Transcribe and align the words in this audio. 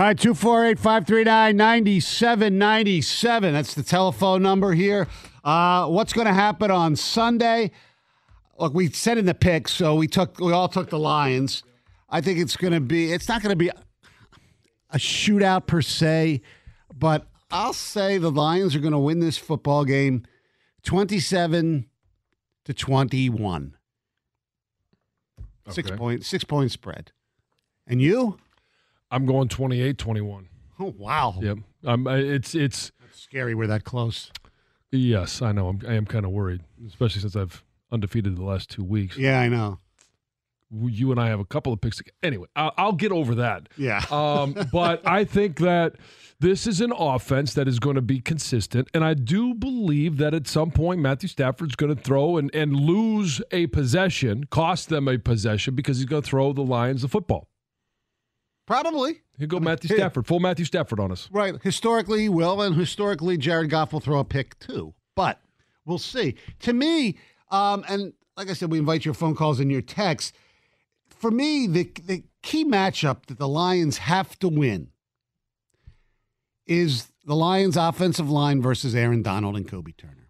All 0.00 0.06
right, 0.06 0.18
248 0.18 0.78
539 0.78 1.56
9797. 1.58 3.52
That's 3.52 3.74
the 3.74 3.82
telephone 3.82 4.42
number 4.42 4.72
here. 4.72 5.06
Uh, 5.44 5.88
what's 5.88 6.14
going 6.14 6.26
to 6.26 6.32
happen 6.32 6.70
on 6.70 6.96
Sunday? 6.96 7.70
Look, 8.58 8.72
we 8.72 8.90
said 8.90 9.18
in 9.18 9.26
the 9.26 9.34
pick, 9.34 9.68
so 9.68 9.94
we 9.94 10.06
took 10.06 10.40
we 10.40 10.54
all 10.54 10.68
took 10.68 10.88
the 10.88 10.98
Lions. 10.98 11.64
I 12.08 12.22
think 12.22 12.38
it's 12.38 12.56
going 12.56 12.72
to 12.72 12.80
be 12.80 13.12
it's 13.12 13.28
not 13.28 13.42
going 13.42 13.50
to 13.50 13.56
be 13.56 13.68
a 14.88 14.96
shootout 14.96 15.66
per 15.66 15.82
se, 15.82 16.40
but 16.96 17.26
I'll 17.50 17.74
say 17.74 18.16
the 18.16 18.30
Lions 18.30 18.74
are 18.74 18.80
going 18.80 18.92
to 18.92 18.98
win 18.98 19.20
this 19.20 19.36
football 19.36 19.84
game 19.84 20.24
27 20.82 21.84
to 22.64 22.72
21. 22.72 23.76
Six 25.68 25.90
Okay. 25.90 25.98
point 25.98 26.24
six 26.24 26.42
point 26.44 26.72
spread. 26.72 27.12
And 27.86 28.00
you? 28.00 28.38
I'm 29.10 29.26
going 29.26 29.48
28 29.48 29.98
21. 29.98 30.48
Oh 30.78 30.94
wow. 30.96 31.34
Yep. 31.40 31.58
Um, 31.84 32.06
it's 32.06 32.54
it's 32.54 32.92
Scary 33.12 33.54
we're 33.54 33.66
that 33.66 33.84
close. 33.84 34.30
yes, 34.92 35.42
I 35.42 35.52
know. 35.52 35.68
I'm, 35.68 35.80
I 35.86 35.94
am 35.94 36.06
kind 36.06 36.24
of 36.24 36.30
worried, 36.30 36.62
especially 36.86 37.20
since 37.20 37.36
I've 37.36 37.62
undefeated 37.92 38.36
the 38.36 38.44
last 38.44 38.70
two 38.70 38.84
weeks. 38.84 39.16
Yeah, 39.16 39.40
I 39.40 39.48
know. 39.48 39.78
You 40.72 41.10
and 41.10 41.20
I 41.20 41.28
have 41.28 41.40
a 41.40 41.44
couple 41.44 41.72
of 41.72 41.80
picks. 41.80 42.00
Anyway, 42.22 42.46
I'll, 42.54 42.72
I'll 42.78 42.92
get 42.92 43.10
over 43.10 43.34
that. 43.36 43.68
Yeah. 43.76 44.02
Um, 44.10 44.54
but 44.72 45.02
I 45.06 45.24
think 45.24 45.58
that 45.58 45.96
this 46.38 46.66
is 46.66 46.80
an 46.80 46.92
offense 46.96 47.54
that 47.54 47.66
is 47.66 47.78
going 47.80 47.96
to 47.96 48.02
be 48.02 48.20
consistent. 48.20 48.88
And 48.94 49.04
I 49.04 49.14
do 49.14 49.52
believe 49.52 50.16
that 50.18 50.32
at 50.32 50.46
some 50.46 50.70
point, 50.70 51.00
Matthew 51.00 51.28
Stafford's 51.28 51.74
going 51.74 51.94
to 51.94 52.00
throw 52.00 52.36
and, 52.36 52.54
and 52.54 52.74
lose 52.74 53.42
a 53.50 53.66
possession, 53.66 54.44
cost 54.44 54.88
them 54.88 55.08
a 55.08 55.18
possession 55.18 55.74
because 55.74 55.98
he's 55.98 56.06
going 56.06 56.22
to 56.22 56.28
throw 56.28 56.52
the 56.52 56.62
Lions 56.62 57.02
the 57.02 57.08
football. 57.08 57.49
Probably. 58.66 59.20
He'll 59.38 59.48
go 59.48 59.58
Matthew 59.60 59.88
Hey. 59.94 59.96
Stafford, 59.96 60.26
full 60.26 60.40
Matthew 60.40 60.64
Stafford 60.64 61.00
on 61.00 61.10
us. 61.10 61.28
Right. 61.32 61.54
Historically, 61.62 62.20
he 62.22 62.28
will, 62.28 62.60
and 62.62 62.76
historically, 62.76 63.36
Jared 63.36 63.70
Goff 63.70 63.92
will 63.92 64.00
throw 64.00 64.18
a 64.20 64.24
pick 64.24 64.58
too. 64.58 64.94
But 65.16 65.40
we'll 65.84 65.98
see. 65.98 66.36
To 66.60 66.72
me, 66.72 67.18
um, 67.50 67.84
and 67.88 68.12
like 68.36 68.48
I 68.48 68.52
said, 68.52 68.70
we 68.70 68.78
invite 68.78 69.04
your 69.04 69.14
phone 69.14 69.34
calls 69.34 69.58
and 69.60 69.70
your 69.70 69.82
texts. 69.82 70.32
For 71.08 71.30
me, 71.30 71.66
the 71.66 71.90
the 72.04 72.24
key 72.42 72.64
matchup 72.64 73.26
that 73.26 73.38
the 73.38 73.48
Lions 73.48 73.98
have 73.98 74.38
to 74.38 74.48
win 74.48 74.88
is 76.66 77.08
the 77.24 77.34
Lions' 77.34 77.76
offensive 77.76 78.30
line 78.30 78.62
versus 78.62 78.94
Aaron 78.94 79.22
Donald 79.22 79.56
and 79.56 79.68
Kobe 79.68 79.92
Turner. 79.92 80.28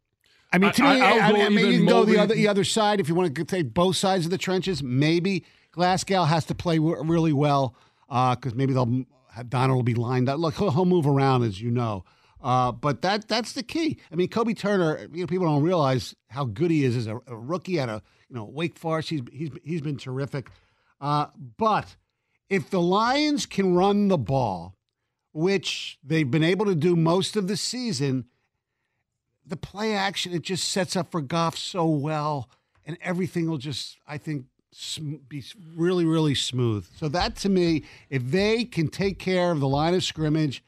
I 0.53 0.59
mean, 0.59 0.73
to 0.73 0.85
I- 0.85 0.95
me, 0.95 1.01
I'll 1.03 1.23
I, 1.23 1.33
mean, 1.33 1.43
I 1.43 1.49
mean, 1.51 1.67
you 1.67 1.79
can 1.79 1.87
go 1.87 2.05
the 2.05 2.19
other 2.19 2.35
the 2.35 2.49
other 2.49 2.65
side 2.65 2.99
if 3.01 3.09
you 3.09 3.15
want 3.15 3.35
to 3.35 3.45
take 3.45 3.73
both 3.73 3.97
sides 3.97 4.25
of 4.25 4.31
the 4.31 4.39
trenches. 4.39 4.83
Maybe 4.83 5.45
Glasgow 5.73 6.25
has 6.25 6.45
to 6.47 6.55
play 6.55 6.79
really 6.81 7.33
well 7.33 7.77
because 8.11 8.55
maybe 8.55 8.73
they'll 8.73 9.07
have 9.33 9.49
Donald 9.49 9.77
will 9.77 9.83
be 9.83 9.95
lined 9.95 10.29
up. 10.29 10.39
Look, 10.39 10.57
he'll, 10.57 10.71
he'll 10.71 10.85
move 10.85 11.07
around 11.07 11.45
as 11.45 11.61
you 11.61 11.71
know. 11.71 12.05
Uh, 12.43 12.73
but 12.73 13.03
that 13.03 13.29
that's 13.29 13.53
the 13.53 13.63
key. 13.63 13.99
I 14.11 14.17
mean, 14.17 14.29
Kobe 14.29 14.55
Turner. 14.55 15.07
You 15.13 15.21
know, 15.21 15.27
people 15.27 15.47
don't 15.47 15.63
realize 15.63 16.15
how 16.29 16.45
good 16.45 16.71
he 16.71 16.85
is 16.85 16.97
as 16.97 17.07
a, 17.07 17.21
a 17.27 17.37
rookie 17.37 17.79
at 17.79 17.89
a 17.89 18.03
you 18.29 18.37
know 18.37 18.45
Wake 18.45 18.79
Forest. 18.79 19.11
He's 19.11 19.23
he's 19.33 19.51
he's 19.63 19.81
been 19.83 19.97
terrific. 19.97 20.51
Uh, 21.01 21.27
but 21.57 21.97
if 22.49 22.71
the 22.71 22.81
Lions 22.81 23.47
can 23.47 23.75
run 23.75 24.09
the 24.09 24.19
ball, 24.19 24.77
which 25.33 25.99
they've 26.03 26.31
been 26.31 26.43
able 26.43 26.67
to 26.67 26.75
do 26.75 26.97
most 26.97 27.37
of 27.37 27.47
the 27.47 27.57
season, 27.57 28.27
the 29.47 29.57
play 29.57 29.95
action 29.95 30.33
it 30.33 30.43
just 30.43 30.69
sets 30.69 30.97
up 30.97 31.11
for 31.11 31.21
Goff 31.21 31.59
so 31.59 31.87
well, 31.87 32.49
and 32.87 32.97
everything 33.03 33.51
will 33.51 33.59
just 33.59 33.99
I 34.07 34.17
think 34.17 34.47
be 35.29 35.45
really 35.75 36.05
really 36.05 36.35
smooth. 36.35 36.87
So 36.97 37.09
that 37.09 37.37
to 37.37 37.49
me, 37.49 37.85
if 38.09 38.23
they 38.25 38.65
can 38.65 38.89
take 38.89 39.19
care 39.19 39.51
of 39.51 39.61
the 39.61 39.69
line 39.69 39.95
of 39.95 40.05
scrimmage 40.05 40.63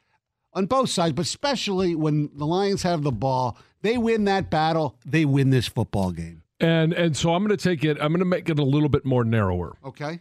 on 0.53 0.67
both 0.67 0.91
sides, 0.91 1.15
but 1.15 1.23
especially 1.23 1.95
when 1.95 2.31
the 2.35 2.47
Lions 2.47 2.83
have 2.83 3.03
the 3.03 3.13
ball, 3.13 3.57
they 3.83 3.99
win 3.99 4.25
that 4.25 4.51
battle. 4.51 4.97
They 5.05 5.25
win 5.25 5.51
this 5.51 5.69
football 5.69 6.13
game. 6.13 6.43
And 6.61 6.93
and 6.93 7.17
so 7.17 7.35
I'm 7.35 7.45
going 7.45 7.57
to 7.57 7.63
take 7.63 7.85
it. 7.85 7.99
I'm 8.01 8.13
going 8.13 8.21
to 8.21 8.25
make 8.25 8.49
it 8.49 8.59
a 8.59 8.65
little 8.65 8.89
bit 8.89 9.05
more 9.05 9.25
narrower. 9.25 9.77
Okay. 9.85 10.21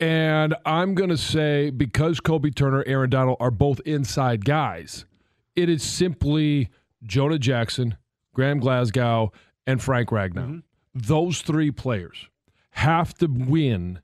And 0.00 0.54
I'm 0.64 0.94
going 0.94 1.10
to 1.10 1.16
say 1.16 1.70
because 1.70 2.20
Kobe 2.20 2.50
Turner, 2.50 2.84
Aaron 2.86 3.10
Donald 3.10 3.36
are 3.40 3.50
both 3.50 3.80
inside 3.84 4.44
guys, 4.44 5.04
it 5.56 5.68
is 5.68 5.82
simply 5.82 6.70
Jonah 7.02 7.38
Jackson, 7.38 7.96
Graham 8.32 8.60
Glasgow, 8.60 9.32
and 9.66 9.82
Frank 9.82 10.10
Ragnow. 10.10 10.34
Mm-hmm. 10.34 10.58
Those 10.94 11.42
three 11.42 11.70
players 11.70 12.28
have 12.78 13.12
to 13.14 13.26
win 13.26 14.00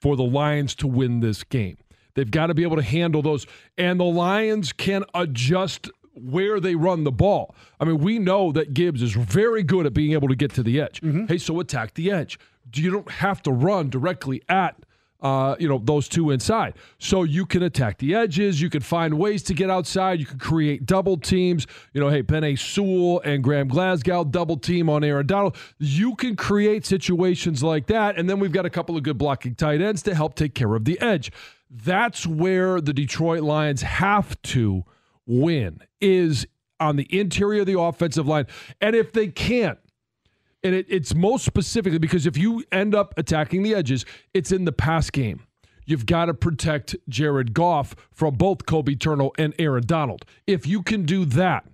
for 0.00 0.16
the 0.16 0.22
Lions 0.22 0.74
to 0.76 0.86
win 0.86 1.20
this 1.20 1.44
game. 1.44 1.78
They've 2.14 2.30
got 2.30 2.48
to 2.48 2.54
be 2.54 2.62
able 2.62 2.76
to 2.76 2.82
handle 2.82 3.22
those. 3.22 3.46
And 3.78 3.98
the 3.98 4.04
Lions 4.04 4.72
can 4.72 5.04
adjust 5.14 5.90
where 6.14 6.60
they 6.60 6.74
run 6.74 7.04
the 7.04 7.12
ball. 7.12 7.54
I 7.80 7.86
mean, 7.86 7.98
we 7.98 8.18
know 8.18 8.52
that 8.52 8.74
Gibbs 8.74 9.00
is 9.00 9.12
very 9.12 9.62
good 9.62 9.86
at 9.86 9.94
being 9.94 10.12
able 10.12 10.28
to 10.28 10.36
get 10.36 10.52
to 10.54 10.62
the 10.62 10.78
edge. 10.78 11.00
Mm-hmm. 11.00 11.26
Hey, 11.26 11.38
so 11.38 11.58
attack 11.58 11.94
the 11.94 12.10
edge. 12.10 12.38
You 12.74 12.90
don't 12.90 13.10
have 13.10 13.42
to 13.44 13.50
run 13.50 13.88
directly 13.88 14.42
at 14.46 14.76
uh, 15.22 15.54
you 15.58 15.68
know 15.68 15.80
those 15.82 16.08
two 16.08 16.30
inside. 16.30 16.74
So 16.98 17.22
you 17.22 17.46
can 17.46 17.62
attack 17.62 17.98
the 17.98 18.14
edges. 18.14 18.60
You 18.60 18.68
can 18.68 18.82
find 18.82 19.14
ways 19.14 19.42
to 19.44 19.54
get 19.54 19.70
outside. 19.70 20.20
You 20.20 20.26
can 20.26 20.38
create 20.38 20.84
double 20.84 21.16
teams. 21.16 21.66
You 21.94 22.00
know, 22.00 22.08
hey, 22.08 22.22
Penei 22.22 22.58
Sewell 22.58 23.20
and 23.20 23.42
Graham 23.42 23.68
Glasgow 23.68 24.24
double 24.24 24.56
team 24.56 24.90
on 24.90 25.04
Aaron 25.04 25.26
Donald. 25.26 25.56
You 25.78 26.16
can 26.16 26.36
create 26.36 26.84
situations 26.84 27.62
like 27.62 27.86
that, 27.86 28.18
and 28.18 28.28
then 28.28 28.40
we've 28.40 28.52
got 28.52 28.66
a 28.66 28.70
couple 28.70 28.96
of 28.96 29.04
good 29.04 29.16
blocking 29.16 29.54
tight 29.54 29.80
ends 29.80 30.02
to 30.02 30.14
help 30.14 30.34
take 30.34 30.54
care 30.54 30.74
of 30.74 30.84
the 30.84 31.00
edge. 31.00 31.30
That's 31.70 32.26
where 32.26 32.80
the 32.80 32.92
Detroit 32.92 33.42
Lions 33.42 33.82
have 33.82 34.40
to 34.42 34.84
win 35.24 35.80
is 36.00 36.46
on 36.80 36.96
the 36.96 37.06
interior 37.16 37.60
of 37.60 37.66
the 37.66 37.78
offensive 37.78 38.26
line, 38.26 38.46
and 38.80 38.96
if 38.96 39.12
they 39.12 39.28
can't 39.28 39.78
and 40.64 40.74
it, 40.74 40.86
it's 40.88 41.14
most 41.14 41.44
specifically 41.44 41.98
because 41.98 42.26
if 42.26 42.36
you 42.36 42.64
end 42.72 42.94
up 42.94 43.14
attacking 43.16 43.62
the 43.62 43.74
edges, 43.74 44.04
it's 44.34 44.52
in 44.52 44.64
the 44.64 44.72
pass 44.72 45.10
game. 45.10 45.42
You've 45.84 46.06
got 46.06 46.26
to 46.26 46.34
protect 46.34 46.94
Jared 47.08 47.54
Goff 47.54 47.96
from 48.12 48.34
both 48.34 48.66
Kobe 48.66 48.94
Turner 48.94 49.28
and 49.36 49.52
Aaron 49.58 49.84
Donald. 49.84 50.24
If 50.46 50.66
you 50.66 50.82
can 50.82 51.04
do 51.04 51.24
that 51.24 51.66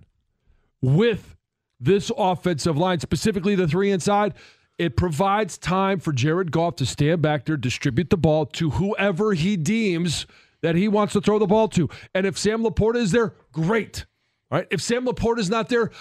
with 0.81 1.35
this 1.79 2.11
offensive 2.17 2.77
line, 2.77 2.99
specifically 2.99 3.55
the 3.55 3.67
three 3.67 3.91
inside, 3.91 4.33
it 4.79 4.97
provides 4.97 5.57
time 5.57 5.99
for 5.99 6.11
Jared 6.11 6.51
Goff 6.51 6.77
to 6.77 6.85
stand 6.85 7.21
back 7.21 7.45
there, 7.45 7.57
distribute 7.57 8.09
the 8.09 8.17
ball 8.17 8.45
to 8.47 8.71
whoever 8.71 9.33
he 9.33 9.57
deems 9.57 10.25
that 10.61 10.75
he 10.75 10.87
wants 10.87 11.13
to 11.13 11.21
throw 11.21 11.37
the 11.37 11.45
ball 11.45 11.67
to. 11.69 11.89
And 12.15 12.25
if 12.25 12.37
Sam 12.37 12.63
LaPorta 12.63 12.95
is 12.95 13.11
there, 13.11 13.33
great. 13.51 14.05
All 14.51 14.57
right. 14.57 14.67
If 14.71 14.81
Sam 14.81 15.05
LaPorta 15.05 15.39
is 15.39 15.49
not 15.49 15.69
there, 15.69 15.91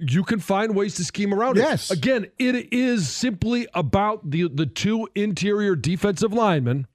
you 0.00 0.24
can 0.24 0.40
find 0.40 0.74
ways 0.74 0.94
to 0.96 1.04
scheme 1.04 1.32
around 1.34 1.58
it. 1.58 1.60
Yes. 1.62 1.90
Again, 1.90 2.26
it 2.38 2.72
is 2.72 3.08
simply 3.08 3.66
about 3.74 4.30
the 4.30 4.48
the 4.48 4.66
two 4.66 5.08
interior 5.14 5.76
defensive 5.76 6.32
linemen 6.32 6.86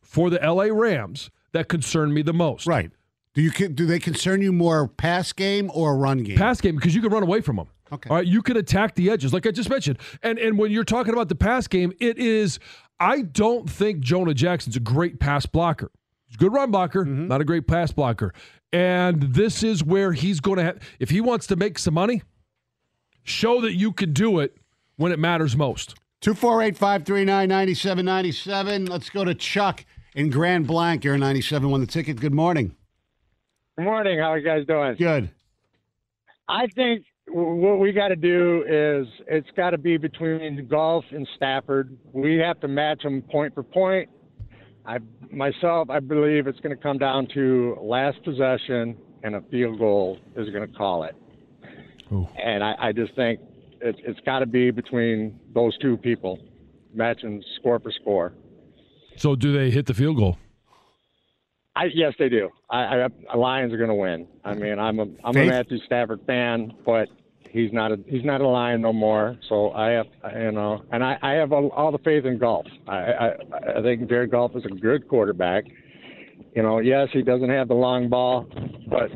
for 0.00 0.30
the 0.30 0.38
LA 0.42 0.64
Rams 0.64 1.30
that 1.52 1.68
concern 1.68 2.12
me 2.12 2.22
the 2.22 2.32
most. 2.34 2.66
Right. 2.66 2.90
Do 3.34 3.42
you 3.42 3.50
do 3.50 3.86
they 3.86 3.98
concern 3.98 4.42
you 4.42 4.52
more 4.52 4.88
pass 4.88 5.32
game 5.32 5.70
or 5.72 5.96
run 5.96 6.22
game? 6.24 6.36
Pass 6.36 6.60
game 6.60 6.74
because 6.76 6.94
you 6.94 7.00
can 7.00 7.10
run 7.12 7.22
away 7.22 7.40
from 7.40 7.56
them. 7.56 7.68
Okay. 7.92 8.10
All 8.10 8.16
right, 8.16 8.26
you 8.26 8.42
can 8.42 8.56
attack 8.58 8.96
the 8.96 9.08
edges, 9.10 9.32
like 9.32 9.46
I 9.46 9.50
just 9.50 9.70
mentioned. 9.70 9.98
And 10.22 10.38
and 10.38 10.58
when 10.58 10.70
you're 10.72 10.84
talking 10.84 11.12
about 11.14 11.28
the 11.28 11.34
pass 11.36 11.66
game, 11.68 11.92
it 12.00 12.18
is. 12.18 12.58
I 13.00 13.22
don't 13.22 13.70
think 13.70 14.00
Jonah 14.00 14.34
Jackson's 14.34 14.74
a 14.76 14.80
great 14.80 15.20
pass 15.20 15.46
blocker. 15.46 15.90
He's 16.26 16.34
a 16.34 16.38
good 16.38 16.52
run 16.52 16.70
blocker, 16.72 17.04
Mm-hmm. 17.04 17.28
not 17.28 17.40
a 17.40 17.44
great 17.44 17.66
pass 17.68 17.92
blocker. 17.92 18.34
And 18.72 19.22
this 19.22 19.62
is 19.62 19.82
where 19.84 20.12
he's 20.12 20.40
going 20.40 20.58
to 20.58 20.64
have. 20.64 20.78
If 20.98 21.08
he 21.10 21.20
wants 21.20 21.46
to 21.46 21.56
make 21.56 21.78
some 21.78 21.94
money, 21.94 22.22
show 23.28 23.60
that 23.60 23.74
you 23.74 23.92
can 23.92 24.12
do 24.12 24.40
it 24.40 24.56
when 24.96 25.12
it 25.12 25.18
matters 25.18 25.56
most. 25.56 25.94
248 26.20 26.76
539 26.76 27.48
9797. 27.48 28.86
Let's 28.86 29.10
go 29.10 29.24
to 29.24 29.34
Chuck 29.34 29.84
in 30.14 30.30
Grand 30.30 30.66
Blanc. 30.66 31.04
You're 31.04 31.16
97 31.16 31.70
won 31.70 31.80
the 31.80 31.86
ticket. 31.86 32.20
Good 32.20 32.34
morning. 32.34 32.74
Good 33.76 33.84
morning. 33.84 34.18
How 34.18 34.32
are 34.32 34.38
you 34.38 34.44
guys 34.44 34.66
doing? 34.66 34.96
Good. 34.96 35.30
I 36.48 36.66
think 36.74 37.04
what 37.28 37.78
we 37.78 37.92
got 37.92 38.08
to 38.08 38.16
do 38.16 38.64
is 38.66 39.06
it's 39.28 39.50
got 39.56 39.70
to 39.70 39.78
be 39.78 39.96
between 39.96 40.66
Goff 40.66 41.04
and 41.10 41.28
Stafford. 41.36 41.96
We 42.12 42.36
have 42.36 42.58
to 42.60 42.68
match 42.68 43.02
them 43.02 43.22
point 43.22 43.54
for 43.54 43.62
point. 43.62 44.08
I 44.84 44.98
myself, 45.30 45.90
I 45.90 46.00
believe 46.00 46.46
it's 46.46 46.58
going 46.60 46.74
to 46.74 46.82
come 46.82 46.98
down 46.98 47.28
to 47.34 47.76
last 47.80 48.22
possession 48.24 48.96
and 49.22 49.34
a 49.36 49.42
field 49.50 49.78
goal 49.78 50.18
is 50.36 50.48
going 50.50 50.66
to 50.66 50.76
call 50.76 51.04
it. 51.04 51.14
And 52.42 52.62
I, 52.62 52.74
I 52.80 52.92
just 52.92 53.14
think 53.14 53.40
it, 53.80 53.96
it's 54.04 54.20
got 54.20 54.40
to 54.40 54.46
be 54.46 54.70
between 54.70 55.38
those 55.54 55.76
two 55.78 55.96
people, 55.96 56.38
matching 56.94 57.42
score 57.58 57.78
for 57.78 57.92
score. 57.92 58.32
So 59.16 59.34
do 59.34 59.52
they 59.52 59.70
hit 59.70 59.86
the 59.86 59.94
field 59.94 60.16
goal? 60.16 60.38
I, 61.74 61.84
yes, 61.94 62.12
they 62.18 62.28
do. 62.28 62.50
I, 62.70 63.08
I, 63.30 63.36
Lions 63.36 63.72
are 63.72 63.76
going 63.76 63.88
to 63.88 63.94
win. 63.94 64.26
I 64.44 64.54
mean, 64.54 64.78
I'm 64.78 64.98
a 64.98 65.06
I'm 65.24 65.34
Faith? 65.34 65.48
a 65.48 65.50
Matthew 65.50 65.78
Stafford 65.86 66.20
fan, 66.26 66.72
but 66.84 67.08
he's 67.50 67.72
not 67.72 67.92
a 67.92 67.98
he's 68.08 68.24
not 68.24 68.40
a 68.40 68.48
Lion 68.48 68.80
no 68.80 68.92
more. 68.92 69.36
So 69.48 69.70
I 69.72 69.90
have 69.90 70.06
you 70.34 70.50
know, 70.50 70.82
and 70.90 71.04
I, 71.04 71.18
I 71.22 71.32
have 71.34 71.52
all, 71.52 71.68
all 71.70 71.92
the 71.92 71.98
faith 71.98 72.24
in 72.24 72.38
Goff. 72.38 72.66
I, 72.88 72.96
I 72.96 73.28
I 73.78 73.82
think 73.82 74.08
Jared 74.08 74.32
Goff 74.32 74.56
is 74.56 74.64
a 74.64 74.74
good 74.74 75.08
quarterback. 75.08 75.64
You 76.54 76.62
know, 76.62 76.80
yes, 76.80 77.08
he 77.12 77.22
doesn't 77.22 77.50
have 77.50 77.68
the 77.68 77.74
long 77.74 78.08
ball, 78.08 78.46
but 78.88 79.10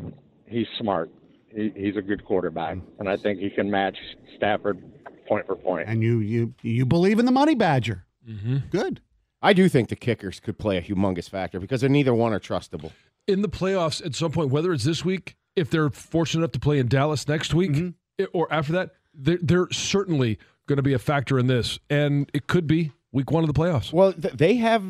he's 0.47 0.67
smart. 0.79 1.11
He, 1.55 1.71
he's 1.75 1.95
a 1.95 2.01
good 2.01 2.25
quarterback, 2.25 2.77
and 2.99 3.07
I 3.09 3.17
think 3.17 3.39
he 3.39 3.49
can 3.49 3.69
match 3.69 3.97
Stafford 4.37 4.83
point 5.27 5.45
for 5.45 5.55
point. 5.55 5.87
And 5.87 6.01
you 6.03 6.19
you 6.19 6.53
you 6.61 6.85
believe 6.85 7.19
in 7.19 7.25
the 7.25 7.31
money 7.31 7.55
badger. 7.55 8.05
Mm-hmm. 8.27 8.57
Good. 8.71 9.01
I 9.41 9.53
do 9.53 9.67
think 9.69 9.89
the 9.89 9.95
kickers 9.95 10.39
could 10.39 10.57
play 10.57 10.77
a 10.77 10.81
humongous 10.81 11.29
factor 11.29 11.59
because 11.59 11.81
they're 11.81 11.89
neither 11.89 12.13
one 12.13 12.33
are 12.33 12.39
trustable. 12.39 12.91
in 13.27 13.41
the 13.41 13.49
playoffs 13.49 14.05
at 14.05 14.15
some 14.15 14.31
point, 14.31 14.49
whether 14.49 14.71
it's 14.73 14.83
this 14.85 15.03
week, 15.03 15.35
if 15.55 15.69
they're 15.69 15.89
fortunate 15.89 16.41
enough 16.41 16.51
to 16.53 16.59
play 16.59 16.79
in 16.79 16.87
Dallas 16.87 17.27
next 17.27 17.53
week, 17.53 17.71
Mm-hmm. 17.71 18.23
i- 18.23 18.27
or 18.33 18.51
after 18.51 18.71
that, 18.73 18.91
they're, 19.13 19.39
they're 19.41 19.67
certainly 19.71 20.39
going 20.67 20.77
to 20.77 20.81
be 20.83 20.93
a 20.93 20.99
factor 20.99 21.37
in 21.37 21.47
this, 21.47 21.77
and 21.89 22.29
it 22.33 22.47
could 22.47 22.67
be 22.67 22.91
week 23.11 23.31
one 23.31 23.43
of 23.43 23.47
the 23.47 23.59
playoffs. 23.59 23.91
Well, 23.93 24.13
th- 24.13 24.33
they 24.33 24.55
have 24.55 24.83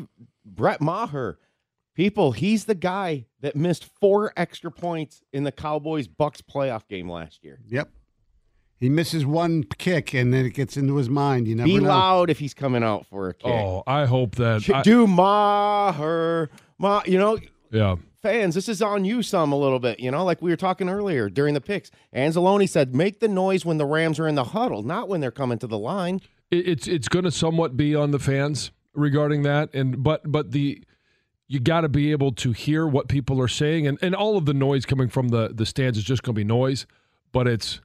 Brett 0.44 0.80
Maher. 0.80 1.38
People, 1.94 2.32
he's 2.32 2.64
the 2.64 2.74
guy 2.74 3.26
that 3.40 3.54
missed 3.54 3.84
four 4.00 4.32
extra 4.36 4.70
points 4.70 5.22
in 5.32 5.44
the 5.44 5.52
Cowboys 5.52 6.08
Bucks 6.08 6.42
playoff 6.42 6.88
game 6.88 7.08
last 7.10 7.44
year. 7.44 7.60
Yep. 7.68 7.88
He 8.80 8.88
misses 8.88 9.24
one 9.24 9.62
kick 9.78 10.12
and 10.12 10.34
then 10.34 10.44
it 10.44 10.50
gets 10.54 10.76
into 10.76 10.96
his 10.96 11.08
mind. 11.08 11.46
You 11.46 11.54
never 11.54 11.66
Be 11.68 11.78
know. 11.78 11.88
loud 11.88 12.30
if 12.30 12.40
he's 12.40 12.52
coming 12.52 12.82
out 12.82 13.06
for 13.06 13.28
a 13.28 13.34
kick. 13.34 13.50
Oh, 13.50 13.84
I 13.86 14.04
hope 14.06 14.34
that. 14.36 14.62
Ch- 14.62 14.70
I- 14.70 14.82
Do 14.82 15.06
Maher, 15.06 16.50
Ma, 16.78 17.02
you 17.06 17.16
know, 17.18 17.38
yeah. 17.70 17.94
fans, 18.20 18.56
this 18.56 18.68
is 18.68 18.82
on 18.82 19.04
you 19.04 19.22
some 19.22 19.52
a 19.52 19.56
little 19.56 19.78
bit, 19.78 20.00
you 20.00 20.10
know, 20.10 20.24
like 20.24 20.42
we 20.42 20.50
were 20.50 20.56
talking 20.56 20.88
earlier 20.88 21.30
during 21.30 21.54
the 21.54 21.60
picks. 21.60 21.90
Anzalone 22.14 22.68
said, 22.68 22.94
make 22.94 23.20
the 23.20 23.28
noise 23.28 23.64
when 23.64 23.78
the 23.78 23.86
Rams 23.86 24.18
are 24.18 24.26
in 24.26 24.34
the 24.34 24.44
huddle, 24.44 24.82
not 24.82 25.08
when 25.08 25.20
they're 25.20 25.30
coming 25.30 25.58
to 25.60 25.66
the 25.68 25.78
line. 25.78 26.20
It, 26.50 26.68
it's 26.68 26.88
it's 26.88 27.08
going 27.08 27.24
to 27.24 27.30
somewhat 27.30 27.76
be 27.76 27.94
on 27.94 28.10
the 28.10 28.18
fans 28.18 28.70
regarding 28.92 29.42
that, 29.44 29.72
and 29.74 30.02
but 30.02 30.30
but 30.30 30.50
the 30.50 30.84
you 31.46 31.60
got 31.60 31.82
to 31.82 31.88
be 31.88 32.10
able 32.12 32.32
to 32.32 32.52
hear 32.52 32.86
what 32.86 33.08
people 33.08 33.40
are 33.40 33.48
saying, 33.48 33.86
and 33.86 33.98
and 34.02 34.14
all 34.14 34.36
of 34.36 34.46
the 34.46 34.54
noise 34.54 34.84
coming 34.86 35.08
from 35.08 35.28
the 35.28 35.50
the 35.54 35.66
stands 35.66 35.98
is 35.98 36.04
just 36.04 36.22
going 36.22 36.34
to 36.34 36.38
be 36.38 36.44
noise, 36.44 36.86
but 37.32 37.46
it's 37.46 37.80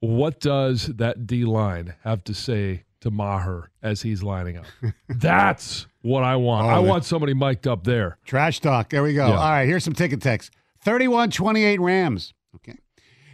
what 0.00 0.40
does 0.40 0.86
that 0.86 1.26
D 1.26 1.44
line 1.44 1.94
have 2.04 2.24
to 2.24 2.34
say 2.34 2.84
to 3.00 3.10
Maher 3.10 3.70
as 3.82 4.02
he's 4.02 4.22
lining 4.22 4.56
up? 4.58 4.66
That's 5.08 5.86
what 6.02 6.24
I 6.24 6.36
want. 6.36 6.66
Oh, 6.66 6.70
I 6.70 6.78
want 6.80 7.04
somebody 7.04 7.34
mic'd 7.34 7.66
up 7.66 7.84
there. 7.84 8.18
Trash 8.24 8.60
talk. 8.60 8.90
There 8.90 9.02
we 9.02 9.14
go. 9.14 9.28
Yeah. 9.28 9.34
All 9.34 9.50
right, 9.50 9.64
here's 9.66 9.84
some 9.84 9.94
ticket 9.94 10.20
text. 10.20 10.52
31-28 10.84 11.78
Rams. 11.80 12.34
Okay. 12.56 12.76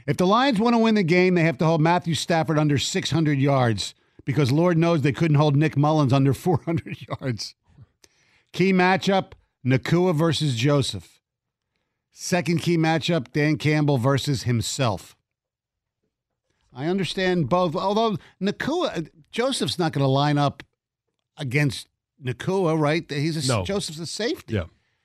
If 0.06 0.17
the 0.17 0.26
Lions 0.26 0.61
want 0.61 0.75
to 0.75 0.78
win 0.78 0.94
the 0.94 1.02
game, 1.02 1.34
they 1.34 1.43
have 1.43 1.58
to 1.58 1.64
hold 1.64 1.81
Matthew 1.81 2.14
Stafford 2.14 2.58
under 2.58 2.78
600 2.78 3.38
yards 3.38 3.94
because 4.25 4.52
Lord 4.52 4.78
knows 4.78 5.02
they 5.02 5.12
couldn't 5.12 5.37
hold 5.37 5.56
Nick 5.56 5.76
Mullens 5.76 6.12
under 6.12 6.32
400 6.32 6.99
yards. 7.20 7.55
Key 8.52 8.72
matchup, 8.72 9.32
Nacua 9.64 10.14
versus 10.14 10.54
Joseph. 10.56 11.20
Second 12.10 12.60
key 12.60 12.76
matchup, 12.76 13.32
Dan 13.32 13.56
Campbell 13.56 13.98
versus 13.98 14.42
himself. 14.44 15.16
I 16.74 16.86
understand 16.86 17.48
both, 17.48 17.74
although 17.74 18.16
Nacua, 18.40 19.08
Joseph's 19.32 19.78
not 19.78 19.92
going 19.92 20.04
to 20.04 20.08
line 20.08 20.38
up 20.38 20.62
against 21.36 21.88
Nacua, 22.22 22.78
right? 22.78 23.04
He's 23.10 23.48
a, 23.48 23.48
No. 23.52 23.64
Joseph's 23.64 23.98
a 23.98 24.06
safety. 24.06 24.54
Yeah. 24.54 24.64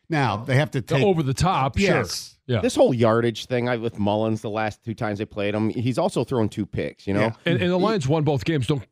Now 0.10 0.38
they 0.38 0.56
have 0.56 0.72
to 0.72 0.82
take 0.82 1.04
over 1.04 1.24
the 1.24 1.34
top. 1.34 1.80
Yes. 1.80 2.30
Sure. 2.30 2.36
Yeah. 2.48 2.62
This 2.62 2.76
whole 2.76 2.94
yardage 2.94 3.48
thing 3.48 3.68
I, 3.68 3.78
with 3.78 3.98
Mullens 3.98 4.42
the 4.42 4.52
last 4.52 4.84
two 4.84 4.94
times 4.94 5.18
they 5.18 5.26
played 5.26 5.56
him, 5.56 5.70
he's 5.70 5.98
also 5.98 6.24
thrown 6.24 6.48
two 6.48 6.68
picks, 6.68 7.08
you 7.08 7.14
know? 7.14 7.34
And, 7.44 7.60
and 7.60 7.72
the 7.72 7.78
Lions 7.78 8.08
won 8.08 8.24
both 8.24 8.46
games. 8.46 8.68
Don't 8.68 8.84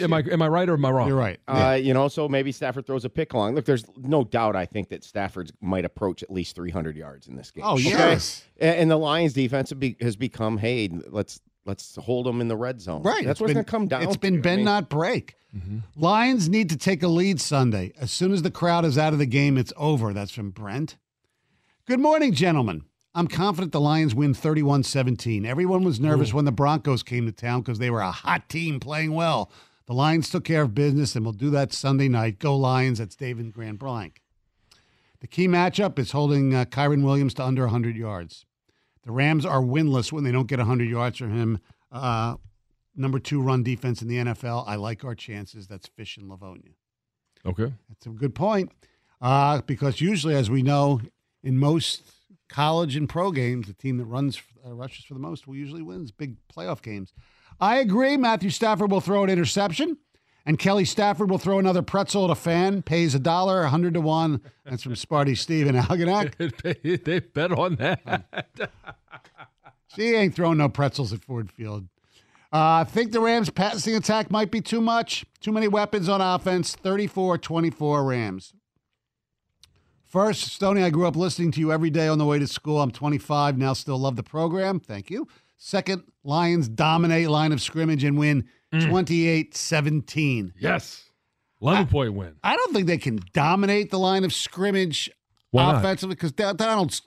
am 0.00 0.14
I 0.14 0.20
am 0.30 0.40
I 0.40 0.48
right 0.48 0.66
or 0.66 0.74
am 0.74 0.84
I 0.86 0.90
wrong? 0.90 1.08
You're 1.08 1.18
right. 1.18 1.38
Uh, 1.46 1.78
you 1.80 1.92
know, 1.92 2.08
so 2.08 2.26
maybe 2.26 2.52
Stafford 2.52 2.86
throws 2.86 3.04
a 3.04 3.10
pick 3.10 3.34
along. 3.34 3.54
Look, 3.54 3.66
there's 3.66 3.84
no 3.98 4.24
doubt. 4.24 4.56
I 4.56 4.64
think 4.64 4.88
that 4.88 5.04
Stafford 5.04 5.52
might 5.60 5.84
approach 5.84 6.22
at 6.22 6.30
least 6.30 6.56
300 6.56 6.96
yards 6.96 7.28
in 7.28 7.36
this 7.36 7.50
game. 7.50 7.64
Oh, 7.66 7.76
yes. 7.76 8.44
And, 8.58 8.76
and 8.76 8.90
the 8.90 8.96
Lions' 8.96 9.34
defense 9.34 9.74
has 10.00 10.16
become, 10.16 10.56
hey, 10.56 10.88
let's 11.08 11.40
let's 11.64 11.96
hold 11.96 12.26
them 12.26 12.40
in 12.40 12.48
the 12.48 12.56
red 12.56 12.80
zone. 12.80 13.02
Right. 13.02 13.24
That's 13.24 13.40
what 13.40 13.50
it's 13.50 13.54
going 13.54 13.64
to 13.64 13.70
come 13.70 13.88
down. 13.88 14.02
It's 14.02 14.14
to. 14.14 14.18
been 14.18 14.38
I 14.38 14.40
bend 14.40 14.58
mean, 14.58 14.64
not 14.64 14.88
break. 14.88 15.36
Lions 15.96 16.48
need 16.48 16.70
to 16.70 16.78
take 16.78 17.02
a 17.02 17.08
lead 17.08 17.38
Sunday. 17.40 17.92
As 18.00 18.10
soon 18.10 18.32
as 18.32 18.40
the 18.40 18.50
crowd 18.50 18.86
is 18.86 18.96
out 18.96 19.12
of 19.12 19.18
the 19.18 19.26
game, 19.26 19.58
it's 19.58 19.72
over. 19.76 20.14
That's 20.14 20.32
from 20.32 20.50
Brent. 20.50 20.96
Good 21.86 22.00
morning, 22.00 22.32
gentlemen. 22.32 22.84
I'm 23.14 23.28
confident 23.28 23.72
the 23.72 23.80
Lions 23.80 24.14
win 24.14 24.32
31 24.32 24.84
17. 24.84 25.44
Everyone 25.44 25.84
was 25.84 26.00
nervous 26.00 26.32
when 26.32 26.46
the 26.46 26.52
Broncos 26.52 27.02
came 27.02 27.26
to 27.26 27.32
town 27.32 27.60
because 27.60 27.78
they 27.78 27.90
were 27.90 28.00
a 28.00 28.10
hot 28.10 28.48
team 28.48 28.80
playing 28.80 29.12
well. 29.12 29.50
The 29.86 29.92
Lions 29.92 30.30
took 30.30 30.44
care 30.44 30.62
of 30.62 30.74
business 30.74 31.14
and 31.14 31.24
will 31.24 31.32
do 31.32 31.50
that 31.50 31.74
Sunday 31.74 32.08
night. 32.08 32.38
Go 32.38 32.56
Lions. 32.56 32.98
That's 32.98 33.14
David 33.16 33.52
Grand 33.52 33.78
Blanc. 33.78 34.22
The 35.20 35.26
key 35.26 35.46
matchup 35.46 35.98
is 35.98 36.12
holding 36.12 36.54
uh, 36.54 36.64
Kyren 36.64 37.04
Williams 37.04 37.34
to 37.34 37.44
under 37.44 37.62
100 37.64 37.96
yards. 37.96 38.46
The 39.04 39.12
Rams 39.12 39.44
are 39.44 39.60
winless 39.60 40.12
when 40.12 40.24
they 40.24 40.32
don't 40.32 40.46
get 40.46 40.58
100 40.58 40.88
yards 40.88 41.18
from 41.18 41.36
him. 41.36 41.58
Uh, 41.90 42.36
number 42.94 43.18
two 43.18 43.40
run 43.40 43.62
defense 43.62 44.02
in 44.02 44.08
the 44.08 44.16
NFL. 44.16 44.64
I 44.66 44.76
like 44.76 45.04
our 45.04 45.14
chances. 45.14 45.66
That's 45.66 45.88
Fish 45.88 46.16
and 46.16 46.28
Livonia. 46.28 46.72
Okay. 47.44 47.72
That's 47.88 48.06
a 48.06 48.10
good 48.10 48.34
point. 48.34 48.70
Uh, 49.20 49.60
because 49.62 50.00
usually, 50.00 50.34
as 50.34 50.50
we 50.50 50.62
know, 50.62 51.00
in 51.42 51.58
most 51.58 52.02
college 52.48 52.96
and 52.96 53.08
pro 53.08 53.32
games, 53.32 53.66
the 53.66 53.74
team 53.74 53.96
that 53.98 54.04
runs 54.04 54.40
uh, 54.64 54.72
rushes 54.72 55.04
for 55.04 55.14
the 55.14 55.20
most 55.20 55.46
will 55.46 55.56
usually 55.56 55.82
wins 55.82 56.12
big 56.12 56.36
playoff 56.48 56.82
games. 56.82 57.12
I 57.60 57.78
agree. 57.78 58.16
Matthew 58.16 58.50
Stafford 58.50 58.90
will 58.90 59.00
throw 59.00 59.24
an 59.24 59.30
interception, 59.30 59.98
and 60.44 60.58
Kelly 60.58 60.84
Stafford 60.84 61.30
will 61.30 61.38
throw 61.38 61.58
another 61.58 61.82
pretzel 61.82 62.24
at 62.24 62.30
a 62.30 62.34
fan. 62.34 62.82
Pays 62.82 63.14
a 63.14 63.18
dollar, 63.18 63.62
a 63.62 63.70
hundred 63.70 63.94
to 63.94 64.00
one. 64.00 64.40
That's 64.64 64.82
from 64.82 64.94
Sparty 64.94 65.36
Steve 65.36 65.66
in 65.66 65.76
Algonac. 65.76 67.02
they 67.04 67.20
bet 67.20 67.52
on 67.52 67.76
that. 67.76 68.70
She 69.94 70.14
ain't 70.14 70.34
throwing 70.34 70.58
no 70.58 70.68
pretzels 70.68 71.12
at 71.12 71.22
Ford 71.22 71.50
Field. 71.50 71.86
Uh, 72.52 72.80
I 72.80 72.84
think 72.84 73.12
the 73.12 73.20
Rams' 73.20 73.50
passing 73.50 73.94
attack 73.94 74.30
might 74.30 74.50
be 74.50 74.60
too 74.60 74.80
much. 74.80 75.24
Too 75.40 75.52
many 75.52 75.68
weapons 75.68 76.08
on 76.08 76.20
offense. 76.20 76.74
34 76.74 77.38
24 77.38 78.04
Rams. 78.04 78.54
First, 80.04 80.52
Stoney, 80.52 80.82
I 80.82 80.90
grew 80.90 81.06
up 81.06 81.16
listening 81.16 81.52
to 81.52 81.60
you 81.60 81.72
every 81.72 81.88
day 81.88 82.06
on 82.06 82.18
the 82.18 82.26
way 82.26 82.38
to 82.38 82.46
school. 82.46 82.82
I'm 82.82 82.90
25, 82.90 83.56
now 83.56 83.72
still 83.72 83.96
love 83.96 84.16
the 84.16 84.22
program. 84.22 84.78
Thank 84.78 85.08
you. 85.08 85.26
Second, 85.56 86.02
Lions 86.22 86.68
dominate 86.68 87.30
line 87.30 87.50
of 87.50 87.62
scrimmage 87.62 88.04
and 88.04 88.18
win 88.18 88.46
Mm. 88.72 88.88
28 88.88 89.56
17. 89.56 90.52
Yes. 90.58 91.04
11 91.60 91.86
point 91.88 92.14
win. 92.14 92.34
I 92.42 92.56
don't 92.56 92.72
think 92.72 92.86
they 92.86 92.98
can 92.98 93.20
dominate 93.32 93.90
the 93.90 93.98
line 93.98 94.24
of 94.24 94.32
scrimmage 94.32 95.10
Why 95.52 95.78
offensively 95.78 96.16
because 96.16 96.32
Donald's, 96.32 97.02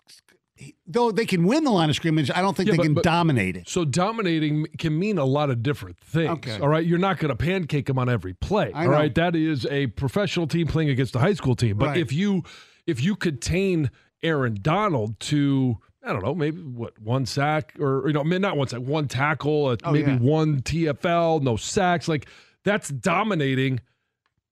though 0.88 1.12
they 1.12 1.26
can 1.26 1.44
win 1.44 1.66
the 1.66 1.72
line 1.72 1.90
of 1.90 1.96
scrimmage, 1.98 2.32
I 2.34 2.42
don't 2.42 2.56
think 2.56 2.68
Yeah, 2.68 2.74
they 2.74 2.78
but- 2.78 2.84
can 2.84 2.94
but- 2.94 3.04
dominate 3.04 3.58
it. 3.58 3.68
So 3.68 3.84
dominating 3.84 4.66
can 4.78 4.98
mean 4.98 5.18
a 5.18 5.26
lot 5.26 5.50
of 5.50 5.62
different 5.62 5.98
things. 6.00 6.30
Okay. 6.30 6.58
All 6.60 6.70
right. 6.70 6.86
You're 6.86 7.00
not 7.00 7.18
going 7.20 7.30
to 7.30 7.36
pancake 7.36 7.88
them 7.88 8.00
on 8.00 8.08
every 8.08 8.34
play. 8.34 8.72
All 8.74 8.88
right. 8.88 9.14
That 9.14 9.36
is 9.36 9.66
a 9.70 9.88
professional 9.88 10.48
team 10.48 10.68
playing 10.68 10.90
against 10.90 11.16
a 11.16 11.20
high 11.20 11.34
school 11.34 11.56
team. 11.56 11.78
But 11.78 11.88
Right. 11.88 11.98
if 11.98 12.14
you 12.14 12.44
if 12.88 13.04
you 13.04 13.16
contain 13.16 13.90
Aaron 14.24 14.58
Donald 14.62 15.20
to 15.22 15.78
I 16.06 16.14
don't 16.14 16.24
know, 16.24 16.36
maybe 16.36 16.62
what 16.62 16.98
one 17.00 17.26
sack 17.26 17.74
or 17.80 18.04
you 18.08 18.14
know, 18.14 18.22
not 18.24 18.56
one 18.58 18.68
sack, 18.68 18.82
one 18.82 19.08
tackle, 19.08 19.68
uh, 19.68 19.78
Oh, 19.84 19.92
maybe 19.92 20.12
yeah. 20.12 20.20
one 20.20 20.62
TFL, 20.62 21.42
no 21.42 21.56
sacks. 21.58 22.08
Like 22.08 22.28
that's 22.64 22.90
dominating 22.90 23.80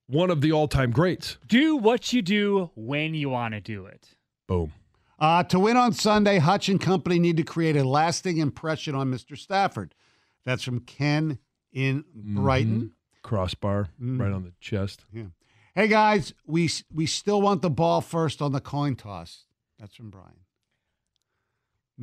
one 0.08 0.30
of 0.32 0.42
the 0.42 0.52
all-time 0.52 0.92
greats. 0.92 1.38
Do 1.48 1.76
what 1.78 2.12
you 2.12 2.22
do 2.22 2.72
when 2.76 3.14
you 3.14 3.30
want 3.30 3.54
to 3.54 3.62
do 3.62 3.86
it. 3.86 4.10
Boom. 4.48 4.74
Uh, 5.20 5.44
to 5.44 5.60
win 5.60 5.78
on 5.78 5.94
Sunday, 5.94 6.38
Hutch 6.40 6.68
and 6.70 6.82
company 6.82 7.20
need 7.20 7.38
to 7.38 7.44
create 7.44 7.78
a 7.78 7.84
lasting 7.88 8.38
impression 8.38 8.96
on 8.96 9.10
Mr. 9.12 9.38
Stafford. 9.38 9.96
That's 10.44 10.64
from 10.64 10.82
Ken 10.82 11.38
in 11.72 12.04
Brighton. 12.14 12.82
Mhm. 12.82 12.92
Crossbar 13.22 13.88
Mm. 14.02 14.20
right 14.20 14.34
on 14.34 14.44
the 14.44 14.52
chest. 14.60 15.06
Yeah. 15.14 15.28
Hey 15.76 15.88
guys, 15.88 16.34
we 16.46 16.70
we 16.94 17.06
still 17.06 17.42
want 17.42 17.62
the 17.62 17.70
ball 17.70 18.02
first 18.02 18.42
on 18.42 18.52
the 18.52 18.60
coin 18.60 18.96
toss. 18.98 19.46
That's 19.80 19.96
from 19.96 20.10
Brian. 20.10 20.43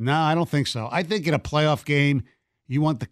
No, 0.01 0.17
I 0.19 0.35
don't 0.35 0.49
think 0.49 0.67
so. 0.67 0.89
I 0.91 1.03
think 1.03 1.27
in 1.27 1.33
a 1.33 1.39
playoff 1.39 1.85
game, 1.85 2.23
you 2.67 2.81
want 2.81 2.99
the 2.99 3.07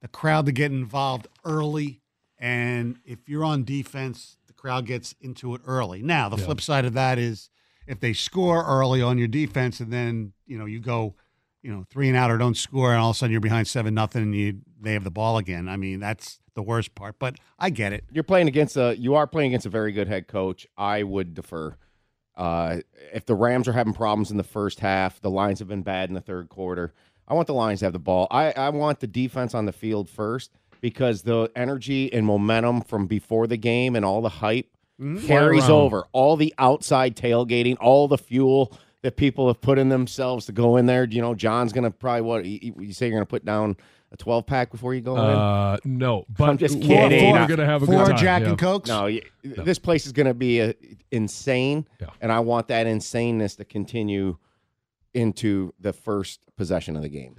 the 0.00 0.08
crowd 0.08 0.46
to 0.46 0.52
get 0.52 0.72
involved 0.72 1.28
early, 1.44 2.00
and 2.38 2.96
if 3.04 3.28
you're 3.28 3.44
on 3.44 3.62
defense, 3.64 4.36
the 4.48 4.52
crowd 4.52 4.84
gets 4.86 5.14
into 5.20 5.54
it 5.54 5.60
early. 5.64 6.02
Now, 6.02 6.28
the 6.28 6.36
Yeah. 6.36 6.44
flip 6.46 6.60
side 6.60 6.84
of 6.84 6.92
that 6.94 7.18
is 7.18 7.50
if 7.86 8.00
they 8.00 8.12
score 8.12 8.64
early 8.64 9.00
on 9.00 9.16
your 9.18 9.28
defense, 9.28 9.78
and 9.78 9.92
then 9.92 10.32
you 10.46 10.58
know 10.58 10.64
you 10.66 10.80
go, 10.80 11.14
you 11.62 11.72
know, 11.72 11.84
three 11.88 12.08
and 12.08 12.16
out 12.16 12.30
or 12.32 12.38
don't 12.38 12.56
score, 12.56 12.92
and 12.92 13.00
all 13.00 13.10
of 13.10 13.16
a 13.16 13.18
sudden 13.18 13.30
you're 13.30 13.40
behind 13.40 13.68
seven 13.68 13.94
nothing, 13.94 14.22
and 14.22 14.34
you 14.34 14.60
they 14.80 14.94
have 14.94 15.04
the 15.04 15.10
ball 15.10 15.38
again. 15.38 15.68
I 15.68 15.76
mean, 15.76 16.00
that's 16.00 16.40
the 16.54 16.62
worst 16.62 16.94
part. 16.96 17.18
But 17.20 17.36
I 17.58 17.70
get 17.70 17.92
it. 17.92 18.04
You're 18.10 18.24
playing 18.24 18.48
against 18.48 18.76
a 18.76 18.96
you 18.98 19.14
are 19.14 19.26
playing 19.28 19.50
against 19.52 19.66
a 19.66 19.70
very 19.70 19.92
good 19.92 20.08
head 20.08 20.26
coach. 20.26 20.66
I 20.76 21.02
would 21.04 21.34
defer. 21.34 21.76
Uh, 22.36 22.78
if 23.12 23.26
the 23.26 23.34
Rams 23.34 23.68
are 23.68 23.72
having 23.72 23.92
problems 23.92 24.30
in 24.30 24.36
the 24.36 24.42
first 24.44 24.80
half, 24.80 25.20
the 25.20 25.30
lines 25.30 25.58
have 25.58 25.68
been 25.68 25.82
bad 25.82 26.08
in 26.08 26.14
the 26.14 26.20
third 26.20 26.48
quarter. 26.48 26.92
I 27.28 27.34
want 27.34 27.46
the 27.46 27.54
Lions 27.54 27.80
to 27.80 27.86
have 27.86 27.92
the 27.92 27.98
ball. 27.98 28.26
I, 28.30 28.52
I 28.52 28.68
want 28.70 29.00
the 29.00 29.06
defense 29.06 29.54
on 29.54 29.64
the 29.66 29.72
field 29.72 30.08
first 30.08 30.50
because 30.80 31.22
the 31.22 31.50
energy 31.54 32.12
and 32.12 32.26
momentum 32.26 32.80
from 32.82 33.06
before 33.06 33.46
the 33.46 33.56
game 33.56 33.94
and 33.96 34.04
all 34.04 34.20
the 34.22 34.28
hype 34.28 34.68
Mm-hmm. 35.00 35.26
carries 35.26 35.68
over. 35.68 36.06
All 36.12 36.36
the 36.36 36.54
outside 36.58 37.16
tailgating, 37.16 37.76
all 37.80 38.06
the 38.06 38.18
fuel 38.18 38.76
that 39.00 39.16
people 39.16 39.48
have 39.48 39.60
put 39.60 39.78
in 39.78 39.88
themselves 39.88 40.46
to 40.46 40.52
go 40.52 40.76
in 40.76 40.86
there. 40.86 41.04
You 41.04 41.22
know, 41.22 41.34
John's 41.34 41.72
gonna 41.72 41.90
probably 41.90 42.20
what 42.20 42.44
you 42.44 42.74
you 42.78 42.92
say 42.92 43.06
you're 43.08 43.16
gonna 43.16 43.26
put 43.26 43.44
down 43.44 43.78
a 44.12 44.16
12 44.16 44.46
pack 44.46 44.70
before 44.70 44.94
you 44.94 45.00
go 45.00 45.14
in. 45.16 45.20
Uh, 45.20 45.76
no, 45.84 46.24
but 46.28 46.48
I'm 46.48 46.58
just 46.58 46.80
kidding. 46.80 47.32
We're 47.32 47.46
gonna 47.46 47.64
have 47.64 47.82
a 47.82 47.86
Four 47.86 48.04
good 48.04 48.10
time. 48.12 48.18
Jack 48.18 48.42
yeah. 48.42 48.48
and 48.50 48.58
Cokes. 48.58 48.88
No, 48.88 49.04
y 49.04 49.22
this 49.42 49.78
place 49.78 50.06
is 50.06 50.12
going 50.12 50.26
to 50.26 50.34
be 50.34 50.60
uh 50.60 50.72
insane, 51.10 51.86
Yeah. 52.00 52.08
and 52.20 52.30
I 52.30 52.40
want 52.40 52.68
that 52.68 52.86
insaneness 52.86 53.56
to 53.56 53.64
continue 53.64 54.36
into 55.14 55.72
the 55.80 55.92
first 55.92 56.40
possession 56.56 56.96
of 56.96 57.02
the 57.02 57.08
game. 57.08 57.36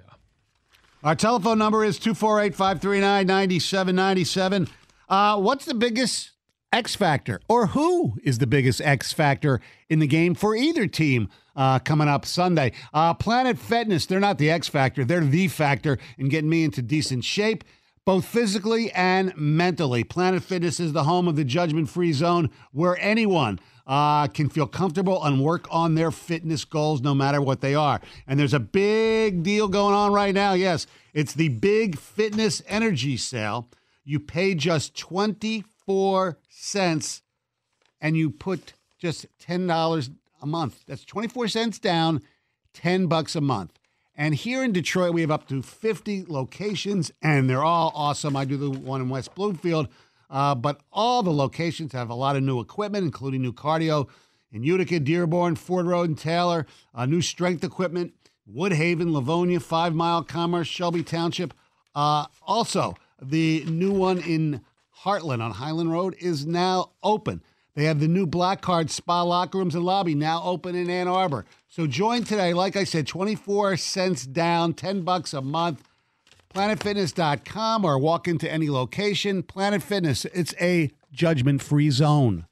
Our 1.04 1.16
telephone 1.16 1.58
number 1.58 1.84
is 1.84 2.00
248 2.00 2.56
539 2.56 3.28
9797. 3.28 4.68
Uh, 5.10 5.38
What's 5.38 5.66
the 5.66 5.74
biggest 5.74 6.32
X 6.72 6.96
factor, 6.96 7.40
or 7.48 7.68
who 7.68 8.14
is 8.24 8.40
the 8.40 8.48
biggest 8.48 8.82
X 8.82 9.12
factor 9.14 9.60
in 9.90 10.00
the 10.00 10.08
game 10.08 10.34
for 10.34 10.56
either 10.56 10.88
team 10.88 11.30
uh, 11.56 11.80
coming 11.80 12.08
up 12.08 12.26
Sunday? 12.26 12.72
Uh, 12.94 13.14
Planet 13.14 13.58
Fitness, 13.58 14.06
they're 14.06 14.20
not 14.20 14.38
the 14.38 14.50
X 14.50 14.68
factor, 14.68 15.04
they're 15.06 15.22
the 15.22 15.48
factor 15.48 15.98
in 16.18 16.30
getting 16.30 16.50
me 16.50 16.64
into 16.64 16.82
decent 16.82 17.24
shape. 17.24 17.64
Both 18.06 18.26
physically 18.26 18.92
and 18.92 19.34
mentally. 19.38 20.04
Planet 20.04 20.44
Fitness 20.44 20.82
is 20.82 20.92
the 20.92 21.06
home 21.06 21.30
of 21.30 21.38
the 21.38 21.46
judgment 21.46 21.90
free 21.90 22.12
zone 22.12 22.50
where 22.74 22.98
anyone 23.00 23.62
uh, 23.88 24.28
can 24.28 24.50
feel 24.50 24.68
comfortable 24.68 25.24
and 25.24 25.42
work 25.42 25.68
on 25.72 25.96
their 25.96 26.12
fitness 26.12 26.66
goals 26.66 27.02
no 27.02 27.14
matter 27.14 27.42
what 27.42 27.62
they 27.62 27.76
are. 27.76 28.02
And 28.28 28.40
there's 28.40 28.54
a 28.54 28.60
big 28.60 29.44
deal 29.44 29.68
going 29.68 29.96
on 29.96 30.12
right 30.12 30.34
now. 30.34 30.54
Yes, 30.54 30.88
it's 31.14 31.34
the 31.34 31.50
big 31.50 31.98
fitness 31.98 32.62
energy 32.68 33.18
sale. 33.18 33.70
You 34.04 34.20
pay 34.20 34.56
just 34.56 34.98
24 34.98 36.40
cents 36.50 37.22
and 38.02 38.18
you 38.18 38.30
put 38.30 38.74
just 39.00 39.26
$10 39.40 40.10
a 40.44 40.46
month. 40.46 40.84
That's 40.86 41.06
24 41.06 41.48
cents 41.48 41.80
down, 41.80 42.22
10 42.74 43.08
bucks 43.08 43.36
a 43.36 43.42
month. 43.42 43.80
And 44.16 44.36
here 44.36 44.64
in 44.64 44.74
Detroit, 44.74 45.14
we 45.14 45.22
have 45.22 45.32
up 45.32 45.48
to 45.48 45.64
50 45.64 46.26
locations, 46.28 47.12
and 47.24 47.50
they're 47.50 47.64
all 47.64 47.92
awesome. 47.96 48.36
I 48.36 48.46
do 48.46 48.58
the 48.58 48.70
one 48.70 49.02
in 49.02 49.10
West 49.10 49.34
Bloomfield, 49.34 49.88
uh, 50.30 50.54
but 50.54 50.82
all 50.92 51.24
the 51.24 51.34
locations 51.34 51.94
have 51.94 52.12
a 52.12 52.14
lot 52.14 52.36
of 52.36 52.44
new 52.44 52.60
equipment, 52.60 53.06
including 53.06 53.42
new 53.42 53.54
cardio 53.54 54.08
in 54.52 54.64
Utica, 54.64 55.00
Dearborn, 55.00 55.56
Ford 55.56 55.88
Road, 55.88 56.10
and 56.10 56.18
Taylor, 56.18 56.68
uh, 56.94 57.08
new 57.08 57.22
strength 57.22 57.64
equipment, 57.64 58.14
Woodhaven, 58.48 59.12
Livonia, 59.12 59.60
Five 59.60 59.96
Mile 59.96 60.24
Commerce, 60.24 60.68
Shelby 60.68 61.02
Township. 61.02 61.54
Uh, 61.96 62.26
also, 62.44 62.96
the 63.20 63.64
new 63.66 63.92
one 63.92 64.20
in 64.20 64.62
Heartland 65.04 65.42
on 65.42 65.52
Highland 65.52 65.92
Road 65.92 66.16
is 66.20 66.46
now 66.46 66.92
open. 67.02 67.42
They 67.76 67.86
have 67.86 68.00
the 68.00 68.08
new 68.08 68.28
Black 68.28 68.62
Card 68.62 68.92
Spa 68.92 69.24
locker 69.24 69.58
rooms 69.58 69.74
and 69.74 69.84
lobby 69.84 70.14
now 70.14 70.44
open 70.44 70.76
in 70.76 70.90
Ann 70.90 71.08
Arbor. 71.08 71.46
So 71.68 71.88
join 71.88 72.24
today. 72.24 72.54
Like 72.54 72.76
I 72.76 72.84
said, 72.84 73.08
24 73.08 73.78
cents 73.78 74.26
down, 74.26 74.74
10 74.74 75.02
bucks 75.02 75.34
a 75.34 75.42
month. 75.42 75.84
PlanetFitness.com 76.54 77.84
or 77.84 77.98
walk 77.98 78.28
into 78.28 78.52
any 78.52 78.70
location. 78.70 79.42
Planet 79.42 79.82
Fitness, 79.82 80.26
it's 80.26 80.54
a 80.62 80.92
judgment 81.12 81.64
free 81.64 81.90
zone. 81.90 82.46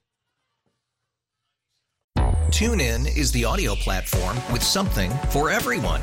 TuneIn 2.18 3.16
is 3.16 3.32
the 3.32 3.44
audio 3.44 3.74
platform 3.76 4.36
with 4.52 4.62
something 4.62 5.10
for 5.30 5.50
everyone. 5.50 6.02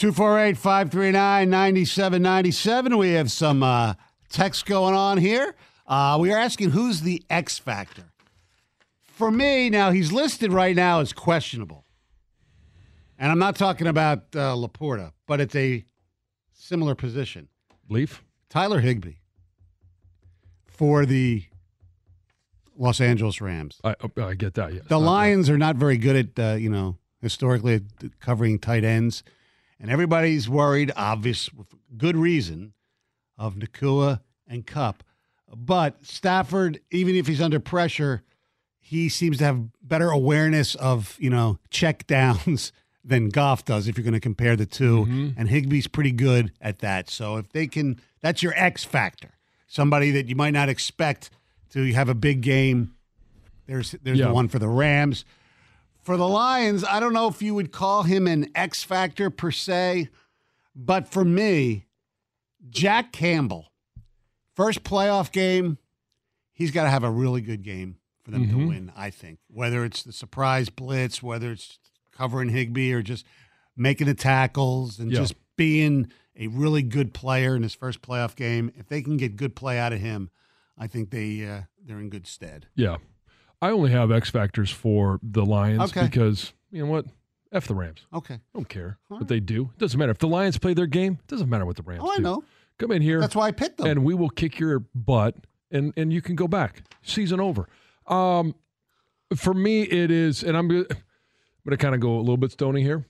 Two 0.00 0.12
four 0.12 0.40
eight 0.40 0.56
five 0.56 0.90
three 0.90 1.10
nine 1.10 1.50
ninety 1.50 1.84
seven 1.84 2.22
ninety 2.22 2.52
seven. 2.52 2.96
We 2.96 3.10
have 3.10 3.30
some 3.30 3.62
uh, 3.62 3.92
text 4.30 4.64
going 4.64 4.94
on 4.94 5.18
here. 5.18 5.54
Uh, 5.86 6.16
we 6.18 6.32
are 6.32 6.38
asking 6.38 6.70
who's 6.70 7.02
the 7.02 7.22
X 7.28 7.58
factor. 7.58 8.04
For 9.02 9.30
me, 9.30 9.68
now 9.68 9.90
he's 9.90 10.10
listed 10.10 10.54
right 10.54 10.74
now 10.74 11.00
as 11.00 11.12
questionable, 11.12 11.84
and 13.18 13.30
I'm 13.30 13.38
not 13.38 13.56
talking 13.56 13.86
about 13.86 14.20
uh, 14.34 14.54
LaPorta, 14.54 15.12
but 15.26 15.38
it's 15.38 15.54
a 15.54 15.84
similar 16.54 16.94
position. 16.94 17.48
Leaf. 17.90 18.24
Tyler 18.48 18.80
Higbee 18.80 19.16
for 20.66 21.04
the 21.04 21.44
Los 22.74 23.02
Angeles 23.02 23.42
Rams. 23.42 23.78
I, 23.84 23.96
I 24.16 24.32
get 24.32 24.54
that. 24.54 24.72
Yes. 24.72 24.84
The 24.88 24.98
Lions 24.98 25.50
are 25.50 25.58
not 25.58 25.76
very 25.76 25.98
good 25.98 26.16
at, 26.16 26.42
uh, 26.42 26.56
you 26.56 26.70
know, 26.70 26.96
historically 27.20 27.82
covering 28.18 28.58
tight 28.58 28.82
ends. 28.82 29.22
And 29.80 29.90
everybody's 29.90 30.48
worried, 30.48 30.92
obvious, 30.94 31.52
with 31.52 31.68
good 31.96 32.16
reason, 32.16 32.74
of 33.38 33.54
Nacua 33.54 34.20
and 34.46 34.66
Kupp. 34.66 35.02
But 35.54 36.04
Stafford, 36.04 36.80
even 36.90 37.14
if 37.16 37.26
he's 37.26 37.40
under 37.40 37.58
pressure, 37.58 38.22
he 38.78 39.08
seems 39.08 39.38
to 39.38 39.44
have 39.44 39.62
better 39.82 40.10
awareness 40.10 40.74
of, 40.74 41.16
you 41.18 41.30
know, 41.30 41.58
check 41.70 42.06
downs 42.06 42.72
than 43.04 43.30
Goff 43.30 43.64
does 43.64 43.88
if 43.88 43.96
you're 43.96 44.04
going 44.04 44.12
to 44.14 44.20
compare 44.20 44.54
the 44.56 44.66
2 44.66 44.96
mm-hmm. 45.06 45.28
And 45.36 45.48
Higbee's 45.48 45.86
pretty 45.86 46.12
good 46.12 46.52
at 46.60 46.80
that. 46.80 47.08
So 47.08 47.36
if 47.38 47.48
they 47.50 47.66
can, 47.66 48.00
that's 48.20 48.42
your 48.42 48.52
X 48.56 48.84
factor. 48.84 49.30
Somebody 49.66 50.10
that 50.10 50.28
you 50.28 50.36
might 50.36 50.50
not 50.52 50.68
expect 50.68 51.30
to 51.70 51.92
have 51.94 52.08
a 52.08 52.14
big 52.14 52.42
game. 52.42 52.94
There's 53.66 53.92
there's 54.02 54.18
Yeah. 54.18 54.26
the 54.26 54.34
one 54.34 54.48
for 54.48 54.58
the 54.58 54.68
Rams. 54.68 55.24
For 56.10 56.16
the 56.16 56.26
Lions, 56.26 56.82
I 56.82 56.98
don't 56.98 57.12
know 57.12 57.28
if 57.28 57.40
you 57.40 57.54
would 57.54 57.70
call 57.70 58.02
him 58.02 58.26
an 58.26 58.50
X 58.52 58.82
factor 58.82 59.30
per 59.30 59.52
se, 59.52 60.08
but 60.74 61.06
for 61.06 61.24
me, 61.24 61.86
Jack 62.68 63.12
Campbell, 63.12 63.70
first 64.56 64.82
playoff 64.82 65.30
game, 65.30 65.78
he's 66.52 66.72
got 66.72 66.82
to 66.82 66.90
have 66.90 67.04
a 67.04 67.10
really 67.12 67.40
good 67.40 67.62
game 67.62 67.98
for 68.24 68.32
them 68.32 68.48
to 68.48 68.56
Mhm. 68.56 68.66
win, 68.68 68.92
I 68.96 69.10
think. 69.10 69.38
Whether 69.46 69.84
it's 69.84 70.02
the 70.02 70.12
surprise 70.12 70.68
blitz, 70.68 71.22
whether 71.22 71.52
it's 71.52 71.78
covering 72.10 72.48
Higbee 72.48 72.92
or 72.92 73.02
just 73.02 73.24
making 73.76 74.08
the 74.08 74.14
tackles 74.14 74.98
and 74.98 75.12
Yeah. 75.12 75.20
just 75.20 75.34
being 75.54 76.10
a 76.34 76.48
really 76.48 76.82
good 76.82 77.14
player 77.14 77.54
in 77.54 77.62
his 77.62 77.74
first 77.74 78.02
playoff 78.02 78.34
game, 78.34 78.72
if 78.76 78.88
they 78.88 79.00
can 79.00 79.16
get 79.16 79.36
good 79.36 79.54
play 79.54 79.78
out 79.78 79.92
of 79.92 80.00
him, 80.00 80.30
I 80.76 80.88
think 80.88 81.10
they 81.10 81.46
uh, 81.48 81.62
they're 81.80 82.00
in 82.00 82.10
good 82.10 82.26
stead. 82.26 82.66
Yeah. 82.74 82.96
I 83.62 83.70
only 83.70 83.90
have 83.90 84.10
X 84.10 84.30
factors 84.30 84.70
for 84.70 85.18
the 85.22 85.44
Lions 85.44 85.82
Okay. 85.90 86.02
because 86.02 86.52
you 86.70 86.84
know 86.84 86.90
what? 86.90 87.06
F 87.52 87.66
the 87.66 87.74
Rams. 87.74 88.06
Okay. 88.14 88.34
I 88.34 88.40
don't 88.54 88.68
care 88.68 88.98
what 89.08 89.26
they 89.28 89.40
do. 89.40 89.70
It 89.74 89.78
doesn't 89.78 89.98
matter. 89.98 90.12
If 90.12 90.18
the 90.18 90.28
Lions 90.28 90.56
play 90.58 90.72
their 90.72 90.86
game, 90.86 91.14
it 91.20 91.26
doesn't 91.26 91.48
matter 91.48 91.66
what 91.66 91.76
the 91.76 91.82
Rams 91.82 92.02
Oh, 92.04 92.12
I 92.16 92.18
know. 92.18 92.44
Come 92.78 92.92
in 92.92 93.02
here. 93.02 93.20
That's 93.20 93.34
why 93.34 93.48
I 93.48 93.50
picked 93.50 93.78
them. 93.78 93.86
And 93.88 94.04
we 94.04 94.14
will 94.14 94.30
kick 94.30 94.58
your 94.58 94.80
butt 94.94 95.34
and 95.70 95.92
and 95.96 96.12
you 96.12 96.22
can 96.22 96.36
go 96.36 96.46
back. 96.48 96.82
Season 97.02 97.40
over. 97.40 97.68
Um 98.06 98.54
for 99.34 99.52
me 99.54 99.82
it 99.82 100.10
is 100.10 100.42
and 100.42 100.56
I'm 100.56 100.66
gonna, 100.68 100.80
I'm 100.90 100.96
going 101.64 101.70
to 101.70 101.76
kind 101.76 101.94
of 101.94 102.00
go 102.00 102.16
a 102.16 102.20
little 102.20 102.36
bit 102.36 102.52
stony 102.52 102.82
here 102.82 103.04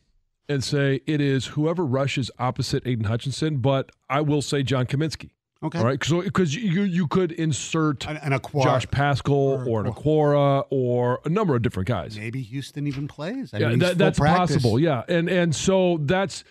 and 0.48 0.62
say 0.64 1.00
it 1.06 1.20
is 1.20 1.46
whoever 1.46 1.84
rushes 1.86 2.30
opposite 2.38 2.86
Aidan 2.86 3.04
Hutchinson, 3.04 3.58
but 3.58 3.90
I 4.08 4.20
will 4.22 4.42
say 4.42 4.62
John 4.62 4.86
Cominsky. 4.86 5.30
Okay. 5.62 5.78
All 5.78 5.84
right, 5.84 6.02
so 6.02 6.22
because 6.22 6.54
you 6.54 6.82
you 6.82 7.06
could 7.06 7.32
insert 7.32 8.06
an, 8.06 8.16
an 8.18 8.32
Okwara. 8.32 8.64
Josh 8.64 8.90
Paschal 8.90 9.62
or, 9.68 9.84
an 9.84 9.92
Okwara 9.92 10.64
or 10.70 11.20
a 11.26 11.28
number 11.28 11.54
of 11.54 11.60
different 11.60 11.86
guys. 11.86 12.16
Maybe 12.16 12.40
Houston 12.40 12.86
even 12.86 13.06
plays. 13.06 13.52
I 13.52 13.58
yeah, 13.58 13.68
mean, 13.68 13.78
that, 13.80 13.98
that's 13.98 14.18
practice. 14.18 14.56
possible. 14.56 14.78
Yeah, 14.78 15.02
and 15.06 15.28
and 15.28 15.54
so 15.54 15.98
that's 16.00 16.44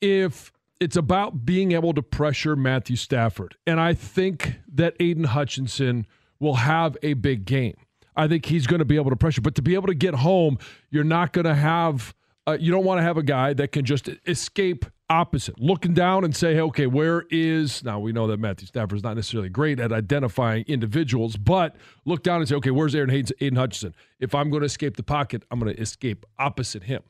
if 0.00 0.50
it's 0.80 0.96
about 0.96 1.44
being 1.44 1.72
able 1.72 1.92
to 1.92 2.02
pressure 2.02 2.56
Matthew 2.56 2.96
Stafford, 2.96 3.56
and 3.66 3.78
I 3.78 3.92
think 3.92 4.54
that 4.72 4.94
Aidan 4.98 5.24
Hutchinson 5.24 6.06
will 6.40 6.54
have 6.54 6.96
a 7.02 7.12
big 7.14 7.44
game. 7.44 7.76
I 8.16 8.28
think 8.28 8.46
he's 8.46 8.66
going 8.66 8.78
to 8.78 8.86
be 8.86 8.96
able 8.96 9.10
to 9.10 9.16
pressure, 9.16 9.42
but 9.42 9.56
to 9.56 9.62
be 9.62 9.74
able 9.74 9.88
to 9.88 9.94
get 9.94 10.14
home, 10.14 10.58
you're 10.90 11.04
not 11.04 11.34
going 11.34 11.44
to 11.44 11.54
have. 11.54 12.14
Uh, 12.48 12.56
you 12.58 12.72
don't 12.72 12.84
want 12.84 12.98
to 12.98 13.02
have 13.02 13.18
a 13.18 13.22
guy 13.22 13.52
that 13.52 13.72
can 13.72 13.84
just 13.84 14.08
escape 14.26 14.86
opposite, 15.10 15.60
looking 15.60 15.92
down 15.92 16.24
and 16.24 16.34
say, 16.34 16.54
hey, 16.54 16.62
okay, 16.62 16.86
where 16.86 17.26
is 17.28 17.84
now? 17.84 17.98
We 17.98 18.10
know 18.10 18.26
that 18.26 18.38
Matthew 18.38 18.66
Stafford 18.66 18.96
is 18.96 19.02
not 19.02 19.16
necessarily 19.16 19.50
great 19.50 19.78
at 19.78 19.92
identifying 19.92 20.64
individuals, 20.66 21.36
but 21.36 21.76
look 22.06 22.22
down 22.22 22.40
and 22.40 22.48
say, 22.48 22.54
okay, 22.54 22.70
where's 22.70 22.94
Aaron 22.94 23.10
Haynes, 23.10 23.32
Aidan 23.42 23.56
Hutchinson? 23.56 23.94
If 24.18 24.34
I'm 24.34 24.48
going 24.48 24.62
to 24.62 24.66
escape 24.66 24.96
the 24.96 25.02
pocket, 25.02 25.42
I'm 25.50 25.60
going 25.60 25.74
to 25.74 25.78
escape 25.78 26.24
opposite 26.38 26.84
him. 26.84 27.02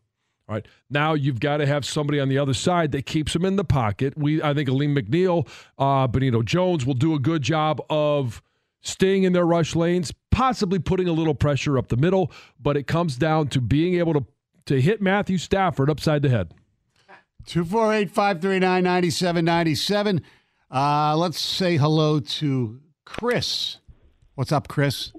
All 0.49 0.57
right. 0.57 0.67
Now 0.91 1.15
you've 1.15 1.39
got 1.39 1.59
to 1.59 1.67
have 1.67 1.85
somebody 1.85 2.19
on 2.19 2.29
the 2.29 2.39
other 2.39 2.55
side 2.55 2.91
that 2.91 3.07
keeps 3.07 3.37
him 3.37 3.45
in 3.45 3.55
the 3.55 3.65
pocket. 3.65 4.19
We, 4.19 4.43
I 4.43 4.55
think, 4.55 4.69
Alim 4.69 4.97
McNeill, 4.97 5.49
uh, 5.79 6.09
Benito 6.09 6.43
Jones 6.43 6.85
will 6.85 6.95
do 6.95 7.15
a 7.15 7.19
good 7.21 7.43
job 7.43 7.81
of 7.91 8.43
staying 8.81 9.23
in 9.23 9.35
their 9.35 9.47
rush 9.47 9.77
lanes, 9.77 10.13
possibly 10.33 10.81
putting 10.81 11.07
a 11.07 11.13
little 11.13 11.35
pressure 11.35 11.79
up 11.79 11.89
the 11.89 11.97
middle. 11.97 12.33
But 12.59 12.77
it 12.77 12.89
comes 12.89 13.17
down 13.17 13.49
to 13.49 13.61
being 13.61 14.01
able 14.01 14.15
to 14.15 14.27
to 14.69 14.81
hit 14.83 15.01
Matthew 15.01 15.39
Stafford 15.39 15.89
upside 15.89 16.21
the 16.21 16.29
head. 16.29 16.53
248 17.47 18.11
539 18.11 18.85
9797. 18.85 20.23
Uh, 20.71 21.17
Let's 21.17 21.41
say 21.41 21.79
hello 21.79 22.21
to 22.21 22.79
Chris. 23.07 23.79
What's 24.35 24.53
up, 24.53 24.69
Chris? 24.69 25.13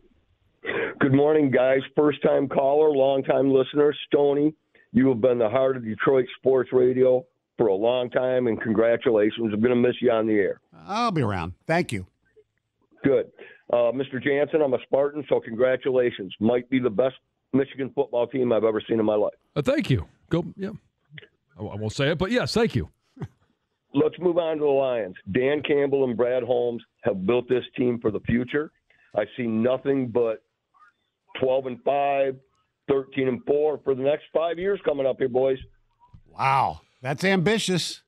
Good 0.99 1.13
morning, 1.13 1.49
guys. 1.49 1.79
First 1.95 2.21
time 2.21 2.47
caller, 2.47 2.91
long 2.91 3.23
time 3.23 3.51
listener, 3.51 3.93
Stony. 4.05 4.53
You 4.91 5.09
have 5.09 5.21
been 5.21 5.39
the 5.39 5.49
heart 5.49 5.77
of 5.77 5.83
Detroit 5.83 6.27
sports 6.37 6.69
radio 6.71 7.25
for 7.57 7.67
a 7.67 7.73
long 7.75 8.11
time, 8.11 8.45
and 8.45 8.61
congratulations. 8.61 9.51
I'm 9.51 9.61
going 9.61 9.69
to 9.73 9.75
miss 9.75 9.95
you 9.99 10.11
on 10.11 10.27
the 10.27 10.33
air. 10.33 10.61
I'll 10.87 11.11
be 11.11 11.21
around. 11.23 11.53
Thank 11.65 11.91
you. 11.91 12.05
Good. 13.03 13.31
Uh, 13.71 13.91
Mr. 13.93 14.21
Jansen, 14.23 14.61
I'm 14.61 14.73
a 14.73 14.79
Spartan, 14.83 15.25
so 15.27 15.39
congratulations. 15.39 16.33
Might 16.39 16.69
be 16.69 16.79
the 16.79 16.89
best 16.89 17.15
Michigan 17.53 17.91
football 17.95 18.27
team 18.27 18.51
I've 18.51 18.63
ever 18.63 18.81
seen 18.87 18.99
in 18.99 19.05
my 19.05 19.15
life. 19.15 19.33
Uh, 19.55 19.61
thank 19.61 19.89
you. 19.89 20.05
Go. 20.29 20.45
Yeah. 20.55 20.69
I 21.59 21.63
I 21.63 21.75
won't 21.75 21.93
say 21.93 22.11
it, 22.11 22.17
but 22.17 22.31
yes, 22.31 22.53
thank 22.53 22.75
you. 22.75 22.89
Let's 23.93 24.15
move 24.19 24.37
on 24.37 24.57
to 24.57 24.63
the 24.63 24.69
Lions. 24.69 25.15
Dan 25.31 25.61
Campbell 25.63 26.03
and 26.03 26.15
Brad 26.15 26.43
Holmes 26.43 26.83
have 27.03 27.25
built 27.25 27.49
this 27.49 27.63
team 27.75 27.99
for 27.99 28.11
the 28.11 28.19
future. 28.21 28.71
I 29.15 29.25
see 29.35 29.47
nothing 29.47 30.07
but 30.09 30.43
12 31.39 31.65
and 31.65 31.83
5, 31.83 32.35
13 32.87 33.27
and 33.27 33.41
4 33.45 33.79
for 33.83 33.95
the 33.95 34.03
next 34.03 34.25
five 34.33 34.59
years 34.59 34.79
coming 34.85 35.07
up 35.07 35.15
here, 35.17 35.29
boys. 35.29 35.57
Wow. 36.37 36.81
That's 37.01 37.23
ambitious. 37.23 38.01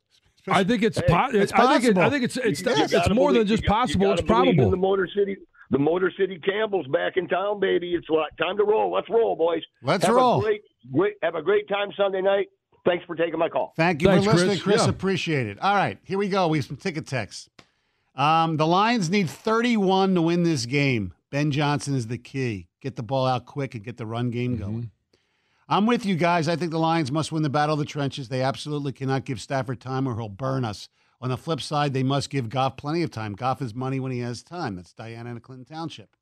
I 0.48 0.64
think 0.64 0.84
it's 0.84 1.00
Hey, 1.00 1.06
po- 1.08 1.30
it's 1.34 1.52
I 1.54 1.80
think 1.80 1.92
it, 1.92 1.98
I 1.98 2.10
think 2.10 2.24
it's 2.24 2.38
it's, 2.38 2.62
You 2.62 2.72
it's 2.98 3.10
more 3.10 3.32
than 3.32 3.46
just 3.48 3.64
you 3.64 3.70
got- 3.70 3.90
you 3.90 4.00
possible. 4.00 4.12
It's 4.14 4.22
believe 4.22 4.50
in 4.50 4.56
probable. 4.56 4.72
The 4.72 4.78
Motor 4.78 5.08
City, 5.16 5.38
the 5.72 5.80
Motor 5.80 6.12
City 6.20 6.38
Campbell's 6.40 6.86
back 6.88 7.18
in 7.18 7.28
town, 7.28 7.60
baby. 7.60 7.94
It's 7.96 8.08
like 8.10 8.36
time 8.38 8.58
to 8.58 8.64
roll. 8.64 8.92
Let's 8.94 9.10
roll, 9.10 9.36
boys. 9.36 9.64
Let's 9.82 10.06
have 10.06 10.14
roll. 10.16 10.40
A 10.40 10.42
great, 10.44 10.62
great, 10.94 11.14
have 11.24 11.36
a 11.36 11.42
great 11.42 11.68
time 11.68 11.90
Sunday 11.98 12.22
night. 12.22 12.48
Thanks 12.86 13.06
for 13.06 13.16
taking 13.16 13.40
my 13.40 13.48
call. 13.50 13.74
Thank 13.78 14.02
you 14.02 14.08
Thanks, 14.10 14.26
for 14.26 14.34
listening, 14.34 14.60
Chris. 14.60 14.64
Chris. 14.64 14.84
Yeah. 14.84 14.90
Appreciate 14.90 15.48
it. 15.48 15.60
All 15.62 15.74
right, 15.76 15.98
here 16.04 16.18
we 16.18 16.30
go. 16.30 16.48
We 16.48 16.58
have 16.60 16.66
some 16.66 16.78
ticket 16.78 17.08
texts. 17.08 17.50
Um, 18.16 18.58
the 18.58 18.68
Lions 18.68 19.10
need 19.10 19.30
31 19.30 20.16
to 20.16 20.22
win 20.22 20.44
this 20.44 20.66
game. 20.66 21.14
Ben 21.30 21.52
Johnson 21.52 21.96
is 21.96 22.08
the 22.08 22.18
key. 22.18 22.68
Get 22.82 22.96
the 22.98 23.04
ball 23.04 23.26
out 23.26 23.46
quick 23.46 23.74
and 23.76 23.84
get 23.84 23.98
the 23.98 24.06
run 24.06 24.30
game 24.32 24.58
Mm-hmm. 24.58 24.62
going. 24.64 24.92
I'm 25.70 25.86
with 25.86 26.06
you 26.06 26.16
guys. 26.16 26.50
I 26.50 26.58
think 26.58 26.72
the 26.72 26.80
Lions 26.80 27.14
must 27.14 27.32
win 27.32 27.44
the 27.44 27.50
battle 27.50 27.74
of 27.74 27.80
the 27.80 27.86
trenches. 27.86 28.28
They 28.28 28.42
absolutely 28.42 28.92
cannot 28.92 29.24
give 29.24 29.40
Stafford 29.40 29.80
time 29.80 30.06
or 30.06 30.18
he'll 30.18 30.28
burn 30.28 30.66
us. 30.66 30.90
On 31.22 31.30
the 31.30 31.38
flip 31.38 31.62
side, 31.62 31.94
they 31.94 32.04
must 32.04 32.30
give 32.30 32.50
Goff 32.50 32.78
plenty 32.78 33.04
of 33.04 33.12
time. 33.12 33.34
Goff 33.34 33.62
is 33.62 33.76
money 33.76 34.00
when 34.00 34.12
he 34.12 34.20
has 34.20 34.42
time. 34.42 34.76
That's 34.76 34.94
Diana 34.94 35.30
and 35.30 35.44
Clinton 35.44 35.66
Township. 35.66 36.16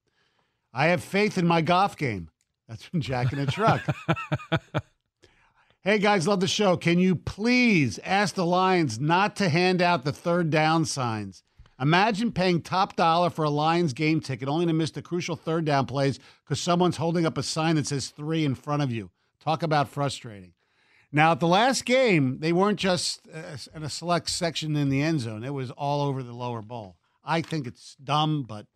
I 0.74 0.88
have 0.88 1.02
faith 1.02 1.38
in 1.38 1.48
my 1.48 1.62
Goff 1.62 1.98
game. 1.98 2.30
That's 2.68 2.84
from 2.84 3.02
Jack 3.02 3.32
in 3.34 3.40
a 3.40 3.46
Truck. 3.46 3.82
Hey 5.82 5.98
guys, 5.98 6.28
love 6.28 6.42
the 6.42 6.48
show. 6.48 6.76
Can 6.76 7.00
you 7.00 7.16
please 7.16 8.00
ask 8.04 8.36
the 8.36 8.46
Lions 8.46 9.00
not 9.00 9.38
to 9.38 9.48
hand 9.48 9.82
out 9.82 10.04
the 10.04 10.12
third 10.12 10.50
down 10.50 10.84
signs? 10.84 11.42
Imagine 11.80 12.34
paying 12.34 12.62
top 12.62 12.98
dollar 12.98 13.30
for 13.30 13.46
a 13.46 13.50
Lions 13.50 13.94
game 13.94 14.20
ticket 14.20 14.50
only 14.50 14.66
to 14.66 14.74
miss 14.74 14.92
the 14.92 15.02
crucial 15.02 15.38
third 15.38 15.64
down 15.64 15.86
plays 15.86 16.20
because 16.44 16.60
someone's 16.60 16.98
holding 16.98 17.26
up 17.26 17.38
a 17.38 17.44
sign 17.44 17.78
that 17.78 17.88
says 17.88 18.10
three 18.10 18.44
in 18.44 18.56
front 18.56 18.84
of 18.84 18.92
you. 18.92 19.10
Talk 19.40 19.64
about 19.64 19.88
frustrating. 19.88 20.52
Now, 21.12 21.32
at 21.32 21.40
the 21.40 21.48
last 21.48 21.86
game, 21.86 22.40
they 22.40 22.54
weren't 22.54 22.80
just 22.80 23.28
uh, 23.34 23.58
in 23.76 23.84
a 23.84 23.90
select 23.90 24.30
section 24.30 24.76
in 24.76 24.90
the 24.90 25.02
end 25.02 25.22
zone, 25.22 25.44
it 25.44 25.54
was 25.54 25.72
all 25.72 26.02
over 26.08 26.22
the 26.22 26.34
lower 26.34 26.62
bowl. 26.62 26.98
I 27.24 27.42
think 27.42 27.66
it's 27.66 27.96
dumb, 28.04 28.44
but 28.44 28.68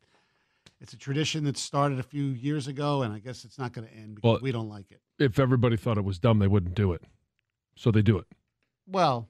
it's 0.82 0.94
a 0.94 0.98
tradition 0.98 1.44
that 1.46 1.58
started 1.58 2.00
a 2.00 2.04
few 2.04 2.24
years 2.26 2.68
ago, 2.68 3.04
and 3.04 3.14
I 3.14 3.20
guess 3.20 3.46
it's 3.46 3.60
not 3.60 3.72
going 3.74 3.88
to 3.88 3.94
end 3.94 4.16
because 4.16 4.30
Well- 4.34 4.40
we 4.42 4.52
don't 4.52 4.70
like 4.70 4.92
it. 4.92 5.00
If 5.20 5.38
everybody 5.38 5.78
thought 5.78 5.98
it 5.98 6.04
was 6.04 6.18
dumb, 6.18 6.40
they 6.40 6.48
wouldn't 6.48 6.74
do 6.76 6.92
it. 6.92 7.04
So 7.76 7.92
they 7.92 8.02
do 8.02 8.18
it. 8.18 8.26
Well, 8.88 9.30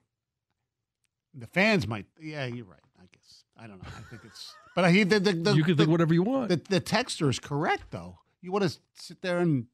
the 1.33 1.47
fans 1.47 1.87
might. 1.87 2.05
Yeah, 2.19 2.45
you're 2.45 2.65
right. 2.65 2.79
I 2.99 3.03
guess 3.11 3.43
I 3.57 3.67
don't 3.67 3.81
know. 3.83 3.89
I 3.97 4.01
think 4.09 4.23
it's. 4.23 4.55
But 4.75 4.91
he 4.91 5.03
the, 5.03 5.19
the, 5.19 5.33
the 5.33 5.53
you 5.53 5.63
can 5.63 5.75
the, 5.75 5.83
think 5.83 5.91
whatever 5.91 6.13
you 6.13 6.23
want. 6.23 6.49
the 6.49 6.55
the 6.55 6.81
texter 6.81 7.29
is 7.29 7.37
correct 7.39 7.91
though. 7.91 8.17
You 8.41 8.51
want 8.51 8.63
to 8.63 8.77
sit 8.95 9.21
there 9.21 9.39
and 9.39 9.67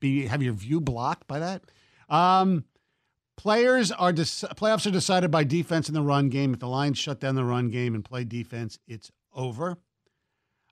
be 0.00 0.26
have 0.26 0.42
your 0.42 0.52
view 0.52 0.80
blocked 0.80 1.26
by 1.26 1.38
that. 1.38 1.62
Um, 2.08 2.64
players 3.36 3.90
are 3.92 4.12
dec- 4.12 4.54
playoffs 4.56 4.86
are 4.86 4.90
decided 4.90 5.30
by 5.30 5.44
defense 5.44 5.88
in 5.88 5.94
the 5.94 6.02
run 6.02 6.28
game. 6.28 6.52
If 6.54 6.60
the 6.60 6.68
Lions 6.68 6.98
shut 6.98 7.20
down 7.20 7.34
the 7.34 7.44
run 7.44 7.68
game 7.68 7.94
and 7.94 8.04
play 8.04 8.24
defense, 8.24 8.78
it's 8.86 9.10
over. 9.34 9.78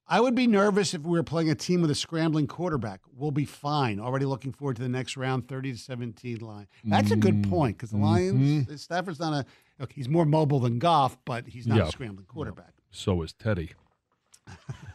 I 0.06 0.20
would 0.20 0.34
be 0.34 0.46
nervous 0.46 0.92
if 0.92 1.02
we 1.02 1.12
were 1.12 1.22
playing 1.22 1.48
a 1.48 1.54
team 1.54 1.80
with 1.80 1.90
a 1.90 1.94
scrambling 1.94 2.46
quarterback. 2.46 3.00
We'll 3.16 3.30
be 3.30 3.46
fine. 3.46 3.98
Already 3.98 4.26
looking 4.26 4.52
forward 4.52 4.76
to 4.76 4.82
the 4.82 4.88
next 4.88 5.16
round, 5.16 5.48
30 5.48 5.72
to 5.72 5.78
17 5.78 6.38
line. 6.40 6.66
That's 6.84 7.10
a 7.10 7.16
good 7.16 7.42
mm-hmm. 7.42 7.50
point 7.50 7.78
because 7.78 7.90
the 7.90 7.96
Lions, 7.96 8.66
mm-hmm. 8.66 8.74
uh, 8.74 8.76
Stafford's 8.76 9.18
not 9.18 9.32
a, 9.32 9.46
look, 9.78 9.92
he's 9.92 10.08
more 10.08 10.26
mobile 10.26 10.60
than 10.60 10.78
Goff, 10.78 11.16
but 11.24 11.46
he's 11.48 11.66
not 11.66 11.78
Yeah. 11.78 11.88
a 11.88 11.90
scrambling 11.90 12.26
quarterback. 12.26 12.74
So 12.90 13.22
is 13.22 13.32
Teddy. 13.32 13.72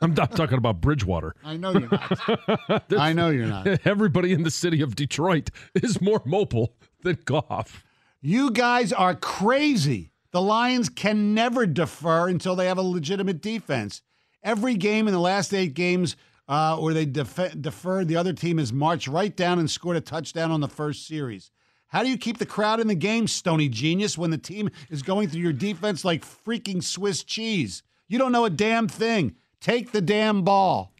I'm 0.00 0.14
not 0.14 0.34
talking 0.34 0.56
about 0.58 0.80
Bridgewater. 0.80 1.34
I 1.44 1.56
know 1.56 1.72
you're 1.72 1.88
not. 1.90 2.82
I 2.98 3.12
know 3.12 3.28
you're 3.30 3.46
not. 3.46 3.66
Everybody 3.84 4.32
in 4.32 4.42
the 4.44 4.50
city 4.50 4.80
of 4.80 4.96
Detroit 4.96 5.50
is 5.74 6.00
more 6.00 6.22
mobile 6.24 6.74
than 7.02 7.18
Goff. 7.24 7.84
You 8.22 8.50
guys 8.50 8.92
are 8.92 9.14
crazy. 9.14 10.12
The 10.32 10.40
Lions 10.40 10.88
can 10.88 11.34
never 11.34 11.66
defer 11.66 12.28
until 12.28 12.54
they 12.56 12.66
have 12.66 12.78
a 12.78 12.82
legitimate 12.82 13.42
defense. 13.42 14.02
Every 14.42 14.74
game 14.74 15.06
in 15.06 15.12
the 15.12 15.20
last 15.20 15.52
eight 15.52 15.74
games 15.74 16.16
uh, 16.48 16.76
where 16.78 16.94
they 16.94 17.04
def- 17.04 17.60
deferred, 17.60 18.08
the 18.08 18.16
other 18.16 18.32
team 18.32 18.58
has 18.58 18.72
marched 18.72 19.06
right 19.08 19.36
down 19.36 19.58
and 19.58 19.70
scored 19.70 19.96
a 19.96 20.00
touchdown 20.00 20.50
on 20.50 20.60
the 20.60 20.68
first 20.68 21.06
series. 21.06 21.50
How 21.88 22.02
do 22.02 22.08
you 22.08 22.16
keep 22.16 22.38
the 22.38 22.46
crowd 22.46 22.80
in 22.80 22.86
the 22.86 22.94
game, 22.94 23.26
Stony 23.26 23.68
Genius, 23.68 24.16
when 24.16 24.30
the 24.30 24.38
team 24.38 24.70
is 24.88 25.02
going 25.02 25.28
through 25.28 25.40
your 25.40 25.52
defense 25.52 26.04
like 26.04 26.24
freaking 26.24 26.82
Swiss 26.82 27.24
cheese? 27.24 27.82
You 28.08 28.18
don't 28.18 28.32
know 28.32 28.44
a 28.44 28.50
damn 28.50 28.86
thing. 28.88 29.34
Take 29.60 29.92
the 29.92 30.00
damn 30.00 30.42
ball. 30.42 30.92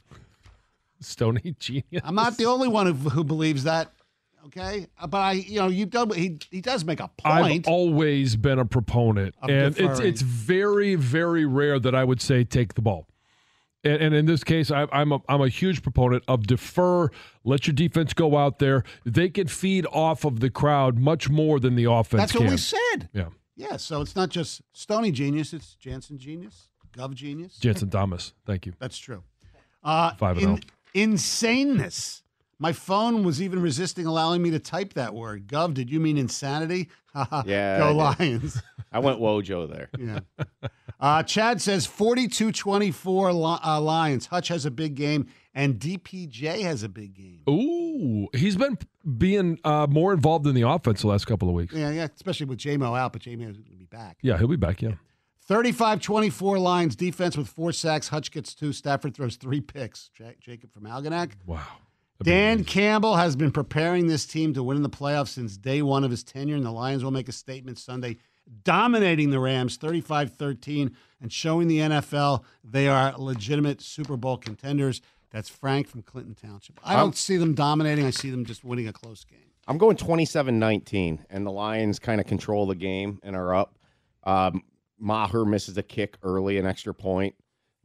Stony 1.00 1.54
Genius. 1.58 2.02
I'm 2.04 2.14
not 2.14 2.36
the 2.36 2.46
only 2.46 2.68
one 2.68 2.86
who, 2.86 2.92
who 3.10 3.24
believes 3.24 3.64
that. 3.64 3.92
Okay, 4.46 4.86
Uh, 4.98 5.06
but 5.06 5.18
I, 5.18 5.32
you 5.32 5.60
know, 5.60 5.68
you 5.68 5.84
do, 5.84 6.06
he 6.14 6.38
he 6.50 6.60
does 6.62 6.82
make 6.84 6.98
a 6.98 7.08
point. 7.08 7.66
I've 7.66 7.68
always 7.72 8.36
been 8.36 8.58
a 8.58 8.64
proponent, 8.64 9.34
and 9.42 9.78
it's 9.78 10.00
it's 10.00 10.22
very 10.22 10.94
very 10.94 11.44
rare 11.44 11.78
that 11.78 11.94
I 11.94 12.04
would 12.04 12.22
say 12.22 12.42
take 12.42 12.74
the 12.74 12.80
ball. 12.80 13.06
And, 13.84 14.02
and 14.02 14.14
in 14.14 14.26
this 14.26 14.42
case, 14.42 14.70
I, 14.70 14.86
I'm 14.92 15.12
a 15.12 15.20
I'm 15.28 15.42
a 15.42 15.48
huge 15.48 15.82
proponent 15.82 16.24
of 16.26 16.46
defer. 16.46 17.10
Let 17.44 17.66
your 17.66 17.74
defense 17.74 18.14
go 18.14 18.38
out 18.38 18.58
there. 18.60 18.82
They 19.04 19.28
can 19.28 19.46
feed 19.46 19.86
off 19.92 20.24
of 20.24 20.40
the 20.40 20.50
crowd 20.50 20.98
much 20.98 21.28
more 21.28 21.60
than 21.60 21.76
the 21.76 21.84
offense. 21.84 22.20
That's 22.20 22.34
what 22.34 22.44
can. 22.44 22.50
we 22.50 22.56
said. 22.56 23.08
Yeah, 23.12 23.26
Yeah, 23.56 23.76
so 23.76 24.00
it's 24.00 24.16
not 24.16 24.30
just 24.30 24.62
Stony 24.72 25.12
Genius; 25.12 25.52
it's 25.52 25.74
Jansen 25.74 26.18
Genius, 26.18 26.69
Gov 26.92 27.14
Genius. 27.14 27.56
Jensen 27.58 27.90
Thomas. 27.90 28.32
Thank 28.46 28.66
you. 28.66 28.72
That's 28.78 28.98
true. 28.98 29.22
Uh, 29.82 30.14
Five 30.14 30.38
and 30.38 30.46
in- 30.46 30.50
oh. 30.54 30.58
Insaneness. 30.94 32.22
My 32.58 32.72
phone 32.74 33.24
was 33.24 33.40
even 33.40 33.62
resisting 33.62 34.04
allowing 34.06 34.42
me 34.42 34.50
to 34.50 34.58
type 34.58 34.92
that 34.94 35.14
word. 35.14 35.46
Gov, 35.46 35.72
did 35.72 35.90
you 35.90 36.00
mean 36.00 36.18
insanity? 36.18 36.88
Yeah, 37.44 37.78
Go 37.78 37.98
I. 37.98 38.14
Lions. 38.20 38.62
I 38.92 38.98
went 39.00 39.18
Wojo 39.20 39.68
there. 39.68 39.88
Yeah. 39.98 40.20
Uh, 41.00 41.22
Chad 41.24 41.60
says 41.62 41.86
42 41.86 42.52
24 42.52 43.30
uh, 43.30 43.80
Lions. 43.80 44.26
Hutch 44.26 44.48
has 44.48 44.64
a 44.66 44.70
big 44.70 44.94
game, 44.94 45.26
and 45.54 45.74
DPJ 45.80 46.60
has 46.62 46.82
a 46.82 46.88
big 46.88 47.14
game. 47.14 47.40
Ooh, 47.48 48.28
he's 48.36 48.56
been 48.56 48.76
being 49.16 49.58
uh, 49.64 49.86
more 49.88 50.12
involved 50.12 50.46
in 50.46 50.54
the 50.54 50.68
offense 50.68 51.00
the 51.00 51.08
last 51.08 51.24
couple 51.26 51.48
of 51.48 51.54
weeks. 51.54 51.72
Yeah, 51.74 51.90
yeah, 51.90 52.06
especially 52.14 52.46
with 52.46 52.58
JMO 52.58 52.96
out, 52.98 53.12
but 53.14 53.22
JMO 53.22 53.50
is 53.50 53.56
going 53.56 53.70
to 53.72 53.78
be 53.78 53.86
back. 53.86 54.18
Yeah, 54.22 54.36
he'll 54.36 54.46
be 54.46 54.56
back. 54.56 54.82
Yeah. 54.82 54.92
35 55.50 56.00
24 56.00 56.60
Lions 56.60 56.94
defense 56.94 57.36
with 57.36 57.48
four 57.48 57.72
sacks. 57.72 58.06
Hutch 58.06 58.30
gets 58.30 58.54
two. 58.54 58.72
Stafford 58.72 59.16
throws 59.16 59.34
three 59.34 59.60
picks. 59.60 60.08
Ja- 60.16 60.30
Jacob 60.40 60.72
from 60.72 60.84
Algonac. 60.84 61.32
Wow. 61.44 61.66
Dan 62.22 62.62
Campbell 62.62 63.16
has 63.16 63.34
been 63.34 63.50
preparing 63.50 64.06
this 64.06 64.26
team 64.26 64.54
to 64.54 64.62
win 64.62 64.76
in 64.76 64.84
the 64.84 64.88
playoffs 64.88 65.30
since 65.30 65.56
day 65.56 65.82
one 65.82 66.04
of 66.04 66.12
his 66.12 66.22
tenure, 66.22 66.54
and 66.54 66.64
the 66.64 66.70
Lions 66.70 67.02
will 67.02 67.10
make 67.10 67.28
a 67.28 67.32
statement 67.32 67.78
Sunday, 67.80 68.18
dominating 68.62 69.30
the 69.30 69.40
Rams 69.40 69.76
35 69.76 70.34
13 70.34 70.94
and 71.20 71.32
showing 71.32 71.66
the 71.66 71.78
NFL 71.78 72.44
they 72.62 72.86
are 72.86 73.12
legitimate 73.18 73.80
Super 73.80 74.16
Bowl 74.16 74.36
contenders. 74.36 75.00
That's 75.32 75.48
Frank 75.48 75.88
from 75.88 76.02
Clinton 76.02 76.36
Township. 76.36 76.78
I 76.84 76.94
don't 76.94 77.16
see 77.16 77.36
them 77.38 77.54
dominating, 77.54 78.06
I 78.06 78.10
see 78.10 78.30
them 78.30 78.44
just 78.44 78.62
winning 78.62 78.86
a 78.86 78.92
close 78.92 79.24
game. 79.24 79.50
I'm 79.66 79.78
going 79.78 79.96
27-19, 79.96 81.24
and 81.28 81.44
the 81.44 81.50
Lions 81.50 81.98
kind 81.98 82.20
of 82.20 82.28
control 82.28 82.66
the 82.66 82.76
game 82.76 83.18
and 83.24 83.34
are 83.34 83.52
up. 83.52 83.76
Um, 84.22 84.62
Maher 85.00 85.44
misses 85.44 85.76
a 85.78 85.82
kick 85.82 86.16
early, 86.22 86.58
an 86.58 86.66
extra 86.66 86.94
point. 86.94 87.34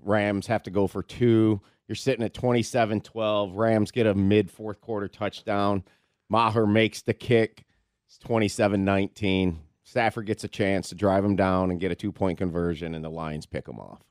Rams 0.02 0.48
have 0.48 0.64
to 0.64 0.72
go 0.72 0.88
for 0.88 1.02
two. 1.02 1.62
You're 1.88 1.96
sitting 1.96 2.26
at 2.26 2.34
27-12. 2.34 3.52
Rams 3.56 3.92
get 3.92 4.08
a 4.08 4.14
mid 4.14 4.52
fourth 4.52 4.82
quarter 4.82 5.08
touchdown. 5.08 5.84
Maher 6.30 6.68
makes 6.68 7.02
the 7.02 7.14
kick. 7.14 7.66
It's 8.08 8.18
27-19. 8.20 9.58
Stafford 9.84 10.26
gets 10.26 10.44
a 10.44 10.48
chance 10.48 10.90
to 10.90 10.96
drive 10.96 11.24
him 11.24 11.36
down 11.36 11.72
and 11.72 11.80
get 11.80 11.92
a 11.92 11.96
two 11.96 12.12
point 12.12 12.38
conversion, 12.38 12.96
and 12.96 13.06
the 13.06 13.10
Lions 13.10 13.46
pick 13.46 13.68
him 13.68 13.80
off. 13.80 14.02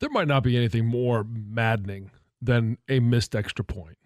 There 0.00 0.10
might 0.10 0.26
not 0.26 0.42
be 0.42 0.56
anything 0.56 0.86
more 0.86 1.24
maddening 1.24 2.10
than 2.40 2.78
a 2.88 2.98
missed 2.98 3.36
extra 3.36 3.64
point. 3.64 3.96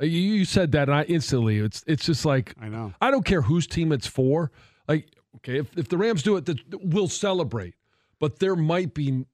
You, 0.00 0.08
you 0.08 0.44
said 0.44 0.72
that, 0.72 0.88
and 0.88 0.98
I 0.98 1.04
instantly 1.04 1.58
it's 1.58 1.84
it's 1.86 2.04
just 2.04 2.24
like 2.24 2.54
I 2.60 2.68
know. 2.68 2.92
I 3.00 3.12
don't 3.12 3.24
care 3.24 3.42
whose 3.42 3.66
team 3.66 3.92
it's 3.92 4.08
for. 4.08 4.50
Like, 4.88 5.08
okay, 5.36 5.58
if, 5.58 5.76
if 5.78 5.88
the 5.88 5.98
Rams 5.98 6.22
do 6.22 6.36
it, 6.36 6.46
that 6.46 6.58
we'll 6.82 7.08
celebrate. 7.08 7.74
But 8.18 8.38
there 8.38 8.56
might 8.56 8.94
be 8.94 9.24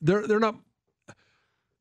they're 0.00 0.26
they're 0.26 0.38
not. 0.40 0.56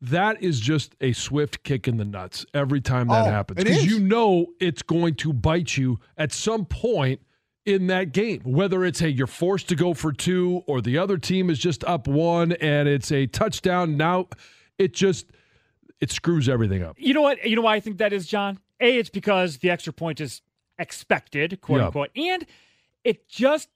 That 0.02 0.42
is 0.42 0.62
just 0.62 0.96
a 1.02 1.12
swift 1.12 1.64
kick 1.64 1.86
in 1.88 1.98
the 1.98 2.06
nuts 2.06 2.46
every 2.54 2.80
time 2.80 3.10
that 3.10 3.26
Oh, 3.28 3.30
happens 3.30 3.62
because 3.62 3.86
you 3.86 4.00
know 4.00 4.48
it's 4.62 4.82
going 4.82 5.16
to 5.16 5.34
bite 5.34 5.76
you 5.76 6.00
at 6.18 6.32
some 6.32 6.66
point 6.66 7.20
in 7.66 7.88
that 7.88 8.14
game. 8.14 8.42
Whether 8.46 8.86
it's 8.86 9.00
hey 9.00 9.10
you're 9.10 9.28
forced 9.28 9.68
to 9.70 9.76
go 9.76 9.94
for 9.94 10.14
two, 10.14 10.64
or 10.68 10.80
the 10.82 10.98
other 10.98 11.18
team 11.18 11.50
is 11.50 11.60
just 11.60 11.84
up 11.84 12.08
one 12.08 12.54
and 12.54 12.88
it's 12.88 13.12
a 13.12 13.28
touchdown. 13.28 13.98
Now 13.98 14.28
it 14.78 14.94
just 14.94 15.26
it 16.00 16.12
screws 16.12 16.48
everything 16.48 16.82
up. 16.82 16.96
You 16.98 17.14
know 17.14 17.22
what? 17.22 17.44
You 17.46 17.58
know 17.58 17.62
why 17.64 17.76
I 17.76 17.82
think 17.82 17.98
that 17.98 18.14
is, 18.14 18.26
John? 18.26 18.58
A, 18.80 18.98
it's 18.98 19.10
because 19.10 19.58
the 19.58 19.70
extra 19.70 19.92
point 19.92 20.22
is 20.22 20.42
expected, 20.78 21.60
quote 21.60 21.80
Yeah. 21.82 21.86
unquote, 21.88 22.10
and 22.16 22.46
it 23.04 23.28
just 23.28 23.70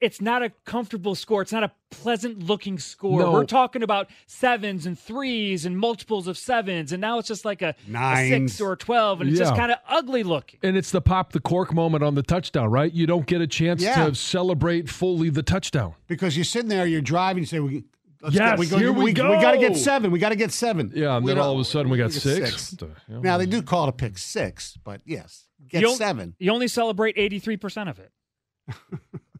it's 0.00 0.20
not 0.20 0.42
a 0.42 0.50
comfortable 0.66 1.14
score. 1.14 1.40
It's 1.40 1.52
not 1.52 1.62
a 1.64 1.72
pleasant 1.90 2.40
looking 2.42 2.78
score. 2.78 3.20
No. 3.20 3.32
We're 3.32 3.44
talking 3.46 3.82
about 3.82 4.10
sevens 4.26 4.84
and 4.84 4.98
threes 4.98 5.64
and 5.64 5.78
multiples 5.78 6.26
of 6.26 6.36
sevens, 6.36 6.92
and 6.92 7.00
now 7.00 7.18
it's 7.20 7.28
just 7.28 7.44
like 7.46 7.62
a, 7.62 7.74
a 7.94 8.16
six 8.28 8.60
or 8.60 8.72
a 8.72 8.76
twelve, 8.76 9.20
and 9.22 9.30
it's 9.30 9.38
just 9.38 9.54
kind 9.54 9.72
of 9.72 9.78
ugly 9.88 10.22
looking. 10.22 10.60
And 10.62 10.76
it's 10.76 10.90
the 10.90 11.00
pop 11.00 11.32
the 11.32 11.40
cork 11.40 11.72
moment 11.72 12.04
on 12.04 12.16
the 12.16 12.22
touchdown, 12.22 12.70
right? 12.70 12.92
You 12.92 13.06
don't 13.06 13.24
get 13.24 13.40
a 13.40 13.46
chance 13.46 13.80
Yeah. 13.82 14.08
to 14.08 14.14
celebrate 14.14 14.90
fully 14.90 15.30
the 15.30 15.42
touchdown. 15.44 15.94
Because 16.06 16.36
you're 16.36 16.44
sitting 16.44 16.68
there, 16.68 16.84
you're 16.86 17.00
driving, 17.00 17.44
you 17.44 17.46
say, 17.46 17.60
we, 17.60 17.84
let's 18.20 18.34
Yes, 18.34 18.50
get, 18.50 18.58
we, 18.58 18.66
here 18.66 18.92
we 18.92 19.04
we, 19.04 19.12
got 19.12 19.52
to 19.52 19.58
get 19.58 19.74
seven. 19.76 20.10
We 20.10 20.18
got 20.18 20.30
to 20.30 20.36
get 20.36 20.50
seven. 20.52 20.92
Yeah, 20.94 21.16
and 21.16 21.24
We 21.24 21.30
then 21.30 21.38
all 21.40 21.54
of 21.54 21.60
a 21.60 21.64
sudden 21.64 21.90
we 21.90 21.96
got 21.96 22.10
get 22.10 22.20
six. 22.20 22.76
What? 22.78 23.22
Now, 23.22 23.38
they 23.38 23.46
do 23.46 23.62
call 23.62 23.84
it 23.86 23.88
a 23.90 23.92
pick 23.92 24.18
six, 24.18 24.76
but 24.84 25.00
yes, 25.06 25.46
get 25.66 25.80
you, 25.80 25.90
on- 25.90 25.96
seven. 25.96 26.34
You 26.38 26.52
only 26.52 26.68
celebrate 26.68 27.16
eighty 27.16 27.38
three 27.38 27.56
percent 27.56 27.88
of 27.88 27.98
it. 28.00 28.10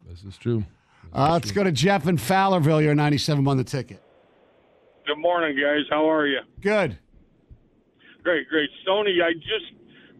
This 0.07 0.23
is 0.23 0.37
true. 0.37 0.63
Uh, 1.13 1.31
let's 1.33 1.51
go 1.51 1.63
to 1.63 1.71
Jeff 1.71 2.07
in 2.07 2.17
Fowlerville. 2.17 2.81
You're 2.81 2.95
97 2.95 3.45
on 3.47 3.57
the 3.57 3.63
ticket. 3.63 4.01
Good 5.05 5.17
morning, 5.17 5.57
guys. 5.61 5.83
How 5.89 6.09
are 6.09 6.25
you? 6.25 6.39
Good. 6.61 6.97
Great, 8.23 8.47
great. 8.49 8.69
Stoney, 8.81 9.19
I 9.23 9.33
just 9.33 9.73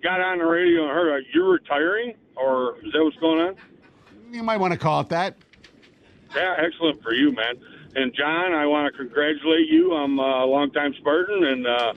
got 0.03 0.21
on 0.21 0.39
the 0.39 0.45
radio 0.45 0.83
and 0.83 0.91
heard 0.91 1.19
uh, 1.19 1.25
you're 1.33 1.49
retiring, 1.49 2.13
or 2.35 2.77
is 2.83 2.91
that 2.93 3.03
what's 3.03 3.17
going 3.17 3.39
on? 3.39 3.55
You 4.31 4.43
might 4.43 4.57
want 4.57 4.73
to 4.73 4.79
call 4.79 5.01
it 5.01 5.09
that. 5.09 5.37
Yeah, 6.35 6.55
excellent 6.57 7.01
for 7.01 7.13
you, 7.13 7.31
man. 7.31 7.55
And 7.95 8.13
John, 8.13 8.53
I 8.53 8.65
want 8.65 8.91
to 8.91 8.97
congratulate 8.97 9.67
you. 9.69 9.93
I'm 9.93 10.19
a 10.19 10.45
longtime 10.45 10.93
Spartan, 10.99 11.43
and 11.45 11.65
uh, 11.65 11.93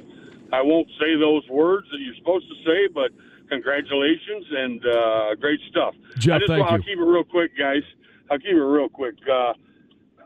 I 0.52 0.62
won't 0.62 0.88
say 1.00 1.16
those 1.18 1.46
words 1.48 1.88
that 1.90 1.98
you're 1.98 2.14
supposed 2.16 2.46
to 2.48 2.54
say, 2.64 2.86
but 2.94 3.10
congratulations 3.48 4.46
and 4.50 4.86
uh, 4.86 5.34
great 5.40 5.60
stuff. 5.70 5.94
Jeff, 6.18 6.36
I 6.36 6.38
just 6.38 6.50
thank 6.50 6.66
I'll 6.66 6.78
you. 6.78 6.82
keep 6.84 6.98
it 6.98 7.02
real 7.02 7.24
quick, 7.24 7.52
guys. 7.58 7.82
I'll 8.30 8.38
keep 8.38 8.52
it 8.52 8.54
real 8.54 8.88
quick. 8.88 9.14
Uh, 9.30 9.52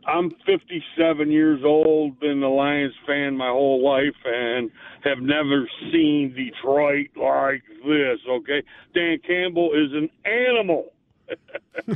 I'm 0.07 0.31
57 0.47 1.31
years 1.31 1.61
old, 1.65 2.19
been 2.19 2.43
a 2.43 2.49
Lions 2.49 2.95
fan 3.07 3.37
my 3.37 3.49
whole 3.49 3.85
life, 3.85 4.17
and 4.25 4.71
have 5.05 5.19
never 5.19 5.69
seen 5.93 6.35
Detroit 6.35 7.09
like 7.17 7.63
this. 7.87 8.19
Okay, 8.29 8.63
Dan 8.95 9.19
Campbell 9.27 9.71
is 9.73 9.93
an 9.93 10.11
animal. 10.25 10.93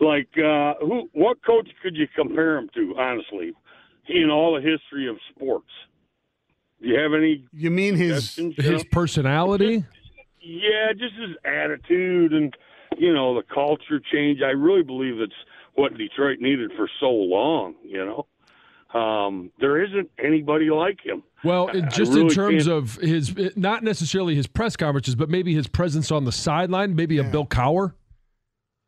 like, 0.00 0.28
uh, 0.38 0.74
who? 0.80 1.08
What 1.12 1.44
coach 1.44 1.68
could 1.82 1.96
you 1.96 2.06
compare 2.14 2.58
him 2.58 2.70
to? 2.74 2.94
Honestly, 2.96 3.52
in 4.08 4.30
all 4.30 4.54
the 4.54 4.60
history 4.60 5.08
of 5.08 5.16
sports, 5.34 5.68
do 6.80 6.88
you 6.88 6.98
have 6.98 7.12
any? 7.12 7.44
You 7.52 7.70
mean 7.70 7.96
his 7.96 8.36
His 8.56 8.84
personality? 8.84 9.84
Yeah, 10.42 10.92
just 10.92 11.14
his 11.14 11.36
attitude 11.44 12.32
and 12.32 12.54
you 12.98 13.12
know 13.14 13.34
the 13.34 13.42
culture 13.42 14.00
change. 14.12 14.40
I 14.42 14.50
really 14.50 14.82
believe 14.82 15.20
it's 15.20 15.32
what 15.74 15.96
Detroit 15.96 16.38
needed 16.40 16.72
for 16.76 16.88
so 17.00 17.10
long. 17.10 17.74
You 17.84 18.04
know, 18.04 18.98
um, 18.98 19.50
there 19.60 19.82
isn't 19.84 20.10
anybody 20.18 20.68
like 20.70 20.98
him. 21.04 21.22
Well, 21.44 21.68
I- 21.68 21.78
it, 21.78 21.84
I 21.84 21.88
just 21.88 22.14
in 22.14 22.28
terms 22.28 22.64
can't- 22.66 22.76
of 22.76 22.94
his, 22.96 23.34
not 23.56 23.82
necessarily 23.82 24.34
his 24.34 24.46
press 24.46 24.76
conferences, 24.76 25.14
but 25.14 25.28
maybe 25.30 25.54
his 25.54 25.66
presence 25.68 26.10
on 26.10 26.24
the 26.24 26.32
sideline, 26.32 26.94
maybe 26.96 27.18
a 27.18 27.24
Bill 27.24 27.46
Cowher. 27.46 27.94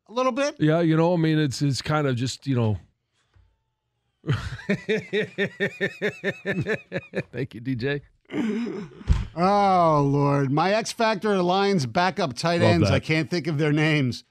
A 0.09 0.13
little 0.13 0.33
bit. 0.33 0.57
Yeah, 0.61 0.81
you 0.81 0.97
know, 0.97 1.15
I 1.15 1.17
mean, 1.17 1.39
it's 1.39 1.63
it's 1.63 1.81
kind 1.83 2.07
of 2.07 2.17
just 2.17 2.47
you 2.47 2.57
know. 2.57 2.79
Thank 7.33 7.55
you, 7.55 7.61
DJ. 7.61 8.01
Oh 9.37 10.09
Lord, 10.09 10.51
my 10.53 10.73
X 10.73 10.93
Factor 10.93 11.43
Lions 11.43 11.87
backup 11.87 12.35
tight 12.35 12.61
Love 12.61 12.71
ends. 12.71 12.89
that. 12.89 12.95
I 12.95 13.01
can't 13.01 13.29
think 13.29 13.47
of 13.47 13.59
their 13.59 13.73
names. 13.73 14.25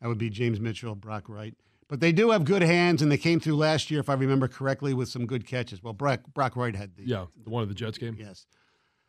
That 0.00 0.08
would 0.08 0.18
be 0.18 0.30
James 0.30 0.60
Mitchell, 0.60 0.94
Brock 0.94 1.28
Wright. 1.28 1.54
But 1.88 2.00
they 2.00 2.12
do 2.12 2.30
have 2.30 2.44
good 2.44 2.62
hands, 2.62 3.02
and 3.02 3.12
they 3.12 3.18
came 3.18 3.38
through 3.38 3.56
last 3.56 3.90
year, 3.90 4.00
if 4.00 4.08
I 4.08 4.14
remember 4.14 4.48
correctly, 4.48 4.94
with 4.94 5.08
some 5.08 5.26
good 5.26 5.46
catches. 5.46 5.82
Well, 5.82 5.92
Brock, 5.92 6.20
Brock 6.34 6.56
Wright 6.56 6.74
had 6.74 6.96
the 6.96 7.04
Yeah, 7.04 7.26
the 7.44 7.50
one 7.50 7.62
of 7.62 7.68
the 7.68 7.74
Jets 7.74 7.98
game. 7.98 8.16
Yes. 8.18 8.46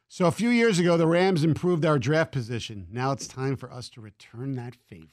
So 0.09 0.25
a 0.25 0.31
few 0.31 0.49
years 0.49 0.79
ago, 0.79 0.95
the 0.97 1.07
Rams 1.07 1.43
improved 1.43 1.85
our 1.85 1.97
draft 1.97 2.31
position. 2.31 2.87
Now 2.91 3.11
it's 3.11 3.27
time 3.27 3.55
for 3.55 3.71
us 3.71 3.89
to 3.91 4.01
return 4.01 4.55
that 4.55 4.75
favor. 4.75 5.07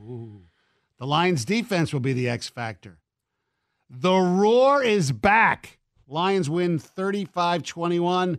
Ooh. 0.00 0.42
The 0.98 1.06
Lions' 1.06 1.44
defense 1.44 1.92
will 1.92 2.00
be 2.00 2.12
the 2.12 2.28
X 2.28 2.48
factor. 2.48 2.98
The 3.88 4.14
roar 4.16 4.82
is 4.82 5.12
back. 5.12 5.78
Lions 6.08 6.48
win 6.48 6.78
35 6.78 7.62
21. 7.62 8.38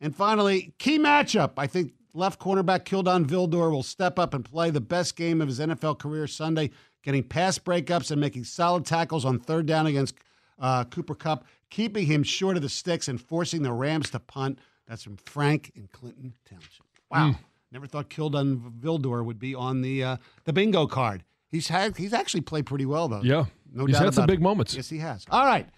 And 0.00 0.14
finally, 0.14 0.74
key 0.78 0.98
matchup. 0.98 1.52
I 1.56 1.66
think 1.66 1.92
left 2.12 2.40
cornerback 2.40 2.84
Kindle 2.84 3.18
Vildor 3.20 3.70
will 3.70 3.82
step 3.82 4.18
up 4.18 4.34
and 4.34 4.44
play 4.44 4.70
the 4.70 4.80
best 4.80 5.16
game 5.16 5.40
of 5.40 5.48
his 5.48 5.60
NFL 5.60 5.98
career 5.98 6.26
Sunday, 6.26 6.70
getting 7.02 7.22
pass 7.22 7.58
breakups 7.58 8.10
and 8.10 8.20
making 8.20 8.44
solid 8.44 8.84
tackles 8.84 9.24
on 9.24 9.38
third 9.38 9.66
down 9.66 9.86
against 9.86 10.14
uh, 10.58 10.84
Cooper 10.84 11.14
Kupp, 11.14 11.46
keeping 11.70 12.06
him 12.06 12.22
short 12.22 12.56
of 12.56 12.62
the 12.62 12.68
sticks 12.68 13.08
and 13.08 13.20
forcing 13.20 13.62
the 13.62 13.72
Rams 13.72 14.10
to 14.10 14.18
punt. 14.18 14.58
That's 14.86 15.02
from 15.02 15.16
Frank 15.16 15.72
in 15.74 15.88
Clinton 15.92 16.34
Township. 16.48 16.86
Wow. 17.10 17.30
Mm. 17.30 17.38
Never 17.72 17.86
thought 17.86 18.08
Kindle 18.08 18.42
Vildor 18.80 19.24
would 19.24 19.38
be 19.38 19.54
on 19.54 19.82
the 19.82 20.04
uh, 20.04 20.16
the 20.44 20.52
bingo 20.52 20.86
card. 20.86 21.24
He's 21.48 21.68
had 21.68 21.96
he's 21.96 22.12
actually 22.12 22.42
played 22.42 22.66
pretty 22.66 22.86
well 22.86 23.08
though. 23.08 23.22
Yeah. 23.22 23.46
No 23.72 23.86
He's 23.86 23.94
doubt 23.94 23.98
He's 24.02 24.04
had 24.06 24.14
some 24.14 24.26
big 24.26 24.40
it. 24.40 24.42
moments. 24.42 24.74
Yes, 24.74 24.88
he 24.88 24.98
has. 24.98 25.24
All 25.30 25.44
right. 25.44 25.68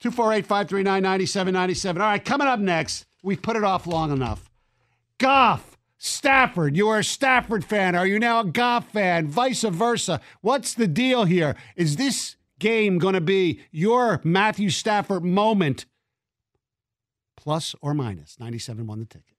248 0.00 0.46
539 0.46 1.02
9797. 1.02 2.02
All 2.02 2.08
right, 2.08 2.24
coming 2.24 2.46
up 2.46 2.60
next, 2.60 3.06
we've 3.22 3.40
put 3.40 3.56
it 3.56 3.64
off 3.64 3.86
long 3.86 4.12
enough. 4.12 4.50
Goff, 5.18 5.78
Stafford. 5.96 6.76
You 6.76 6.88
are 6.88 6.98
a 6.98 7.04
Stafford 7.04 7.64
fan. 7.64 7.94
Are 7.94 8.06
you 8.06 8.18
now 8.18 8.40
a 8.40 8.44
Goff 8.44 8.90
fan? 8.90 9.28
Vice 9.28 9.62
versa. 9.62 10.20
What's 10.42 10.74
the 10.74 10.86
deal 10.86 11.24
here? 11.24 11.56
Is 11.76 11.96
this 11.96 12.36
game 12.58 12.98
going 12.98 13.14
to 13.14 13.20
be 13.20 13.60
your 13.70 14.20
Matthew 14.24 14.70
Stafford 14.70 15.24
moment? 15.24 15.86
Plus 17.36 17.74
or 17.80 17.94
minus? 17.94 18.38
97 18.38 18.86
won 18.86 19.00
the 19.00 19.06
ticket. 19.06 19.36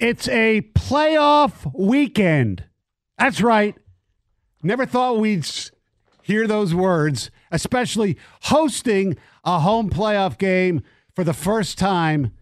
It's 0.00 0.28
a 0.28 0.62
playoff 0.74 1.72
weekend. 1.78 2.64
That's 3.18 3.40
right. 3.40 3.76
Never 4.62 4.86
thought 4.86 5.18
we'd 5.18 5.46
hear 6.22 6.46
those 6.46 6.74
words, 6.74 7.30
especially 7.54 8.16
hosting 8.42 9.16
a 9.44 9.60
home 9.60 9.88
playoff 9.90 10.36
game 10.38 10.82
for 11.14 11.24
the 11.24 11.32
first 11.32 11.78
time 11.78 12.32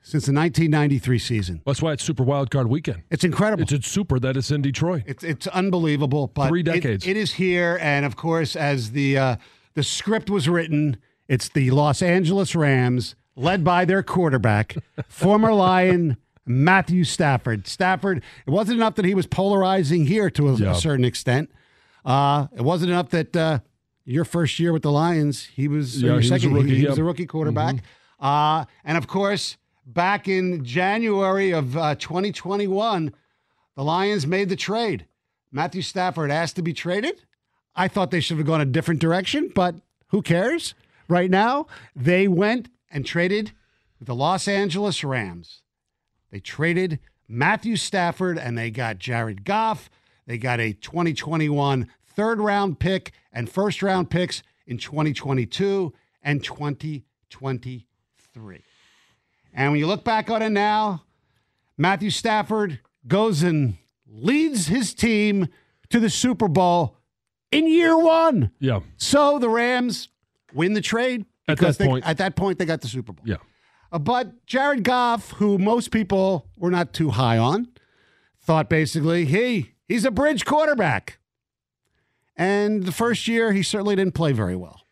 since 0.00 0.26
the 0.26 0.32
1993 0.32 1.18
season. 1.18 1.62
That's 1.66 1.82
why 1.82 1.92
it's 1.92 2.02
Super 2.02 2.22
Wild 2.22 2.50
Card 2.50 2.68
Weekend. 2.68 3.02
It's 3.10 3.24
incredible. 3.24 3.62
It's, 3.62 3.72
it's 3.72 3.88
super 3.88 4.18
that 4.20 4.36
it's 4.36 4.50
in 4.50 4.62
Detroit. 4.62 5.02
It's 5.06 5.22
it's 5.22 5.46
unbelievable, 5.48 6.28
but 6.28 6.48
Three 6.48 6.60
it- 6.60 6.64
decades. 6.64 7.06
it 7.06 7.16
is 7.16 7.34
here, 7.34 7.78
and 7.80 8.04
of 8.06 8.16
course, 8.16 8.56
as 8.56 8.92
the 8.92 9.18
uh, 9.18 9.36
the 9.74 9.82
script 9.82 10.30
was 10.30 10.48
written, 10.48 10.96
it's 11.28 11.48
the 11.48 11.70
Los 11.70 12.00
Angeles 12.02 12.54
Rams, 12.54 13.14
led 13.36 13.62
by 13.62 13.84
their 13.84 14.02
quarterback, 14.02 14.76
former 15.08 15.52
Lion 15.52 16.16
Matthew 16.46 17.04
Stafford. 17.04 17.66
Stafford. 17.66 18.22
It 18.46 18.50
wasn't 18.50 18.78
enough 18.78 18.94
that 18.94 19.04
he 19.04 19.14
was 19.14 19.26
polarizing 19.26 20.06
here 20.06 20.30
to 20.30 20.48
a, 20.48 20.54
Yeah. 20.54 20.70
a 20.70 20.74
certain 20.74 21.04
extent. 21.04 21.50
Uh, 22.04 22.46
it 22.56 22.62
wasn't 22.62 22.90
enough 22.90 23.10
that 23.10 23.36
uh, 23.36 23.58
your 24.08 24.24
first 24.24 24.58
year 24.58 24.72
with 24.72 24.82
the 24.82 24.90
Lions, 24.90 25.44
he 25.44 25.68
was 25.68 26.02
Yeah, 26.02 26.12
your 26.12 26.20
he 26.20 26.30
was 26.30 26.44
a 26.44 26.48
rookie, 26.48 26.68
he, 26.68 26.76
he 26.76 26.82
yeah. 26.82 26.88
was 26.90 26.98
a 26.98 27.04
rookie 27.04 27.26
quarterback, 27.26 27.76
uh, 28.20 28.64
and 28.84 28.96
of 28.96 29.06
course, 29.06 29.58
back 29.86 30.28
in 30.28 30.64
January 30.64 31.52
of 31.52 31.76
uh, 31.76 31.94
2021. 31.94 33.12
The 33.76 33.84
Lions 33.84 34.26
made 34.26 34.48
the 34.48 34.56
trade. 34.56 35.06
Matthew 35.52 35.82
Stafford 35.82 36.32
asked 36.32 36.56
to 36.56 36.62
be 36.62 36.72
traded. 36.72 37.22
I 37.76 37.86
thought 37.86 38.10
they 38.10 38.18
should 38.18 38.38
have 38.38 38.46
gone 38.46 38.60
a 38.60 38.64
different 38.64 39.00
direction, 39.00 39.52
but 39.54 39.76
who 40.08 40.20
cares? 40.20 40.74
Right 41.06 41.30
now, 41.30 41.68
they 41.94 42.26
went 42.26 42.68
and 42.90 43.06
traded 43.06 43.52
with 43.98 44.08
the 44.08 44.14
Los 44.14 44.48
Angeles 44.48 45.04
Rams. 45.04 45.62
They 46.32 46.40
traded 46.40 46.98
Matthew 47.28 47.76
Stafford 47.76 48.36
and 48.36 48.58
they 48.58 48.70
got 48.70 48.98
Jared 48.98 49.44
Goff. 49.44 49.88
They 50.26 50.38
got 50.38 50.60
a 50.60 50.72
2021 50.72 51.88
third 52.18 52.40
round 52.40 52.80
pick 52.80 53.12
and 53.32 53.48
first 53.48 53.80
round 53.80 54.10
picks 54.10 54.42
in 54.66 54.76
2022 54.76 55.94
and 56.20 56.42
2023. 56.42 58.62
And 59.54 59.70
when 59.70 59.78
you 59.78 59.86
look 59.86 60.04
back 60.04 60.28
on 60.28 60.42
it 60.42 60.50
now, 60.50 61.04
Matthew 61.76 62.10
Stafford 62.10 62.80
goes 63.06 63.44
and 63.44 63.76
leads 64.04 64.66
his 64.66 64.94
team 64.94 65.46
to 65.90 66.00
the 66.00 66.10
Super 66.10 66.48
Bowl 66.48 66.96
in 67.52 67.68
year 67.68 67.96
one. 67.96 68.50
Yeah. 68.58 68.80
So 68.96 69.38
the 69.38 69.48
Rams 69.48 70.08
win 70.52 70.72
the 70.72 70.80
trade 70.80 71.24
At 71.46 71.58
that 71.58 71.78
they- 71.78 71.86
point. 71.86 72.04
at 72.04 72.18
that 72.18 72.34
point 72.34 72.58
they 72.58 72.66
got 72.66 72.80
the 72.80 72.88
Super 72.88 73.12
Bowl. 73.12 73.24
Yeah. 73.26 73.36
Uh, 73.92 74.00
but 74.00 74.44
Jared 74.44 74.82
Goff, 74.82 75.30
who 75.32 75.56
most 75.56 75.92
people 75.92 76.48
were 76.56 76.70
not 76.70 76.92
too 76.92 77.10
high 77.10 77.38
on, 77.38 77.68
thought 78.40 78.68
basically, 78.68 79.24
hey, 79.24 79.74
he's 79.86 80.04
a 80.04 80.10
bridge 80.10 80.44
quarterback. 80.44 81.20
And 82.38 82.84
the 82.84 82.92
first 82.92 83.26
year, 83.26 83.52
he 83.52 83.64
certainly 83.64 83.96
didn't 83.96 84.14
play 84.14 84.32
very 84.32 84.54
well. 84.54 84.82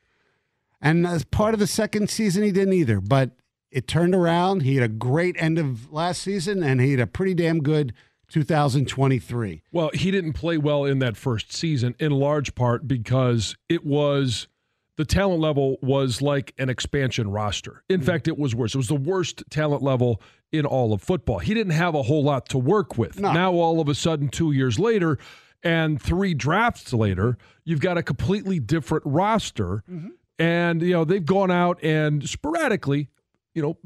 And 0.83 1.07
as 1.07 1.25
part 1.25 1.55
of 1.55 1.61
the 1.61 1.67
second 1.69 2.11
season, 2.11 2.43
he 2.43 2.51
didn't 2.51 2.75
either. 2.75 3.01
But 3.01 3.31
it 3.71 3.87
turned 3.87 4.15
around. 4.15 4.63
He 4.63 4.75
had 4.75 4.85
a 4.85 4.93
great 4.93 5.37
end 5.39 5.59
of 5.59 5.93
last 5.93 6.23
season, 6.23 6.63
and 6.63 6.81
he 6.81 6.91
had 6.91 7.01
a 7.01 7.07
pretty 7.07 7.35
damn 7.35 7.63
good 7.63 7.93
2023. 8.31 9.63
Well, 9.71 9.91
he 9.95 10.11
didn't 10.11 10.33
play 10.33 10.59
well 10.59 10.85
in 10.85 10.99
that 10.99 11.17
first 11.17 11.53
season, 11.53 11.95
in 12.01 12.11
large 12.11 12.55
part 12.57 12.89
because 12.89 13.57
it 13.69 13.87
was 13.87 14.49
the 14.97 15.05
talent 15.05 15.41
level 15.41 15.77
was 15.83 16.21
like 16.21 16.53
an 16.59 16.69
expansion 16.69 17.31
roster. 17.31 17.85
In 17.89 18.01
mm-hmm. 18.01 18.07
fact, 18.07 18.29
it 18.29 18.39
was 18.39 18.55
worse. 18.55 18.75
It 18.75 18.79
was 18.79 18.89
the 18.89 18.95
worst 18.95 19.45
talent 19.51 19.83
level 19.83 20.21
in 20.51 20.67
all 20.67 20.93
of 20.93 21.03
football. 21.03 21.39
He 21.39 21.55
didn't 21.55 21.75
have 21.75 21.95
a 21.95 22.03
whole 22.03 22.25
lot 22.25 22.49
to 22.49 22.59
work 22.59 22.99
with. 22.99 23.21
No. 23.21 23.33
Now, 23.33 23.53
all 23.53 23.81
of 23.81 23.89
a 23.89 23.95
sudden, 23.95 24.29
two 24.29 24.53
years 24.53 24.79
later 24.79 25.19
and 25.63 26.01
three 26.01 26.35
drafts 26.35 26.93
later, 26.93 27.37
you've 27.65 27.81
got 27.81 27.99
a 27.99 28.03
completely 28.03 28.59
different 28.59 29.05
roster. 29.07 29.83
Mm-hmm. 29.91 30.09
And, 30.39 30.83
you 30.83 30.93
know, 30.93 31.05
they've 31.05 31.25
gone 31.25 31.51
out 31.51 31.83
and 31.83 32.29
sporadically, 32.29 33.09
you 33.55 33.63
know, 33.63 33.79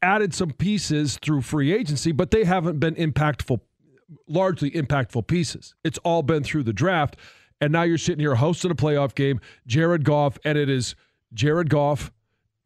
added 0.00 0.32
some 0.32 0.52
pieces 0.52 1.18
through 1.20 1.42
free 1.42 1.72
agency, 1.72 2.12
but 2.12 2.30
they 2.30 2.44
haven't 2.44 2.78
been 2.78 2.94
impactful, 2.94 3.60
largely 4.28 4.70
impactful 4.70 5.26
pieces. 5.26 5.74
It's 5.82 5.98
all 5.98 6.22
been 6.22 6.44
through 6.44 6.62
the 6.62 6.72
draft. 6.72 7.16
And 7.60 7.72
now 7.72 7.82
you're 7.82 7.98
sitting 7.98 8.20
here 8.20 8.36
hosting 8.36 8.70
a 8.70 8.74
playoff 8.74 9.14
game, 9.14 9.40
Jared 9.66 10.04
Goff, 10.04 10.38
and 10.44 10.58
it 10.58 10.68
is 10.68 10.94
Jared 11.32 11.70
Goff 11.70 12.12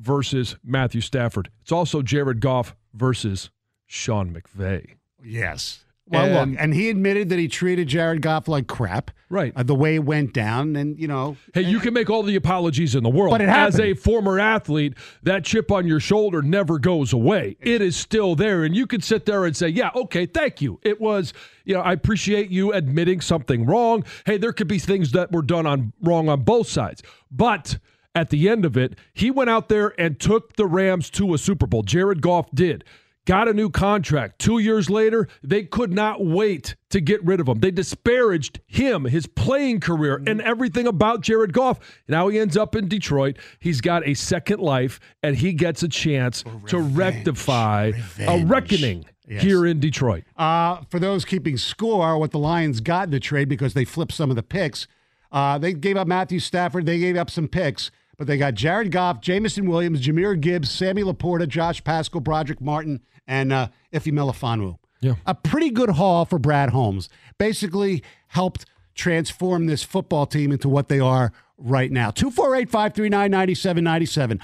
versus 0.01 0.57
Matthew 0.64 1.01
Stafford. 1.01 1.51
It's 1.62 1.73
also 1.73 2.03
Jared 2.03 2.40
Goff 2.40 2.75
versus 2.92 3.51
Sean 3.87 4.35
McVay. 4.35 4.97
Yes. 5.23 5.86
Well, 6.09 6.25
And- 6.42 6.53
look, 6.53 6.61
and 6.62 6.73
he 6.75 6.88
admitted 6.88 7.31
that 7.31 7.38
he 7.38 7.49
treated 7.49 7.88
Jared 7.88 8.23
Goff 8.23 8.47
like 8.47 8.66
crap. 8.69 9.11
Right. 9.29 9.53
Uh, 9.57 9.64
the 9.64 9.75
way 9.75 9.97
it 9.97 10.05
went 10.05 10.33
down, 10.33 10.77
and, 10.77 10.97
you 11.01 11.09
know, 11.09 11.37
Hey, 11.53 11.62
you 11.62 11.81
can 11.81 11.92
make 11.92 12.09
all 12.09 12.23
the 12.23 12.37
apologies 12.37 12.95
in 12.95 13.03
the 13.03 13.09
world. 13.09 13.33
But 13.33 13.40
it 13.40 13.49
As 13.49 13.81
a 13.81 13.95
former 13.95 14.38
athlete, 14.38 14.95
that 15.25 15.45
chip 15.45 15.73
on 15.73 15.85
your 15.85 15.99
shoulder 15.99 16.42
never 16.42 16.79
goes 16.79 17.12
away. 17.12 17.57
It 17.61 17.83
is 17.83 17.97
still 17.97 18.37
there. 18.37 18.62
And 18.62 18.77
you 18.77 18.87
can 18.87 19.01
sit 19.01 19.27
there 19.27 19.45
and 19.45 19.57
say, 19.57 19.66
yeah, 19.69 19.90
okay, 19.97 20.27
thank 20.27 20.62
you. 20.62 20.79
It 20.85 21.01
was, 21.01 21.33
you 21.64 21.75
know, 21.75 21.81
I 21.81 21.92
appreciate 21.92 22.51
you 22.51 22.73
admitting 22.73 23.21
something 23.21 23.66
wrong. 23.66 24.05
Hey, 24.27 24.37
there 24.37 24.53
could 24.53 24.69
be 24.69 24.79
things 24.79 25.11
that 25.11 25.33
were 25.33 25.42
done 25.42 25.66
on 25.66 25.92
wrong 26.01 26.29
on 26.29 26.42
both 26.42 26.69
sides. 26.69 27.03
But 27.33 27.79
at 28.14 28.31
the 28.31 28.49
end 28.49 28.64
of 28.64 28.77
it, 28.77 28.95
he 29.12 29.33
went 29.33 29.51
out 29.51 29.69
there 29.69 29.92
and 30.01 30.21
took 30.21 30.55
the 30.55 30.66
Rams 30.66 31.11
to 31.11 31.35
a 31.35 31.38
Super 31.38 31.66
Bowl. 31.66 31.83
Jared 31.83 32.23
Goff 32.23 32.49
did. 32.55 32.85
Got 33.26 33.48
a 33.48 33.52
new 33.52 33.70
contract. 33.70 34.38
Two 34.38 34.58
years 34.60 34.88
later, 34.88 35.26
they 35.42 35.64
could 35.64 35.92
not 35.92 36.24
wait 36.24 36.76
to 36.90 37.00
get 37.00 37.22
rid 37.24 37.40
of 37.40 37.48
him. 37.48 37.58
They 37.58 37.72
disparaged 37.72 38.60
him, 38.68 39.04
his 39.04 39.26
playing 39.26 39.80
career, 39.80 40.22
and 40.26 40.40
everything 40.40 40.86
about 40.86 41.22
Jared 41.22 41.52
Goff. 41.52 41.80
Now 42.08 42.28
he 42.28 42.38
ends 42.38 42.56
up 42.56 42.76
in 42.76 42.86
Detroit. 42.88 43.36
He's 43.58 43.80
got 43.80 44.06
a 44.06 44.14
second 44.14 44.60
life, 44.60 45.00
and 45.24 45.36
he 45.36 45.52
gets 45.52 45.82
a 45.82 45.88
chance 45.88 46.44
to 46.68 46.78
rectify 46.78 47.92
a 48.20 48.44
reckoning 48.44 49.04
Yes. 49.28 49.42
here 49.42 49.66
in 49.66 49.80
Detroit. 49.80 50.22
Uh, 50.36 50.82
for 50.88 51.00
those 51.00 51.24
keeping 51.24 51.56
score, 51.56 52.16
what 52.16 52.30
the 52.30 52.38
Lions 52.38 52.80
got 52.80 53.06
in 53.08 53.10
the 53.10 53.18
trade 53.18 53.48
because 53.48 53.74
they 53.74 53.84
flipped 53.84 54.12
some 54.12 54.30
of 54.30 54.36
the 54.36 54.42
picks, 54.44 54.86
uh, 55.32 55.58
they 55.58 55.72
gave 55.72 55.96
up 55.96 56.06
Matthew 56.06 56.38
Stafford. 56.38 56.86
They 56.86 57.00
gave 57.00 57.16
up 57.16 57.28
some 57.28 57.48
picks, 57.48 57.90
but 58.16 58.28
they 58.28 58.38
got 58.38 58.54
Jared 58.54 58.92
Goff, 58.92 59.20
Jameson 59.20 59.68
Williams, 59.68 60.00
Jahmyr 60.06 60.40
Gibbs, 60.40 60.70
Sammy 60.70 61.02
LaPorta, 61.02 61.48
Josh 61.48 61.82
Paschal, 61.82 62.20
Brodric 62.20 62.60
Martin, 62.60 63.00
and 63.26 63.52
uh, 63.52 63.68
Iffy 63.92 64.12
Melifonwu. 64.12 64.78
Yeah. 65.00 65.14
A 65.26 65.34
pretty 65.34 65.70
good 65.70 65.90
haul 65.90 66.24
for 66.24 66.38
Brad 66.38 66.70
Holmes. 66.70 67.08
Basically 67.38 68.02
helped 68.28 68.64
transform 68.94 69.66
this 69.66 69.82
football 69.82 70.26
team 70.26 70.52
into 70.52 70.68
what 70.68 70.88
they 70.88 71.00
are 71.00 71.32
right 71.58 71.90
now. 71.90 72.10
248 72.10 72.68
539 72.68 73.30
9797. 73.30 74.40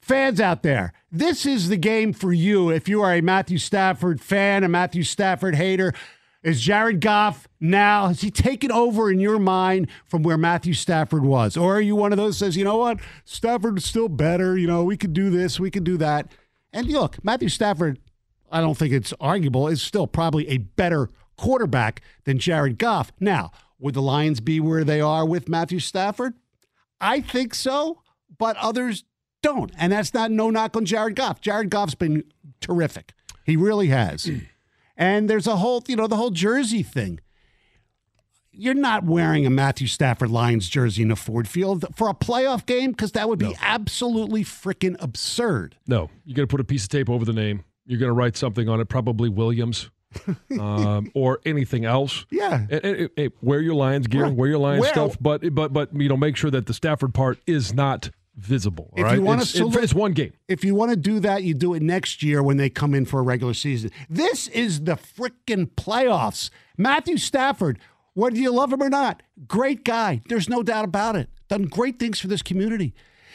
Fans 0.00 0.40
out 0.40 0.64
there, 0.64 0.92
this 1.12 1.46
is 1.46 1.68
the 1.68 1.76
game 1.76 2.12
for 2.12 2.32
you 2.32 2.70
if 2.70 2.88
you 2.88 3.00
are 3.00 3.14
a 3.14 3.20
Matthew 3.20 3.58
Stafford 3.58 4.20
fan, 4.20 4.64
a 4.64 4.68
Matthew 4.68 5.04
Stafford 5.04 5.54
hater. 5.54 5.94
Is 6.42 6.60
Jared 6.60 7.00
Goff 7.00 7.46
now, 7.60 8.08
has 8.08 8.20
he 8.20 8.32
taken 8.32 8.72
over 8.72 9.12
in 9.12 9.20
your 9.20 9.38
mind 9.38 9.86
from 10.04 10.24
where 10.24 10.36
Matthew 10.36 10.74
Stafford 10.74 11.24
was? 11.24 11.56
Or 11.56 11.76
are 11.76 11.80
you 11.80 11.94
one 11.94 12.12
of 12.12 12.18
those 12.18 12.36
that 12.40 12.46
says, 12.46 12.56
you 12.56 12.64
know 12.64 12.78
what, 12.78 12.98
Stafford's 13.24 13.84
still 13.84 14.08
better, 14.08 14.58
you 14.58 14.66
know, 14.66 14.82
we 14.82 14.96
could 14.96 15.12
do 15.12 15.30
this, 15.30 15.60
we 15.60 15.70
could 15.70 15.84
do 15.84 15.96
that. 15.98 16.32
And 16.72 16.88
look, 16.88 17.22
Matthew 17.24 17.48
Stafford, 17.48 18.00
I 18.52 18.60
don't 18.60 18.76
think 18.76 18.92
it's 18.92 19.14
arguable, 19.20 19.66
is 19.66 19.82
still 19.82 20.06
probably 20.06 20.48
a 20.48 20.58
better 20.58 21.08
quarterback 21.36 22.02
than 22.24 22.38
Jared 22.38 22.78
Goff. 22.78 23.12
Now, 23.18 23.50
would 23.78 23.94
the 23.94 24.02
Lions 24.02 24.40
be 24.40 24.60
where 24.60 24.84
they 24.84 25.00
are 25.00 25.26
with 25.26 25.48
Matthew 25.48 25.80
Stafford? 25.80 26.34
I 27.00 27.20
think 27.20 27.54
so, 27.54 28.02
but 28.38 28.56
others 28.58 29.04
don't. 29.42 29.72
And 29.76 29.92
that's 29.92 30.14
not 30.14 30.30
no 30.30 30.50
knock 30.50 30.76
on 30.76 30.84
Jared 30.84 31.16
Goff. 31.16 31.40
Jared 31.40 31.70
Goff's 31.70 31.96
been 31.96 32.24
terrific. 32.60 33.12
He 33.44 33.56
really 33.56 33.88
has. 33.88 34.30
And 34.94 35.28
there's 35.28 35.46
a 35.46 35.56
whole, 35.56 35.82
you 35.88 35.96
know, 35.96 36.06
the 36.06 36.16
whole 36.16 36.30
jersey 36.30 36.82
thing. 36.82 37.18
You're 38.52 38.74
not 38.74 39.04
wearing 39.04 39.46
a 39.46 39.50
Matthew 39.50 39.86
Stafford 39.86 40.30
Lions 40.30 40.68
jersey 40.68 41.02
in 41.02 41.10
a 41.10 41.16
Ford 41.16 41.48
Field 41.48 41.86
for 41.96 42.10
a 42.10 42.14
playoff 42.14 42.66
game 42.66 42.90
because 42.90 43.12
that 43.12 43.26
would 43.28 43.38
be 43.38 43.56
absolutely 43.62 44.44
freaking 44.44 44.94
absurd. 45.00 45.76
No, 45.86 46.10
you 46.26 46.34
got 46.34 46.42
to 46.42 46.46
put 46.46 46.60
a 46.60 46.64
piece 46.64 46.84
of 46.84 46.90
tape 46.90 47.08
over 47.08 47.24
the 47.24 47.32
name. 47.32 47.64
You're 47.86 47.98
going 48.00 48.10
to 48.10 48.14
write 48.14 48.36
something 48.36 48.68
on 48.68 48.80
it, 48.80 48.88
probably 48.88 49.28
Williams. 49.28 49.90
um, 50.60 51.10
or 51.14 51.40
anything 51.46 51.86
else. 51.86 52.26
Yeah. 52.30 52.66
And- 52.70 52.84
and- 52.84 53.10
and 53.16 53.32
wear 53.40 53.60
your 53.60 53.74
Lions 53.74 54.06
gear, 54.08 54.24
Right. 54.24 54.34
wear 54.34 54.48
your 54.50 54.58
Lions 54.58 54.82
Well- 54.82 54.92
stuff, 55.10 55.16
but 55.20 55.54
but 55.54 55.72
but 55.72 55.88
you 55.98 56.06
know, 56.08 56.18
make 56.18 56.36
sure 56.36 56.50
that 56.50 56.66
the 56.66 56.74
Stafford 56.74 57.14
part 57.14 57.38
is 57.46 57.72
not 57.72 58.10
visible. 58.36 58.90
all 58.92 58.98
If 58.98 59.04
right? 59.04 59.14
you 59.16 59.22
want 59.22 59.40
it's, 59.40 59.52
to 59.54 59.68
it's 59.78 59.94
one 59.94 60.12
game. 60.12 60.34
If 60.48 60.64
you 60.66 60.74
want 60.74 60.90
to 60.90 60.96
do 60.98 61.18
that, 61.20 61.44
you 61.44 61.54
do 61.54 61.72
it 61.72 61.82
next 61.82 62.22
year 62.22 62.42
when 62.42 62.58
they 62.58 62.68
come 62.68 62.92
in 62.94 63.06
for 63.06 63.20
a 63.20 63.22
regular 63.22 63.54
season. 63.54 63.90
This 64.10 64.48
is 64.48 64.84
the 64.84 64.96
freaking 64.96 65.70
playoffs. 65.76 66.50
Matthew 66.76 67.16
Stafford, 67.16 67.78
whether 68.12 68.36
you 68.36 68.50
love 68.52 68.70
him 68.70 68.82
or 68.82 68.90
not, 68.90 69.22
great 69.48 69.82
guy. 69.82 70.20
There's 70.28 70.48
no 70.48 70.62
doubt 70.62 70.84
about 70.84 71.16
it. 71.16 71.30
Done 71.48 71.62
great 71.64 71.98
things 71.98 72.20
for 72.20 72.28
this 72.28 72.42
community. 72.42 72.92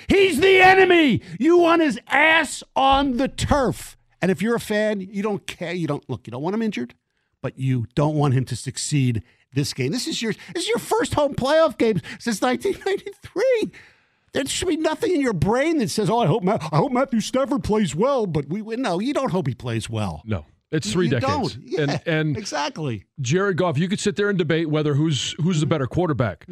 He's 0.07 0.39
the 0.39 0.59
enemy. 0.61 1.21
You 1.39 1.57
want 1.57 1.81
his 1.81 1.99
ass 2.07 2.61
on 2.75 3.17
the 3.17 3.27
turf. 3.27 3.96
And 4.21 4.31
if 4.31 4.41
you're 4.41 4.55
a 4.55 4.59
fan, 4.59 4.99
you 5.01 5.21
don't 5.23 5.45
care. 5.47 5.73
You 5.73 5.87
don't 5.87 6.07
look. 6.09 6.25
You 6.27 6.31
don't 6.31 6.41
want 6.41 6.55
him 6.55 6.61
injured, 6.61 6.95
but 7.41 7.57
you 7.59 7.85
don't 7.95 8.15
want 8.15 8.33
him 8.33 8.45
to 8.45 8.55
succeed 8.55 9.21
this 9.53 9.73
game. 9.73 9.91
This 9.91 10.07
is 10.07 10.21
your 10.21 10.33
this 10.53 10.63
is 10.63 10.69
your 10.69 10.79
first 10.79 11.13
home 11.13 11.33
playoff 11.35 11.77
game 11.77 12.01
since 12.19 12.41
1993. 12.41 13.71
There 14.33 14.45
should 14.45 14.67
be 14.67 14.77
nothing 14.77 15.13
in 15.13 15.21
your 15.21 15.33
brain 15.33 15.77
that 15.77 15.89
says, 15.89 16.09
"Oh, 16.09 16.19
I 16.19 16.27
hope 16.27 16.43
Ma- 16.43 16.57
I 16.71 16.77
hope 16.77 16.91
Matthew 16.91 17.21
Stafford 17.21 17.63
plays 17.63 17.95
well." 17.95 18.25
But 18.27 18.49
we 18.49 18.61
win. 18.61 18.81
No, 18.81 18.99
you 18.99 19.13
don't 19.13 19.31
hope 19.31 19.47
he 19.47 19.53
plays 19.55 19.89
well. 19.89 20.21
No, 20.25 20.45
it's 20.71 20.91
three 20.91 21.05
You 21.05 21.11
decades. 21.19 21.53
don't. 21.55 21.57
Yeah, 21.63 21.81
and 21.81 22.01
and 22.05 22.37
exactly. 22.37 23.05
Jared 23.21 23.57
Goff, 23.57 23.77
you 23.77 23.87
could 23.87 23.99
sit 23.99 24.15
there 24.15 24.29
and 24.29 24.37
debate 24.37 24.69
whether 24.69 24.93
who's 24.95 25.33
who's 25.41 25.59
the 25.59 25.65
Mm-hmm. 25.65 25.69
better 25.69 25.87
quarterback 25.87 26.45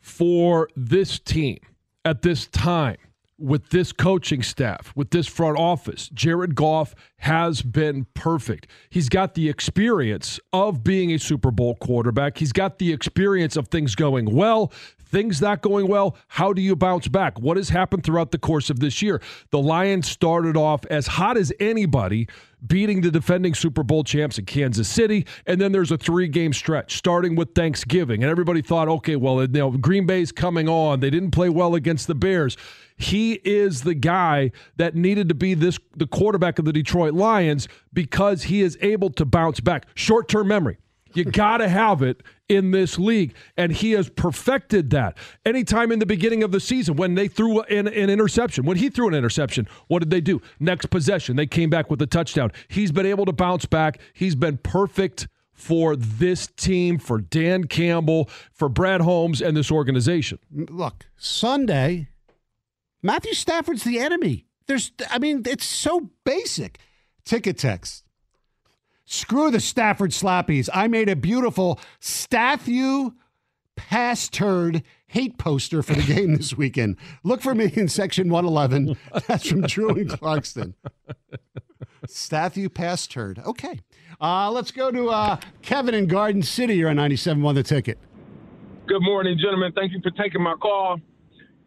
for 0.00 0.68
this 0.76 1.18
team 1.18 1.58
at 2.04 2.22
this 2.22 2.46
time 2.46 2.96
with 3.38 3.70
this 3.70 3.92
coaching 3.92 4.42
staff, 4.42 4.92
with 4.96 5.10
this 5.10 5.26
front 5.26 5.56
office. 5.56 6.08
Jared 6.08 6.54
Goff 6.54 6.94
has 7.18 7.62
been 7.62 8.06
perfect. 8.14 8.66
He's 8.90 9.08
got 9.08 9.34
the 9.34 9.48
experience 9.48 10.40
of 10.52 10.82
being 10.82 11.12
a 11.12 11.18
Super 11.18 11.50
Bowl 11.50 11.76
quarterback. 11.76 12.38
He's 12.38 12.52
got 12.52 12.78
the 12.78 12.92
experience 12.92 13.56
of 13.56 13.68
things 13.68 13.94
going 13.94 14.34
well, 14.34 14.72
things 14.98 15.40
not 15.40 15.62
going 15.62 15.86
well. 15.86 16.16
How 16.28 16.52
do 16.52 16.60
you 16.60 16.74
bounce 16.74 17.08
back? 17.08 17.40
What 17.40 17.56
has 17.56 17.68
happened 17.68 18.04
throughout 18.04 18.32
the 18.32 18.38
course 18.38 18.70
of 18.70 18.80
this 18.80 19.02
year? 19.02 19.22
The 19.50 19.58
Lions 19.60 20.08
started 20.10 20.56
off 20.56 20.84
as 20.86 21.06
hot 21.06 21.36
as 21.36 21.52
anybody, 21.60 22.28
beating 22.66 23.00
the 23.00 23.10
defending 23.10 23.54
Super 23.54 23.82
Bowl 23.82 24.04
champs 24.04 24.38
in 24.38 24.44
Kansas 24.44 24.88
City, 24.88 25.26
and 25.46 25.60
then 25.60 25.72
there's 25.72 25.90
a 25.90 25.98
three-game 25.98 26.52
stretch 26.52 26.96
starting 26.96 27.36
with 27.36 27.54
Thanksgiving, 27.54 28.22
and 28.22 28.30
everybody 28.30 28.62
thought, 28.62 28.88
okay, 28.88 29.16
well, 29.16 29.40
you 29.42 29.48
know, 29.48 29.70
Green 29.70 30.06
Bay's 30.06 30.32
coming 30.32 30.68
on. 30.68 31.00
They 31.00 31.10
didn't 31.10 31.30
play 31.30 31.48
well 31.48 31.74
against 31.74 32.06
the 32.06 32.14
Bears. 32.14 32.56
He 32.96 33.34
is 33.44 33.82
the 33.82 33.94
guy 33.94 34.50
that 34.76 34.96
needed 34.96 35.28
to 35.28 35.34
be 35.34 35.54
this 35.54 35.78
the 35.96 36.06
quarterback 36.06 36.58
of 36.58 36.64
the 36.64 36.72
Detroit 36.72 37.14
Lions 37.14 37.68
because 37.92 38.44
he 38.44 38.60
is 38.60 38.76
able 38.80 39.10
to 39.10 39.24
bounce 39.24 39.60
back. 39.60 39.86
Short-term 39.94 40.48
memory. 40.48 40.78
You 41.14 41.24
got 41.24 41.58
to 41.58 41.68
have 41.68 42.02
it 42.02 42.22
in 42.48 42.70
this 42.70 42.98
league. 42.98 43.34
And 43.56 43.72
he 43.72 43.92
has 43.92 44.08
perfected 44.08 44.90
that. 44.90 45.16
Anytime 45.44 45.92
in 45.92 45.98
the 45.98 46.06
beginning 46.06 46.42
of 46.42 46.52
the 46.52 46.60
season 46.60 46.96
when 46.96 47.14
they 47.14 47.28
threw 47.28 47.60
an, 47.62 47.86
an 47.88 48.10
interception, 48.10 48.64
when 48.64 48.76
he 48.76 48.90
threw 48.90 49.08
an 49.08 49.14
interception, 49.14 49.68
what 49.88 50.00
did 50.00 50.10
they 50.10 50.20
do? 50.20 50.40
Next 50.60 50.90
possession, 50.90 51.36
they 51.36 51.46
came 51.46 51.70
back 51.70 51.90
with 51.90 52.00
a 52.02 52.06
touchdown. 52.06 52.52
He's 52.68 52.92
been 52.92 53.06
able 53.06 53.24
to 53.26 53.32
bounce 53.32 53.66
back. 53.66 54.00
He's 54.12 54.34
been 54.34 54.58
perfect 54.58 55.28
for 55.52 55.96
this 55.96 56.46
team, 56.46 56.98
for 56.98 57.18
Dan 57.18 57.64
Campbell, 57.64 58.30
for 58.52 58.68
Brad 58.68 59.00
Holmes, 59.00 59.42
and 59.42 59.56
this 59.56 59.72
organization. 59.72 60.38
Look, 60.52 61.06
Sunday, 61.16 62.10
Matthew 63.02 63.34
Stafford's 63.34 63.82
the 63.82 63.98
enemy. 63.98 64.46
There's, 64.66 64.92
I 65.10 65.18
mean, 65.18 65.42
it's 65.46 65.64
so 65.64 66.10
basic. 66.24 66.78
Ticket 67.24 67.58
text. 67.58 68.04
Screw 69.10 69.50
the 69.50 69.58
Stafford 69.58 70.10
slappies. 70.10 70.68
I 70.74 70.86
made 70.86 71.08
a 71.08 71.16
beautiful 71.16 71.80
Staffy 71.98 73.10
pass 73.74 74.28
turd 74.28 74.82
hate 75.06 75.38
poster 75.38 75.82
for 75.82 75.94
the 75.94 76.02
game 76.02 76.34
this 76.34 76.58
weekend. 76.58 76.98
Look 77.24 77.40
for 77.40 77.54
me 77.54 77.72
in 77.72 77.88
section 77.88 78.28
111. 78.28 78.98
That's 79.26 79.48
from 79.48 79.62
Drew 79.62 79.96
and 79.96 80.10
Clarkston. 80.10 80.74
Staffy 82.06 82.68
pass 82.68 83.06
turd. 83.06 83.38
Okay. 83.46 83.80
Uh, 84.20 84.50
let's 84.50 84.70
go 84.70 84.90
to 84.90 85.08
uh, 85.08 85.38
Kevin 85.62 85.94
in 85.94 86.06
Garden 86.06 86.42
City. 86.42 86.74
You're 86.74 86.90
on 86.90 86.96
97 86.96 87.42
on 87.46 87.54
the 87.54 87.62
ticket. 87.62 87.96
Good 88.88 89.00
morning, 89.00 89.38
gentlemen. 89.38 89.72
Thank 89.72 89.92
you 89.92 90.02
for 90.02 90.10
taking 90.22 90.42
my 90.42 90.54
call. 90.60 91.00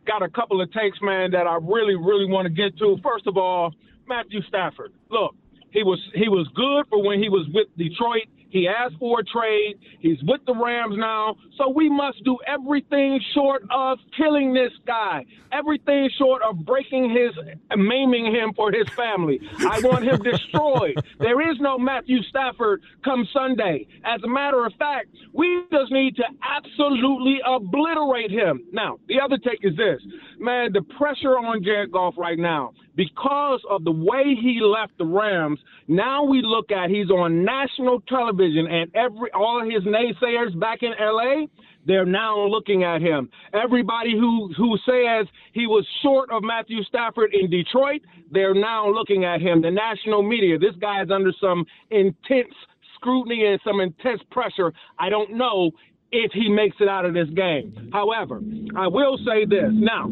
Got 0.06 0.22
a 0.22 0.30
couple 0.30 0.62
of 0.62 0.72
takes, 0.74 1.00
man, 1.02 1.32
that 1.32 1.48
I 1.48 1.58
really, 1.60 1.96
really 1.96 2.28
want 2.28 2.46
to 2.46 2.52
get 2.52 2.78
to. 2.78 2.98
First 3.02 3.26
of 3.26 3.36
all, 3.36 3.74
Matthew 4.08 4.44
Stafford. 4.44 4.94
Look, 5.10 5.34
he 5.72 5.84
was 5.84 6.00
he 6.14 6.30
was 6.30 6.48
good 6.56 6.86
for 6.90 7.04
when 7.04 7.22
he 7.22 7.30
was 7.30 7.48
with 7.54 7.68
Detroit. 7.78 8.28
He 8.52 8.68
asked 8.68 8.96
for 9.00 9.22
a 9.22 9.24
trade. 9.24 9.80
He's 10.00 10.22
with 10.24 10.42
the 10.46 10.54
Rams 10.54 10.96
now. 10.98 11.38
So 11.58 11.70
we 11.70 11.90
must 11.90 12.22
do 12.26 12.38
everything 12.46 13.20
short 13.34 13.64
of 13.72 13.98
killing 14.16 14.54
this 14.54 14.74
guy. 14.86 15.26
Everything 15.54 16.10
short 16.18 16.42
of 16.42 16.66
breaking 16.66 17.10
his, 17.10 17.32
maiming 17.78 18.26
him 18.26 18.54
for 18.54 18.72
his 18.72 18.88
family. 18.90 19.40
I 19.60 19.80
want 19.82 20.04
him 20.04 20.22
destroyed. 20.22 21.02
There 21.20 21.50
is 21.50 21.60
no 21.62 21.78
Matthew 21.78 22.22
Stafford 22.24 22.82
come 23.06 23.26
Sunday. 23.34 23.88
As 24.04 24.22
a 24.24 24.28
matter 24.28 24.66
of 24.66 24.74
fact, 24.78 25.08
we 25.34 25.64
just 25.72 25.92
need 25.92 26.18
to 26.18 26.26
absolutely 26.44 27.40
obliterate 27.46 28.32
him. 28.32 28.66
Now, 28.74 28.98
the 29.08 29.22
other 29.22 29.38
take 29.38 29.60
is 29.64 29.78
this. 29.78 30.02
Man, 30.40 30.74
the 30.74 30.82
pressure 30.98 31.38
on 31.38 31.64
Jared 31.64 31.92
Goff 31.92 32.16
right 32.18 32.40
now, 32.40 32.74
because 32.96 33.62
of 33.70 33.84
the 33.84 33.92
way 33.92 34.36
he 34.40 34.60
left 34.62 34.98
the 34.98 35.06
Rams, 35.06 35.60
now 35.88 36.24
we 36.24 36.42
look 36.42 36.72
at 36.72 36.90
he's 36.90 37.10
on 37.10 37.44
national 37.44 38.02
television 38.02 38.68
and 38.68 38.94
every 38.96 39.32
all 39.34 39.64
his 39.64 39.84
naysayers 39.84 40.58
back 40.60 40.80
in 40.84 40.92
LA, 41.00 41.48
they're 41.86 42.06
now 42.06 42.40
looking 42.46 42.84
at 42.84 43.02
him. 43.02 43.30
Everybody 43.54 44.12
who 44.12 44.54
who 44.58 44.78
says 44.86 45.28
he 45.54 45.68
was 45.68 45.86
short 46.02 46.32
of 46.32 46.44
Matthew 46.44 46.84
Stafford 46.84 47.34
in 47.34 47.50
Detroit, 47.50 48.02
they're 48.32 48.54
now 48.54 48.90
looking 48.90 49.26
at 49.26 49.42
him. 49.42 49.62
The 49.62 49.72
national 49.72 50.22
media, 50.22 50.58
this 50.58 50.76
guy 50.80 51.02
is 51.02 51.10
under 51.12 51.32
some 51.40 51.66
intense 51.90 52.54
scrutiny 52.96 53.46
and 53.46 53.60
some 53.66 53.80
intense 53.82 54.22
pressure. 54.30 54.72
I 55.00 55.10
don't 55.10 55.36
know 55.36 55.72
if 56.12 56.32
he 56.34 56.50
makes 56.50 56.76
it 56.80 56.90
out 56.90 57.06
of 57.06 57.14
this 57.14 57.30
game. 57.36 57.90
However, 57.94 58.42
I 58.76 58.88
will 58.88 59.18
say 59.26 59.46
this. 59.46 59.72
Now, 59.72 60.12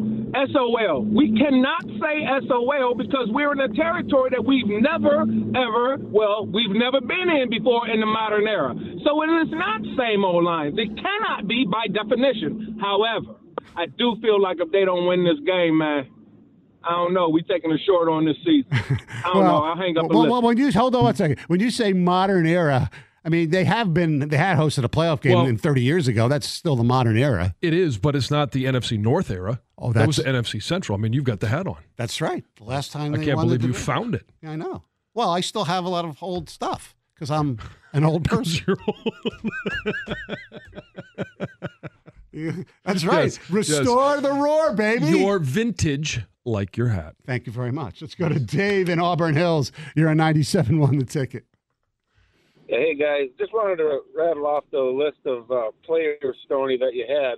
SOL, 0.54 1.04
we 1.04 1.36
cannot 1.38 1.84
say 2.00 2.24
SOL 2.48 2.96
because 2.96 3.28
we're 3.32 3.52
in 3.52 3.60
a 3.60 3.74
territory 3.76 4.30
that 4.32 4.44
we've 4.44 4.68
never, 4.68 5.24
ever, 5.24 5.98
well, 6.00 6.46
we've 6.46 6.72
never 6.72 7.02
been 7.02 7.30
in 7.30 7.50
before 7.50 7.90
in 7.90 8.00
the 8.00 8.06
modern 8.06 8.48
era. 8.48 8.74
So 9.04 9.22
it 9.24 9.28
is 9.44 9.52
not 9.52 9.82
same 9.98 10.24
old 10.24 10.46
lines. 10.46 10.76
It 10.78 10.90
cannot 10.96 11.48
be 11.48 11.66
by 11.70 11.88
definition. 11.92 12.78
However, 12.80 13.36
I 13.76 13.86
do 13.88 14.16
feel 14.22 14.42
like 14.42 14.58
if 14.60 14.72
they 14.72 14.86
don't 14.86 15.06
win 15.08 15.24
this 15.24 15.40
game, 15.46 15.78
man, 15.78 16.08
I 16.84 16.92
don't 16.92 17.14
know. 17.14 17.28
We 17.28 17.44
taking 17.44 17.72
a 17.72 17.78
short 17.80 18.08
on 18.08 18.24
this 18.26 18.38
season. 18.46 18.72
I 18.72 19.34
don't 19.34 19.44
know. 19.44 19.64
I'll 19.64 19.76
hang 19.76 19.98
up 19.98 20.10
well, 20.10 20.30
well, 20.30 20.42
when 20.42 20.58
you 20.58 20.72
hold 20.72 20.96
on 20.96 21.04
one 21.04 21.16
second, 21.16 21.40
when 21.48 21.60
you 21.60 21.72
say 21.72 21.92
modern 21.92 22.46
era, 22.46 22.90
I 23.24 23.30
mean 23.30 23.50
they 23.50 23.64
have 23.66 23.94
been 23.94 24.20
they 24.30 24.38
had 24.38 24.58
hosted 24.58 24.84
a 24.84 24.90
playoff 24.90 25.22
game 25.22 25.34
Well- 25.34 25.46
in 25.46 25.58
30 25.58 25.82
years 25.82 26.08
ago. 26.08 26.28
That's 26.28 26.48
still 26.48 26.76
the 26.76 26.84
modern 26.84 27.18
era. 27.18 27.56
It 27.62 27.74
is, 27.74 27.98
but 27.98 28.16
it's 28.16 28.32
not 28.32 28.52
the 28.52 28.66
NFC 28.66 28.98
North 29.00 29.30
era. 29.30 29.62
Oh, 29.78 29.94
that 29.94 30.08
was 30.08 30.18
the 30.18 30.24
NFC 30.24 30.62
Central. 30.62 30.98
I 30.98 31.02
mean, 31.02 31.14
you've 31.14 31.24
got 31.24 31.40
the 31.40 31.48
hat 31.48 31.68
on. 31.68 31.78
That's 31.96 32.20
right. 32.22 32.44
The 32.58 32.66
last 32.66 32.92
time 32.92 33.14
I 33.14 33.18
they 33.18 33.26
can't 33.26 33.40
believe 33.40 33.64
you 33.64 33.74
found 33.74 34.14
it. 34.16 34.30
Yeah, 34.42 34.52
I 34.52 34.56
know. 34.56 34.84
Well, 35.14 35.30
I 35.32 35.42
still 35.42 35.66
have 35.66 35.86
a 35.86 35.90
lot 35.90 36.06
of 36.06 36.22
old 36.22 36.50
stuff 36.50 36.96
because 37.16 37.32
I'm 37.32 37.60
an 37.94 38.04
old 38.04 38.24
person. 38.30 38.76
Yeah, 42.32 42.52
That's 42.86 43.04
right. 43.06 43.24
Yes, 43.26 43.40
yes. 43.40 43.50
Restore 43.50 44.22
the 44.22 44.32
roar, 44.32 44.74
baby. 44.74 45.08
Your 45.20 45.40
vintage, 45.40 46.22
like 46.46 46.78
your 46.78 46.90
hat. 46.90 47.16
Thank 47.26 47.48
you 47.48 47.52
very 47.52 47.72
much. 47.72 48.02
Let's 48.02 48.16
go 48.16 48.30
to 48.30 48.40
Dave 48.40 48.88
in 48.90 49.00
Auburn 49.00 49.36
Hills. 49.36 49.72
You're 49.96 50.10
a 50.10 50.16
97 50.16 50.78
won 50.80 50.98
the 51.00 51.06
ticket. 51.06 51.46
Yeah, 52.70 52.78
hey 52.78 52.94
guys, 52.96 53.30
just 53.40 53.52
wanted 53.52 53.78
to 53.78 54.02
rattle 54.16 54.46
off 54.46 54.64
the 54.72 54.80
list 54.80 55.18
of 55.26 55.50
uh, 55.50 55.72
players, 55.84 56.18
Stoney, 56.46 56.78
that 56.78 56.94
you 56.94 57.04
had. 57.10 57.36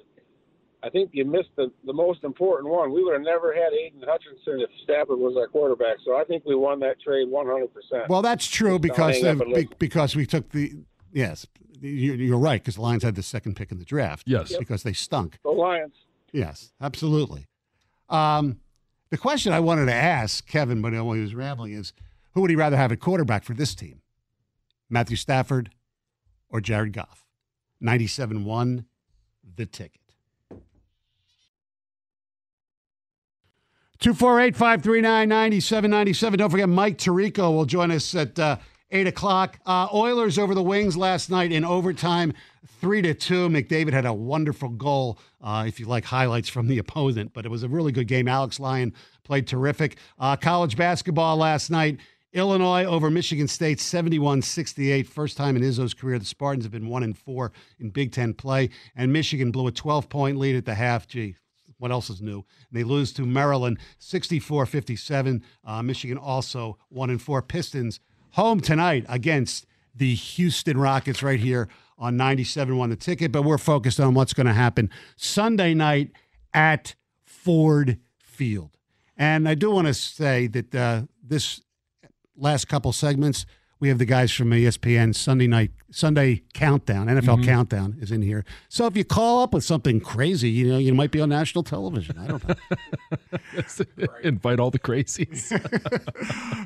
I 0.84 0.89
think 0.89 1.11
you 1.13 1.23
missed 1.25 1.49
the, 1.55 1.71
the 1.86 1.93
most 1.93 2.23
important 2.23 2.69
one. 2.69 2.91
We 2.91 3.03
would 3.03 3.13
have 3.13 3.21
never 3.21 3.53
had 3.53 3.71
Aidan 3.71 4.01
Hutchinson 4.05 4.59
if 4.59 4.69
Stafford 4.84 5.19
was 5.19 5.38
our 5.38 5.47
quarterback. 5.47 5.97
So 6.03 6.17
I 6.17 6.23
think 6.25 6.43
we 6.45 6.55
won 6.55 6.79
that 6.82 6.99
trade 6.99 7.27
100%. 7.29 8.09
Well, 8.09 8.21
that's 8.23 8.45
true 8.47 8.71
Just 8.79 8.82
because 8.82 9.23
of, 9.23 9.39
and 9.41 9.49
be- 9.51 9.53
listen. 9.53 9.69
because 9.79 10.15
we 10.15 10.25
took 10.25 10.49
the 10.49 10.73
yes, 11.13 11.45
you- 11.79 12.13
you're 12.13 12.38
right 12.39 12.59
because 12.61 12.75
the 12.75 12.82
Lions 12.82 13.03
had 13.03 13.15
the 13.15 13.23
second 13.23 13.55
pick 13.55 13.71
in 13.71 13.77
the 13.77 13.86
draft. 13.86 14.23
Yes, 14.27 14.51
Yep. 14.51 14.59
because 14.59 14.84
they 14.84 14.93
stunk. 14.93 15.38
The 15.43 15.51
Lions. 15.51 15.93
Yes, 16.34 16.73
absolutely. 16.82 17.45
Um, 18.09 18.59
the 19.11 19.17
question 19.17 19.53
I 19.53 19.59
wanted 19.61 19.86
to 19.86 19.93
ask 19.93 20.45
Kevin, 20.47 20.82
when 20.82 20.93
he 20.93 20.99
was 20.99 21.36
rambling, 21.36 21.73
is 21.73 21.93
who 22.34 22.41
would 22.41 22.49
he 22.49 22.55
rather 22.55 22.75
have 22.77 22.91
at 22.91 22.99
quarterback 22.99 23.43
for 23.43 23.53
this 23.53 23.75
team? 23.75 24.01
Matthew 24.92 25.16
Stafford 25.16 25.72
or 26.50 26.62
Jared 26.62 26.94
Goff? 26.94 27.26
97 27.80 28.46
1, 28.46 28.86
the 29.56 29.66
ticket. 29.66 30.02
248 34.00 34.56
539 34.56 35.30
9797. 35.30 36.39
Don't 36.39 36.50
forget, 36.50 36.68
Mike 36.68 36.98
Tirico 36.98 37.54
will 37.56 37.66
join 37.66 37.92
us 37.92 38.16
at 38.16 38.38
uh, 38.39 38.58
8 38.89 39.08
o'clock. 39.08 39.60
Uh, 39.66 39.88
Oilers 39.94 40.39
over 40.39 40.56
the 40.56 40.64
Wings 40.64 40.98
last 40.98 41.30
night 41.30 41.52
in 41.52 41.64
overtime, 41.64 42.34
3 42.82 43.04
to 43.04 43.14
2. 43.14 43.50
McDavid 43.50 43.94
had 43.94 44.08
a 44.08 44.14
wonderful 44.14 44.70
goal, 44.70 45.20
uh, 45.39 45.66
if 45.68 45.80
you 45.80 45.86
like 45.86 46.04
highlights 46.04 46.50
from 46.50 46.68
the 46.68 46.80
opponent, 46.80 47.32
but 47.34 47.46
it 47.46 47.50
was 47.50 47.62
a 47.62 47.70
really 47.70 47.92
good 47.92 48.08
game. 48.08 48.28
Alex 48.28 48.60
Lyon 48.60 48.92
played 49.24 49.46
terrific. 49.46 49.98
Uh, 50.20 50.36
college 50.36 50.76
basketball 50.76 51.38
last 51.38 51.70
night. 51.70 52.00
Illinois 52.34 52.86
over 52.86 53.09
Michigan 53.09 53.47
State 53.47 53.77
71-68 53.79 55.05
first 55.05 55.36
time 55.36 55.55
in 55.55 55.61
Izzo's 55.61 55.93
career 55.93 56.17
the 56.17 56.25
Spartans 56.25 56.65
have 56.65 56.71
been 56.71 56.88
1 56.88 57.03
and 57.03 57.17
4 57.17 57.51
in 57.79 57.89
Big 57.89 58.11
10 58.11 58.34
play 58.36 58.69
and 58.95 59.11
Michigan 59.11 59.51
blew 59.51 59.67
a 59.67 59.71
12 59.71 60.07
point 60.07 60.38
lead 60.38 60.55
at 60.55 60.65
the 60.65 60.75
half 60.75 61.07
gee 61.07 61.36
what 61.82 61.91
else 61.91 62.11
is 62.11 62.21
new? 62.21 62.36
And 62.36 62.45
they 62.71 62.84
lose 62.84 63.11
to 63.13 63.25
Maryland 63.25 63.79
64 63.97 64.67
57. 64.67 65.43
Uh, 65.65 65.82
Michigan 65.82 66.17
also 66.17 66.77
1 66.89 67.09
and 67.09 67.19
4. 67.19 67.41
Pistons 67.41 67.99
home 68.34 68.59
tonight 68.59 69.03
against 69.09 69.65
the 69.95 70.13
Houston 70.13 70.77
Rockets 70.77 71.23
right 71.23 71.39
here 71.39 71.69
on 71.97 72.17
97 72.17 72.77
1 72.77 72.89
the 72.91 72.95
ticket. 72.95 73.32
But 73.32 73.41
we're 73.41 73.57
focused 73.57 73.99
on 73.99 74.13
what's 74.13 74.34
going 74.34 74.45
to 74.45 74.53
happen 74.53 74.91
Sunday 75.15 75.73
night 75.73 76.11
at 76.53 76.93
Ford 77.23 77.97
Field. 78.19 78.77
And 79.17 79.49
I 79.49 79.55
do 79.55 79.71
want 79.71 79.88
to 79.88 79.95
say 79.95 80.45
that 80.47 80.75
uh, 80.75 81.01
this 81.23 81.61
last 82.38 82.67
couple 82.67 82.91
segments, 82.93 83.45
we 83.79 83.88
have 83.89 83.97
the 83.97 84.05
guys 84.05 84.32
from 84.32 84.51
ESPN 84.51 85.13
Sunday 85.15 85.47
night 85.47 85.71
Sunday 85.89 86.43
countdown, 86.53 87.07
NFL 87.07 87.38
Mhm. 87.39 87.45
countdown 87.45 87.95
is 87.99 88.11
in 88.11 88.21
here. 88.21 88.45
So 88.69 88.86
if 88.86 88.95
you 88.95 89.03
call 89.03 89.41
up 89.43 89.53
with 89.53 89.63
something 89.63 89.99
crazy, 89.99 90.49
you 90.49 90.69
know, 90.69 90.77
you 90.77 90.93
might 90.93 91.09
be 91.11 91.19
on 91.19 91.29
national 91.29 91.63
television. 91.63 92.17
I 92.19 92.27
don't 92.27 92.47
know. 92.47 92.55
Invite 94.23 94.59
all 94.59 94.69
the 94.71 94.79
crazies. 94.79 95.51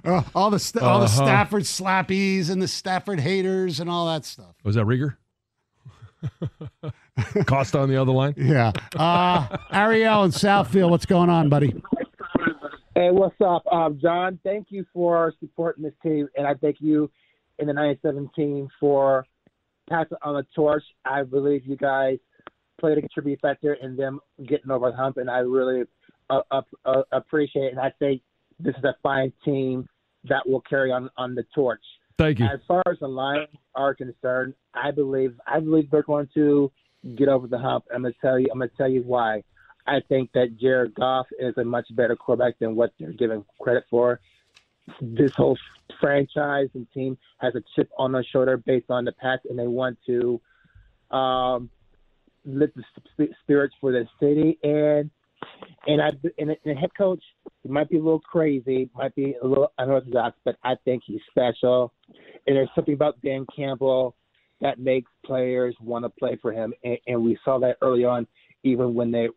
Uh, 0.06 0.24
all 0.36 0.50
the 0.50 0.60
st- 0.60 0.84
all 0.84 1.00
the 1.00 1.06
Uh-huh. 1.06 1.16
Stafford 1.26 1.64
slappies 1.64 2.50
and 2.50 2.62
the 2.62 2.68
Stafford 2.68 3.20
haters 3.22 3.80
and 3.80 3.90
all 3.90 4.08
that 4.08 4.26
stuff. 4.26 4.54
Was 4.64 4.76
that 4.76 4.86
Rieger? 4.86 5.16
Costa 7.46 7.80
on 7.80 7.90
the 7.90 8.00
other 8.02 8.12
line? 8.12 8.34
Yeah. 8.38 8.72
Uh, 8.96 9.58
Ariel 9.72 10.24
in 10.26 10.32
Southfield, 10.32 10.90
what's 10.90 11.06
going 11.06 11.30
on, 11.30 11.50
buddy? 11.50 11.74
Hey, 12.98 13.10
what's 13.12 13.36
up, 13.46 13.68
um, 13.74 14.00
John? 14.02 14.40
Thank 14.42 14.68
you 14.70 14.86
for 14.94 15.34
supporting 15.42 15.84
this 15.84 15.94
team, 16.02 16.30
and 16.38 16.48
I 16.48 16.54
thank 16.54 16.78
you 16.80 17.12
in 17.60 17.68
the 17.68 17.74
97 17.74 18.30
for 18.80 19.26
passing 19.90 20.18
on 20.22 20.36
the 20.36 20.46
torch. 20.56 20.84
I 21.04 21.24
believe 21.24 21.66
you 21.66 21.76
guys 21.76 22.20
played 22.80 22.98
a 22.98 23.02
contributing 23.02 23.42
factor 23.42 23.74
in 23.74 23.98
them 23.98 24.22
getting 24.48 24.72
over 24.72 24.92
the 24.92 24.96
hump, 24.96 25.18
and 25.18 25.30
I 25.30 25.40
really 25.40 25.84
uh, 26.30 26.40
uh, 26.50 27.02
appreciate 27.12 27.66
it. 27.66 27.72
And 27.72 27.82
I 27.82 27.92
think 28.00 28.22
this 28.62 28.74
is 28.78 28.84
a 28.86 28.96
fine 29.04 29.34
team 29.44 29.90
that 30.30 30.48
will 30.48 30.62
carry 30.62 30.94
on 30.94 31.10
on 31.18 31.36
the 31.36 31.44
torch. 31.54 31.84
Thank 32.18 32.40
you. 32.40 32.46
As 32.46 32.62
far 32.66 32.82
as 32.90 32.98
the 33.02 33.10
Lions 33.10 33.50
are 33.76 33.94
concerned, 33.94 34.54
I 34.74 34.92
believe 34.92 35.38
I 35.46 35.60
believe 35.60 35.92
they're 35.92 36.02
going 36.04 36.30
to 36.36 36.72
get 37.18 37.28
over 37.28 37.48
the 37.48 37.60
hump. 37.60 37.84
I'm 37.94 38.04
gonna 38.04 38.14
tell 38.22 38.40
you. 38.40 38.48
I'm 38.54 38.60
gonna 38.60 38.72
tell 38.78 38.90
you 38.90 39.04
why. 39.04 39.44
I 39.88 40.00
think 40.08 40.32
that 40.34 40.58
Jared 40.58 40.96
Goff 40.96 41.28
is 41.40 41.54
a 41.58 41.64
much 41.64 41.88
better 41.96 42.16
quarterback 42.16 42.58
than 42.60 42.76
what 42.76 42.94
they're 43.00 43.12
giving 43.12 43.46
credit 43.62 43.86
for. 43.90 44.20
This 45.02 45.34
whole 45.36 45.58
franchise 46.00 46.70
and 46.74 46.88
team 46.92 47.18
has 47.40 47.56
a 47.56 47.62
chip 47.76 47.90
on 47.98 48.12
their 48.12 48.24
shoulder 48.24 48.58
based 48.58 48.90
on 48.90 49.06
the 49.06 49.12
past, 49.14 49.46
and 49.50 49.58
they 49.58 49.68
want 49.68 49.98
to 50.06 50.42
um, 51.12 51.70
lift 52.46 52.76
the 52.76 52.84
sp- 52.94 53.34
spirits 53.44 53.76
for 53.82 53.92
the 53.92 54.08
city. 54.20 54.58
And 54.64 55.10
and 55.88 56.02
I 56.02 56.12
and 56.38 56.56
the 56.64 56.74
head 56.74 56.92
coach 56.98 57.24
he 57.64 57.70
might 57.70 57.90
be 57.90 57.98
a 57.98 58.04
little 58.04 58.20
crazy, 58.20 58.90
might 58.96 59.16
be 59.16 59.36
a 59.42 59.48
little 59.48 59.72
unorthodox, 59.78 60.38
but 60.46 60.56
I 60.64 60.76
think 60.86 61.04
he's 61.06 61.22
special. 61.30 61.94
And 62.46 62.56
there's 62.56 62.70
something 62.76 62.94
about 62.94 63.20
Dan 63.22 63.46
Campbell 63.56 64.16
that 64.62 64.80
makes 64.80 65.12
players 65.26 65.76
want 65.82 66.06
to 66.06 66.10
play 66.10 66.38
for 66.42 66.52
him, 66.52 66.74
and, 66.84 66.98
and 67.08 67.24
we 67.24 67.38
saw 67.44 67.60
that 67.60 67.78
early 67.82 68.06
on, 68.06 68.28
even 68.66 68.94
when 68.94 69.12
they 69.12 69.30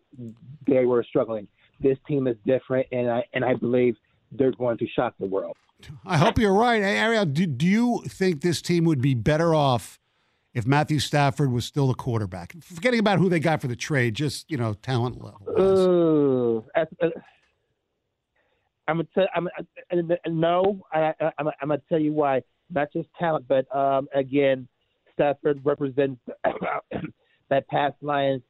they 0.66 0.84
were 0.84 1.04
struggling. 1.04 1.46
This 1.80 1.98
team 2.08 2.26
is 2.26 2.36
different, 2.44 2.88
and 2.90 3.08
I 3.08 3.24
and 3.32 3.44
I 3.44 3.54
believe 3.54 3.96
they're 4.32 4.52
going 4.52 4.78
to 4.78 4.86
shock 4.88 5.14
the 5.20 5.26
world. 5.26 5.56
I 6.04 6.16
hope 6.16 6.38
you're 6.38 6.52
right. 6.52 6.82
Hey, 6.82 6.98
Ariel, 6.98 7.24
do, 7.24 7.46
do 7.46 7.64
you 7.64 8.02
think 8.08 8.40
this 8.40 8.60
team 8.60 8.84
would 8.84 9.00
be 9.00 9.14
better 9.14 9.54
off 9.54 10.00
if 10.52 10.66
Matthew 10.66 10.98
Stafford 10.98 11.52
was 11.52 11.64
still 11.64 11.86
the 11.86 11.94
quarterback? 11.94 12.52
Forgetting 12.62 12.98
about 12.98 13.20
who 13.20 13.28
they 13.28 13.38
got 13.38 13.60
for 13.60 13.68
the 13.68 13.76
trade, 13.76 14.14
just, 14.14 14.50
you 14.50 14.56
know, 14.56 14.74
talent 14.74 15.22
level. 15.22 16.64
Uh, 16.74 16.80
I'm 18.88 18.96
gonna 18.96 19.08
tell. 19.14 19.26
I'm 19.36 19.46
uh, 19.46 19.62
uh, 19.92 20.16
no. 20.28 20.80
I, 20.92 21.12
I'm 21.38 21.50
gonna 21.60 21.80
tell 21.88 22.00
you 22.00 22.12
why. 22.12 22.42
Not 22.70 22.92
just 22.92 23.08
talent, 23.18 23.46
but 23.46 23.72
um, 23.74 24.08
again, 24.14 24.66
Stafford 25.12 25.60
represents 25.62 26.20
that 27.50 27.68
past 27.68 27.94
Lions 28.02 28.42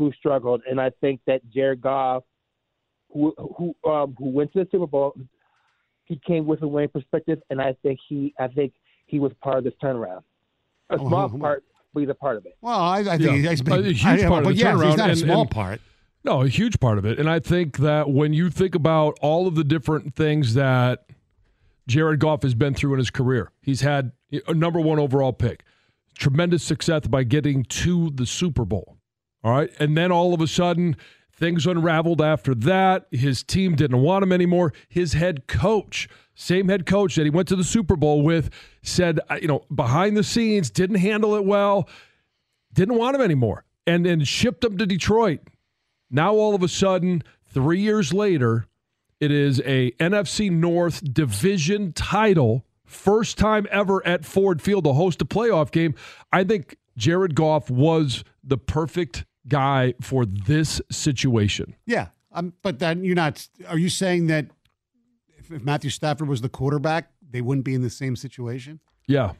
who 0.00 0.10
struggled, 0.18 0.62
and 0.68 0.80
I 0.80 0.90
think 1.02 1.20
that 1.26 1.42
Jared 1.50 1.82
Goff, 1.82 2.24
who 3.12 3.34
who 3.36 3.74
um, 3.88 4.16
who 4.18 4.30
went 4.30 4.50
to 4.54 4.60
the 4.64 4.68
Super 4.72 4.86
Bowl, 4.86 5.14
he 6.06 6.18
came 6.26 6.46
with 6.46 6.62
a 6.62 6.66
winning 6.68 6.88
perspective, 6.88 7.38
and 7.50 7.60
I 7.60 7.74
think 7.82 8.00
he 8.08 8.34
I 8.38 8.48
think 8.48 8.72
he 9.06 9.18
was 9.20 9.30
part 9.42 9.58
of 9.58 9.64
this 9.64 9.74
turnaround. 9.82 10.22
A 10.88 10.94
Oh, 10.94 11.06
small 11.08 11.28
who- 11.28 11.36
who- 11.36 11.42
part, 11.42 11.64
but 11.92 12.00
he's 12.00 12.08
a 12.08 12.14
part 12.14 12.38
of 12.38 12.46
it. 12.46 12.56
Well, 12.62 12.80
I, 12.80 13.00
I 13.00 13.04
think 13.18 13.42
Yeah. 13.44 13.50
he's 13.50 13.60
A 13.60 13.64
been 13.64 13.84
huge 13.84 14.04
I- 14.06 14.26
part 14.26 14.46
of 14.46 14.48
the 14.48 14.54
yes, 14.54 14.74
turnaround. 14.74 14.86
he's 14.88 14.96
not 14.96 15.10
a 15.10 15.16
small 15.16 15.40
and- 15.42 15.50
part. 15.50 15.80
No, 16.24 16.40
a 16.42 16.48
huge 16.48 16.80
part 16.80 16.96
of 16.98 17.04
it. 17.04 17.18
And 17.18 17.28
I 17.30 17.38
think 17.40 17.76
that 17.78 18.10
when 18.10 18.32
you 18.32 18.48
think 18.50 18.74
about 18.74 19.18
all 19.22 19.46
of 19.46 19.54
the 19.54 19.64
different 19.64 20.14
things 20.14 20.54
that 20.54 21.04
Jared 21.86 22.20
Goff 22.20 22.42
has 22.42 22.54
been 22.54 22.72
through 22.74 22.92
in 22.94 22.98
his 22.98 23.10
career, 23.10 23.52
he's 23.62 23.80
had 23.82 24.12
a 24.48 24.54
number 24.54 24.80
one 24.80 24.98
overall 24.98 25.32
pick, 25.32 25.62
tremendous 26.18 26.62
success 26.62 27.06
by 27.06 27.22
getting 27.24 27.64
to 27.64 28.10
the 28.10 28.24
Super 28.26 28.64
Bowl. 28.64 28.96
All 29.42 29.52
right. 29.52 29.70
And 29.78 29.96
then 29.96 30.12
all 30.12 30.34
of 30.34 30.40
a 30.40 30.46
sudden, 30.46 30.96
things 31.32 31.66
unraveled 31.66 32.20
after 32.20 32.54
that. 32.54 33.06
His 33.10 33.42
team 33.42 33.74
didn't 33.74 34.02
want 34.02 34.22
him 34.22 34.32
anymore. 34.32 34.72
His 34.88 35.14
head 35.14 35.46
coach, 35.46 36.08
same 36.34 36.68
head 36.68 36.86
coach 36.86 37.16
that 37.16 37.24
he 37.24 37.30
went 37.30 37.48
to 37.48 37.56
the 37.56 37.64
Super 37.64 37.96
Bowl 37.96 38.22
with, 38.22 38.50
said, 38.82 39.20
uh, 39.30 39.38
you 39.40 39.48
know, 39.48 39.64
behind 39.74 40.16
the 40.16 40.22
scenes, 40.22 40.70
didn't 40.70 40.96
handle 40.96 41.34
it 41.34 41.44
well, 41.44 41.88
didn't 42.72 42.96
want 42.96 43.16
him 43.16 43.22
anymore, 43.22 43.64
and 43.86 44.04
then 44.04 44.22
shipped 44.22 44.62
him 44.62 44.76
to 44.76 44.86
Detroit. 44.86 45.40
Now 46.10 46.34
all 46.34 46.54
of 46.54 46.62
a 46.62 46.68
sudden, 46.68 47.22
three 47.46 47.80
years 47.80 48.12
later, 48.12 48.66
it 49.18 49.30
is 49.30 49.60
a 49.64 49.92
NFC 49.92 50.50
North 50.50 51.12
division 51.12 51.92
title, 51.92 52.64
first 52.84 53.38
time 53.38 53.66
ever 53.70 54.04
at 54.06 54.24
Ford 54.24 54.60
Field 54.60 54.84
to 54.84 54.92
host 54.92 55.22
a 55.22 55.24
playoff 55.24 55.70
game. 55.70 55.94
I 56.32 56.44
think 56.44 56.76
Jared 56.96 57.34
Goff 57.34 57.70
was 57.70 58.24
the 58.42 58.58
perfect 58.58 59.24
guy 59.48 59.94
for 60.00 60.24
this 60.26 60.80
situation. 60.90 61.74
Yeah, 61.86 62.08
um, 62.32 62.52
but 62.62 62.78
then 62.78 63.04
you're 63.04 63.14
not. 63.14 63.46
Are 63.68 63.78
you 63.78 63.88
saying 63.88 64.26
that 64.28 64.46
if, 65.38 65.50
if 65.50 65.62
Matthew 65.62 65.90
Stafford 65.90 66.28
was 66.28 66.40
the 66.40 66.48
quarterback, 66.48 67.10
they 67.28 67.40
wouldn't 67.40 67.64
be 67.64 67.74
in 67.74 67.82
the 67.82 67.90
same 67.90 68.16
situation? 68.16 68.80
Yeah. 69.06 69.32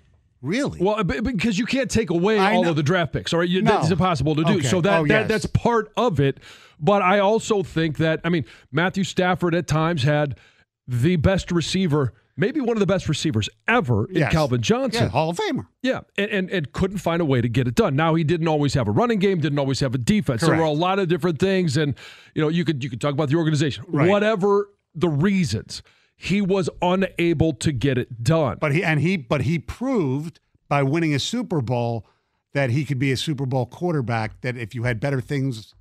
Really? 0.42 0.78
Well, 0.80 1.04
because 1.04 1.58
you 1.58 1.66
can't 1.66 1.90
take 1.90 2.08
away 2.08 2.38
I 2.38 2.54
all 2.54 2.62
know. 2.64 2.70
of 2.70 2.76
the 2.76 2.82
draft 2.82 3.12
picks. 3.12 3.34
All 3.34 3.40
right, 3.40 3.48
you, 3.48 3.60
No. 3.60 3.72
that's 3.72 3.90
impossible 3.90 4.34
to 4.36 4.44
do. 4.44 4.52
Okay. 4.54 4.62
So 4.66 4.80
that, 4.80 5.00
Oh, 5.00 5.06
that 5.06 5.28
that's 5.28 5.44
part 5.44 5.92
of 5.98 6.18
it. 6.18 6.38
But 6.80 7.02
I 7.02 7.18
also 7.18 7.62
think 7.62 7.98
that 7.98 8.20
I 8.24 8.30
mean 8.30 8.46
Matthew 8.72 9.04
Stafford 9.04 9.54
at 9.54 9.66
times 9.66 10.02
had 10.02 10.38
the 10.88 11.16
best 11.16 11.52
receiver, 11.52 12.14
maybe 12.40 12.60
one 12.60 12.76
of 12.76 12.80
the 12.80 12.86
best 12.86 13.08
receivers 13.08 13.48
ever 13.68 14.06
in 14.06 14.16
Yes. 14.16 14.32
Calvin 14.32 14.60
Johnson. 14.62 15.04
Yeah, 15.04 15.08
Hall 15.10 15.30
of 15.30 15.36
Famer. 15.38 15.66
Yeah, 15.82 16.00
and, 16.18 16.30
and 16.30 16.50
and 16.50 16.72
couldn't 16.72 16.98
find 16.98 17.20
a 17.22 17.24
way 17.24 17.40
to 17.40 17.48
get 17.48 17.68
it 17.68 17.74
done. 17.76 17.94
Now 17.94 18.14
he 18.14 18.24
didn't 18.24 18.48
always 18.48 18.74
have 18.74 18.88
a 18.88 18.90
running 18.90 19.18
game, 19.18 19.40
didn't 19.40 19.58
always 19.58 19.80
have 19.80 19.94
a 19.94 19.98
defense. 19.98 20.40
There 20.40 20.56
were 20.56 20.62
a 20.64 20.70
lot 20.72 20.98
of 20.98 21.08
different 21.08 21.38
things, 21.38 21.76
and 21.76 21.94
you 22.34 22.42
know 22.42 22.48
you 22.48 22.64
could 22.64 22.82
you 22.82 22.90
could 22.90 23.00
talk 23.00 23.12
about 23.12 23.28
the 23.28 23.36
organization, 23.36 23.84
Right. 23.88 24.08
whatever 24.08 24.68
the 24.94 25.08
reasons. 25.08 25.82
He 26.16 26.42
was 26.42 26.68
unable 26.82 27.52
to 27.54 27.72
get 27.72 27.96
it 27.96 28.22
done. 28.22 28.58
But 28.60 28.74
he 28.74 28.82
and 28.84 29.00
he 29.00 29.16
but 29.16 29.42
he 29.42 29.58
proved 29.58 30.40
by 30.68 30.82
winning 30.82 31.14
a 31.14 31.18
Super 31.18 31.60
Bowl 31.60 32.06
that 32.52 32.70
he 32.70 32.84
could 32.84 32.98
be 32.98 33.10
a 33.12 33.16
Super 33.16 33.46
Bowl 33.46 33.64
quarterback. 33.66 34.40
That 34.42 34.56
if 34.56 34.74
you 34.74 34.82
had 34.82 35.00
better 35.00 35.20
things, 35.20 35.74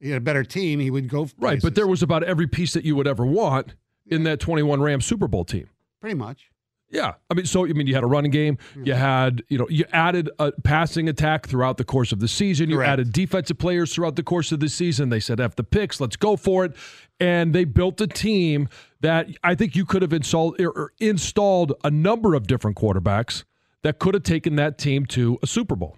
you 0.00 0.12
had 0.12 0.18
a 0.18 0.24
better 0.24 0.44
team, 0.44 0.80
he 0.80 0.90
would 0.90 1.08
go 1.08 1.28
Right, 1.38 1.62
but 1.62 1.74
there 1.74 1.86
was 1.86 2.02
about 2.02 2.24
every 2.24 2.46
piece 2.46 2.74
that 2.74 2.84
you 2.84 2.94
would 2.96 3.06
ever 3.06 3.24
want 3.24 3.74
in 4.06 4.24
that 4.24 4.38
21 4.38 4.82
Rams 4.82 5.06
Super 5.06 5.26
Bowl 5.28 5.44
team. 5.44 5.68
Pretty 6.00 6.14
much. 6.14 6.50
Yeah, 6.88 7.14
I 7.28 7.34
mean, 7.34 7.46
so 7.46 7.66
I 7.66 7.72
mean, 7.72 7.88
you 7.88 7.94
had 7.94 8.04
a 8.04 8.06
running 8.06 8.30
game. 8.30 8.58
You 8.76 8.92
mm-hmm. 8.92 9.00
had, 9.00 9.42
you 9.48 9.58
know, 9.58 9.66
you 9.68 9.84
added 9.92 10.30
a 10.38 10.52
passing 10.52 11.08
attack 11.08 11.48
throughout 11.48 11.78
the 11.78 11.84
course 11.84 12.12
of 12.12 12.20
the 12.20 12.28
season. 12.28 12.70
You 12.70 12.76
Correct. 12.76 12.90
added 12.90 13.12
defensive 13.12 13.58
players 13.58 13.92
throughout 13.92 14.14
the 14.14 14.22
course 14.22 14.52
of 14.52 14.60
the 14.60 14.68
season. 14.68 15.08
They 15.08 15.18
said, 15.18 15.40
"F 15.40 15.56
the 15.56 15.64
picks, 15.64 16.00
let's 16.00 16.14
go 16.14 16.36
for 16.36 16.64
it," 16.64 16.76
and 17.18 17.52
they 17.52 17.64
built 17.64 18.00
a 18.00 18.06
team 18.06 18.68
that 19.00 19.28
I 19.42 19.56
think 19.56 19.74
you 19.74 19.84
could 19.84 20.02
have 20.02 20.12
installed 20.12 20.60
or 20.60 20.68
er, 20.76 20.92
installed 21.00 21.72
a 21.82 21.90
number 21.90 22.34
of 22.34 22.46
different 22.46 22.76
quarterbacks 22.76 23.42
that 23.82 23.98
could 23.98 24.14
have 24.14 24.22
taken 24.22 24.54
that 24.56 24.78
team 24.78 25.06
to 25.06 25.38
a 25.42 25.46
Super 25.48 25.74
Bowl. 25.74 25.96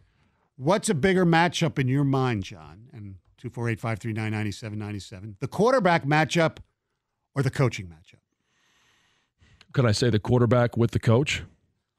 What's 0.57 0.89
a 0.89 0.95
bigger 0.95 1.27
matchup 1.27 1.79
in 1.79 1.89
your 1.89 2.05
mind, 2.05 2.45
John? 2.45 2.89
And 2.95 3.17
two 3.37 3.51
four 3.51 3.69
eight 3.69 3.79
five 3.79 3.99
three 3.99 4.15
nine 4.15 4.33
ninety 4.33 4.53
seven 4.53 4.79
ninety 4.79 5.01
seven. 5.01 5.37
The 5.41 5.49
quarterback 5.49 6.05
matchup 6.05 6.59
or 7.35 7.43
the 7.43 7.51
coaching 7.51 7.87
matchup? 7.87 8.18
Could 9.73 9.87
I 9.87 9.93
say 9.93 10.11
the 10.11 10.19
quarterback 10.19 10.77
with 10.77 10.91
the 10.93 10.99
coach? 10.99 11.43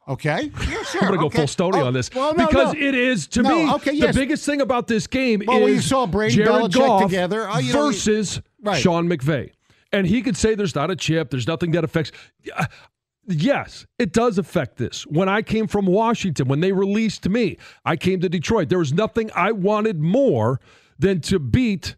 Okay. 0.08 0.52
Yeah, 0.68 0.84
sure. 0.84 1.02
I'm 1.04 1.08
going 1.10 1.12
to 1.14 1.18
go 1.20 1.26
okay. 1.28 1.38
full 1.40 1.48
Stoney 1.48 1.80
Oh, 1.80 1.86
on 1.88 1.94
this 1.94 2.10
well, 2.14 2.34
no, 2.34 2.48
because 2.48 2.74
no. 2.74 2.80
it 2.80 2.96
is 2.96 3.28
to 3.28 3.44
No, 3.44 3.50
me 3.56 3.72
okay, 3.74 3.94
yes. 3.94 4.16
the 4.16 4.20
biggest 4.20 4.44
thing 4.46 4.60
about 4.62 4.88
this 4.88 5.06
game 5.06 5.44
Well, 5.46 5.66
is 5.68 5.76
you 5.76 5.82
saw 5.82 6.08
Brady 6.08 6.36
Jared 6.36 6.50
Belichick 6.50 6.74
Goff 6.74 7.04
together, 7.04 7.48
oh, 7.48 7.60
you 7.60 7.74
know, 7.74 7.86
versus 7.86 8.42
right. 8.64 8.82
Sean 8.82 9.08
McVay, 9.08 9.52
and 9.92 10.08
he 10.08 10.24
could 10.24 10.36
say 10.36 10.56
there's 10.56 10.74
not 10.74 10.90
a 10.90 10.96
chip, 10.96 11.30
there's 11.30 11.48
nothing 11.48 11.72
that 11.72 11.84
affects. 11.84 12.12
Yes, 13.28 13.86
it 14.00 14.12
does 14.12 14.40
affect 14.40 14.78
this. 14.78 15.06
When 15.06 15.30
I 15.30 15.44
came 15.44 15.68
from 15.68 15.86
Washington, 15.86 16.48
when 16.48 16.62
they 16.62 16.72
released 16.72 17.30
me, 17.30 17.58
I 17.86 17.96
came 17.96 18.20
to 18.22 18.30
Detroit. 18.30 18.70
There 18.70 18.80
was 18.80 18.92
nothing 18.92 19.30
I 19.36 19.52
wanted 19.52 20.00
more 20.00 20.60
than 20.98 21.22
to 21.22 21.38
beat 21.38 21.96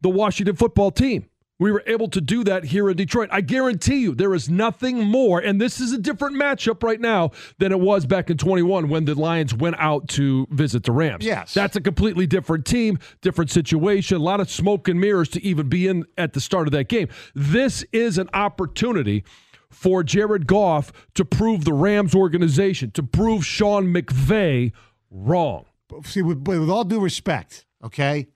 the 0.00 0.08
Washington 0.08 0.56
football 0.56 0.90
team. 0.90 1.26
We 1.62 1.70
were 1.70 1.84
able 1.86 2.08
to 2.08 2.20
do 2.20 2.42
that 2.42 2.64
here 2.64 2.90
in 2.90 2.96
Detroit. 2.96 3.28
I 3.30 3.40
guarantee 3.40 3.98
you, 3.98 4.16
there 4.16 4.34
is 4.34 4.50
nothing 4.50 5.06
more, 5.06 5.38
and 5.38 5.60
this 5.60 5.78
is 5.78 5.92
a 5.92 5.98
different 5.98 6.34
matchup 6.34 6.82
right 6.82 7.00
now 7.00 7.30
than 7.58 7.70
it 7.70 7.78
was 7.78 8.04
back 8.04 8.30
in 8.30 8.36
21 8.36 8.88
when 8.88 9.04
the 9.04 9.14
Lions 9.14 9.54
went 9.54 9.76
out 9.78 10.08
to 10.08 10.48
visit 10.50 10.82
the 10.82 10.90
Rams. 10.90 11.24
Yes. 11.24 11.54
That's 11.54 11.76
a 11.76 11.80
completely 11.80 12.26
different 12.26 12.66
team, 12.66 12.98
different 13.20 13.52
situation, 13.52 14.16
a 14.16 14.20
lot 14.24 14.40
of 14.40 14.50
smoke 14.50 14.88
and 14.88 15.00
mirrors 15.00 15.28
to 15.28 15.44
even 15.44 15.68
be 15.68 15.86
in 15.86 16.04
at 16.18 16.32
the 16.32 16.40
start 16.40 16.66
of 16.66 16.72
that 16.72 16.88
game. 16.88 17.06
This 17.32 17.84
is 17.92 18.18
an 18.18 18.28
opportunity 18.34 19.22
for 19.70 20.02
Jared 20.02 20.48
Goff 20.48 20.92
to 21.14 21.24
prove 21.24 21.64
the 21.64 21.74
Rams 21.74 22.12
organization, 22.12 22.90
to 22.90 23.04
prove 23.04 23.46
Sean 23.46 23.94
McVay 23.94 24.72
wrong. 25.12 25.66
see, 26.02 26.22
with, 26.22 26.44
with 26.44 26.68
all 26.68 26.82
due 26.82 26.98
respect, 26.98 27.66
okay, 27.84 28.26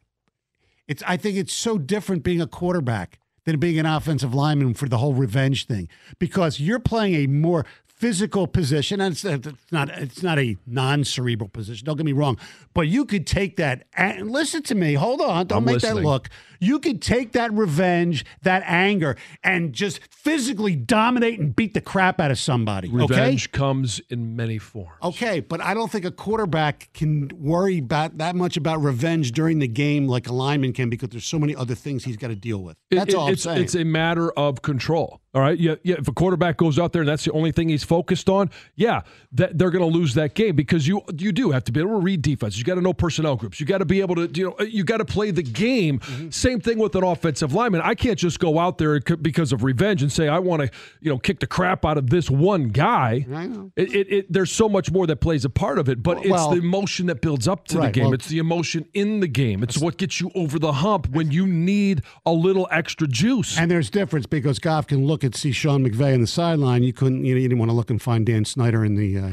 it's 0.89 1.03
I 1.07 1.17
think 1.17 1.37
it's 1.37 1.53
so 1.53 1.79
different 1.79 2.23
being 2.23 2.41
a 2.41 2.47
quarterback 2.47 3.19
than 3.45 3.59
being 3.59 3.79
an 3.79 3.87
offensive 3.87 4.35
lineman 4.35 4.75
for 4.75 4.89
the 4.89 4.99
whole 4.99 5.15
revenge 5.15 5.67
thing 5.67 5.89
because 6.19 6.61
you're 6.61 6.81
playing 6.81 7.15
a 7.15 7.27
more 7.27 7.65
physical 7.97 8.47
position 8.47 9.01
and 9.01 9.13
it's, 9.13 9.25
it's 9.25 9.73
not 9.73 9.89
it's 9.89 10.23
not 10.23 10.39
a 10.39 10.57
non-cerebral 10.67 11.49
position 11.49 11.85
don't 11.87 11.97
get 11.97 12.05
me 12.05 12.13
wrong 12.13 12.37
but 12.75 12.83
you 12.89 13.07
could 13.07 13.27
take 13.27 13.57
that 13.57 13.87
and 13.95 14.31
listen 14.31 14.63
to 14.63 14.75
me 14.75 14.95
hold 14.95 15.21
on 15.23 15.47
don't 15.47 15.59
I'm 15.59 15.65
make 15.65 15.75
listening. 15.77 15.97
that 15.97 16.09
look 16.09 16.29
you 16.61 16.79
could 16.79 17.01
take 17.01 17.33
that 17.33 17.53
revenge 17.55 18.25
that 18.43 18.63
anger 18.67 19.17
and 19.43 19.73
just 19.73 20.01
physically 20.13 20.77
dominate 20.77 21.41
and 21.41 21.57
beat 21.57 21.73
the 21.73 21.81
crap 21.81 22.21
out 22.21 22.31
of 22.31 22.39
somebody 22.39 22.89
okay 22.89 22.99
Revenge 23.17 23.53
comes 23.53 24.01
in 24.11 24.37
many 24.37 24.59
forms. 24.59 24.99
Okay, 25.03 25.41
but 25.41 25.61
I 25.61 25.75
don't 25.75 25.91
think 25.91 26.05
a 26.05 26.11
quarterback 26.11 26.91
can 26.93 27.31
worry 27.39 27.79
about 27.79 28.19
that 28.19 28.37
much 28.37 28.57
about 28.57 28.83
revenge 28.83 29.33
during 29.33 29.59
the 29.59 29.69
game 29.69 30.07
like 30.07 30.29
a 30.29 30.33
lineman 30.33 30.73
can 30.73 30.91
because 30.91 31.09
there's 31.11 31.25
so 31.25 31.39
many 31.39 31.55
other 31.57 31.75
things 31.75 32.05
he's 32.05 32.17
got 32.17 32.29
to 32.29 32.35
deal 32.37 32.59
with. 32.63 32.77
That's 32.91 33.15
it- 33.15 33.17
all 33.17 33.27
I'm 33.29 33.33
it's, 33.35 33.43
saying. 33.43 33.63
It's 33.63 33.75
a 33.75 33.85
matter 33.85 34.31
of 34.33 34.63
control. 34.63 35.21
All 35.35 35.43
right. 35.43 35.59
Yeah. 35.59 35.75
Yeah. 35.83 35.97
If 35.99 36.09
a 36.09 36.13
quarterback 36.13 36.57
goes 36.57 36.79
out 36.79 36.93
there 36.93 37.03
and 37.03 37.09
that's 37.09 37.25
the 37.25 37.33
only 37.33 37.53
thing 37.53 37.69
he's 37.69 37.85
focused 37.87 38.29
on, 38.29 38.51
yeah, 38.75 39.03
that 39.33 39.57
they're 39.59 39.71
going 39.71 39.91
to 39.91 39.99
lose 39.99 40.15
that 40.15 40.35
game 40.35 40.57
because 40.57 40.87
you 40.87 41.03
you 41.17 41.33
do 41.33 41.51
have 41.53 41.65
to 41.65 41.73
be 41.73 41.81
able 41.81 41.93
to 41.93 41.97
read 42.05 42.23
defense. 42.23 42.59
You 42.59 42.65
got 42.65 42.75
to 42.75 42.81
know 42.81 42.93
personnel 42.93 43.37
groups. 43.37 43.61
You 43.61 43.67
got 43.67 43.79
to 43.79 43.85
be 43.85 44.01
able 44.01 44.15
to 44.17 44.31
you 44.35 44.45
know 44.49 44.65
you 44.65 44.85
got 44.85 44.99
to 44.99 45.05
play 45.05 45.31
the 45.31 45.43
game. 45.43 46.01
Mm-hmm. 46.01 46.31
Same 46.31 46.61
thing 46.61 46.79
with 46.79 46.95
an 46.97 47.05
offensive 47.05 47.53
lineman. 47.55 47.81
I 47.83 47.95
can't 47.95 48.19
just 48.19 48.39
go 48.39 48.59
out 48.59 48.79
there 48.79 49.01
because 49.01 49.53
of 49.53 49.63
revenge 49.65 50.03
and 50.03 50.11
say 50.13 50.29
I 50.29 50.39
want 50.39 50.63
to 50.63 50.71
you 51.01 51.11
know 51.11 51.19
kick 51.19 51.41
the 51.41 51.47
crap 51.47 51.85
out 51.85 51.99
of 51.99 52.11
this 52.11 52.31
one 52.31 52.69
guy. 52.69 53.27
I 53.33 53.47
know. 53.47 53.73
It, 53.77 53.95
it, 53.95 54.13
it 54.13 54.33
there's 54.33 54.51
so 54.53 54.69
much 54.69 54.91
more 54.91 55.07
that 55.07 55.17
plays 55.21 55.45
a 55.45 55.51
part 55.51 55.79
of 55.79 55.89
it, 55.89 56.03
but 56.03 56.19
it's 56.19 56.29
Well- 56.31 56.51
the 56.51 56.59
emotion 56.59 57.07
that 57.07 57.21
builds 57.21 57.47
up 57.47 57.67
to 57.69 57.79
the 57.79 57.91
game. 57.91 58.05
well- 58.05 58.15
it's 58.15 58.29
the 58.29 58.39
emotion 58.39 58.87
in 58.95 59.21
the 59.21 59.29
game. 59.29 59.63
It's 59.63 59.79
what 59.79 59.97
gets 59.97 60.21
you 60.21 60.31
over 60.35 60.59
the 60.59 60.73
hump 60.73 61.09
when 61.11 61.31
you 61.31 61.47
need 61.47 62.03
a 62.25 62.33
little 62.33 62.67
extra 62.71 63.07
juice. 63.07 63.59
and 63.59 63.71
there's 63.71 63.91
difference 63.91 64.27
because 64.27 64.59
Goff 64.59 64.87
can 64.87 65.07
look 65.07 65.23
and 65.25 65.35
see 65.35 65.53
Sean 65.53 65.87
McVay 65.87 66.15
on 66.15 66.21
the 66.21 66.27
sideline. 66.27 66.83
You 66.83 66.93
couldn't, 66.93 67.25
you, 67.25 67.35
know, 67.35 67.41
you 67.41 67.49
didn't 67.49 67.59
want 67.59 67.71
to 67.71 67.76
look 67.77 67.91
and 67.91 68.01
find 68.01 68.27
Dan 68.27 68.45
Snyder 68.45 68.85
in 68.85 68.95
the 68.97 69.19
uh, 69.19 69.31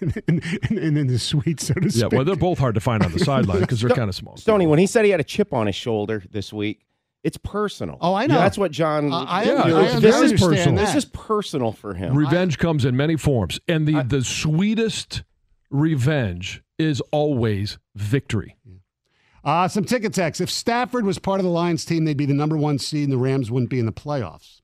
in, 0.28 0.42
in, 0.70 0.96
in 0.96 1.06
the 1.06 1.18
suite, 1.18 1.60
so 1.60 1.74
to 1.74 1.82
Yeah, 1.84 1.88
speak. 1.88 2.02
Yeah, 2.12 2.16
well, 2.16 2.24
they're 2.24 2.36
both 2.36 2.58
hard 2.58 2.74
to 2.74 2.80
find 2.80 3.02
on 3.04 3.12
the 3.12 3.20
sideline 3.20 3.60
because 3.62 3.80
they're 3.80 3.90
kind 3.90 4.08
of 4.08 4.14
small. 4.14 4.36
Stoney, 4.36 4.66
when 4.66 4.78
he 4.78 4.86
said 4.86 5.04
he 5.04 5.10
had 5.10 5.20
a 5.20 5.24
chip 5.24 5.52
on 5.52 5.66
his 5.66 5.76
shoulder 5.76 6.22
this 6.30 6.52
week, 6.52 6.84
it's 7.22 7.36
personal. 7.38 7.96
Oh, 8.00 8.14
I 8.14 8.26
know. 8.26 8.34
That's 8.36 8.58
what 8.58 8.70
John. 8.72 9.12
Uh, 9.12 9.24
I- 9.24 9.44
Yeah, 9.44 9.66
you 9.66 9.76
I 9.76 10.00
this 10.00 10.20
is 10.20 10.32
personal. 10.40 10.76
that. 10.76 10.86
This 10.86 10.94
is 10.96 11.04
personal 11.06 11.72
for 11.72 11.94
him. 11.94 12.16
Revenge 12.16 12.58
comes 12.58 12.84
in 12.84 12.96
many 12.96 13.16
forms, 13.16 13.58
and 13.68 13.86
the 13.86 14.02
the 14.02 14.22
sweetest 14.24 15.22
revenge 15.70 16.62
is 16.78 17.00
always 17.12 17.78
victory. 17.94 18.56
Uh, 19.44 19.68
some 19.68 19.84
ticket 19.84 20.12
text. 20.12 20.40
If 20.40 20.50
Stafford 20.50 21.04
was 21.04 21.18
part 21.20 21.38
of 21.38 21.44
the 21.44 21.50
Lions 21.50 21.84
team, 21.84 22.04
they'd 22.04 22.16
be 22.16 22.26
the 22.26 22.34
number 22.34 22.56
one 22.56 22.78
seed 22.78 23.04
and 23.04 23.12
the 23.12 23.16
Rams 23.18 23.48
wouldn't 23.50 23.70
be 23.70 23.78
in 23.78 23.86
the 23.86 23.92
playoffs. 23.92 24.60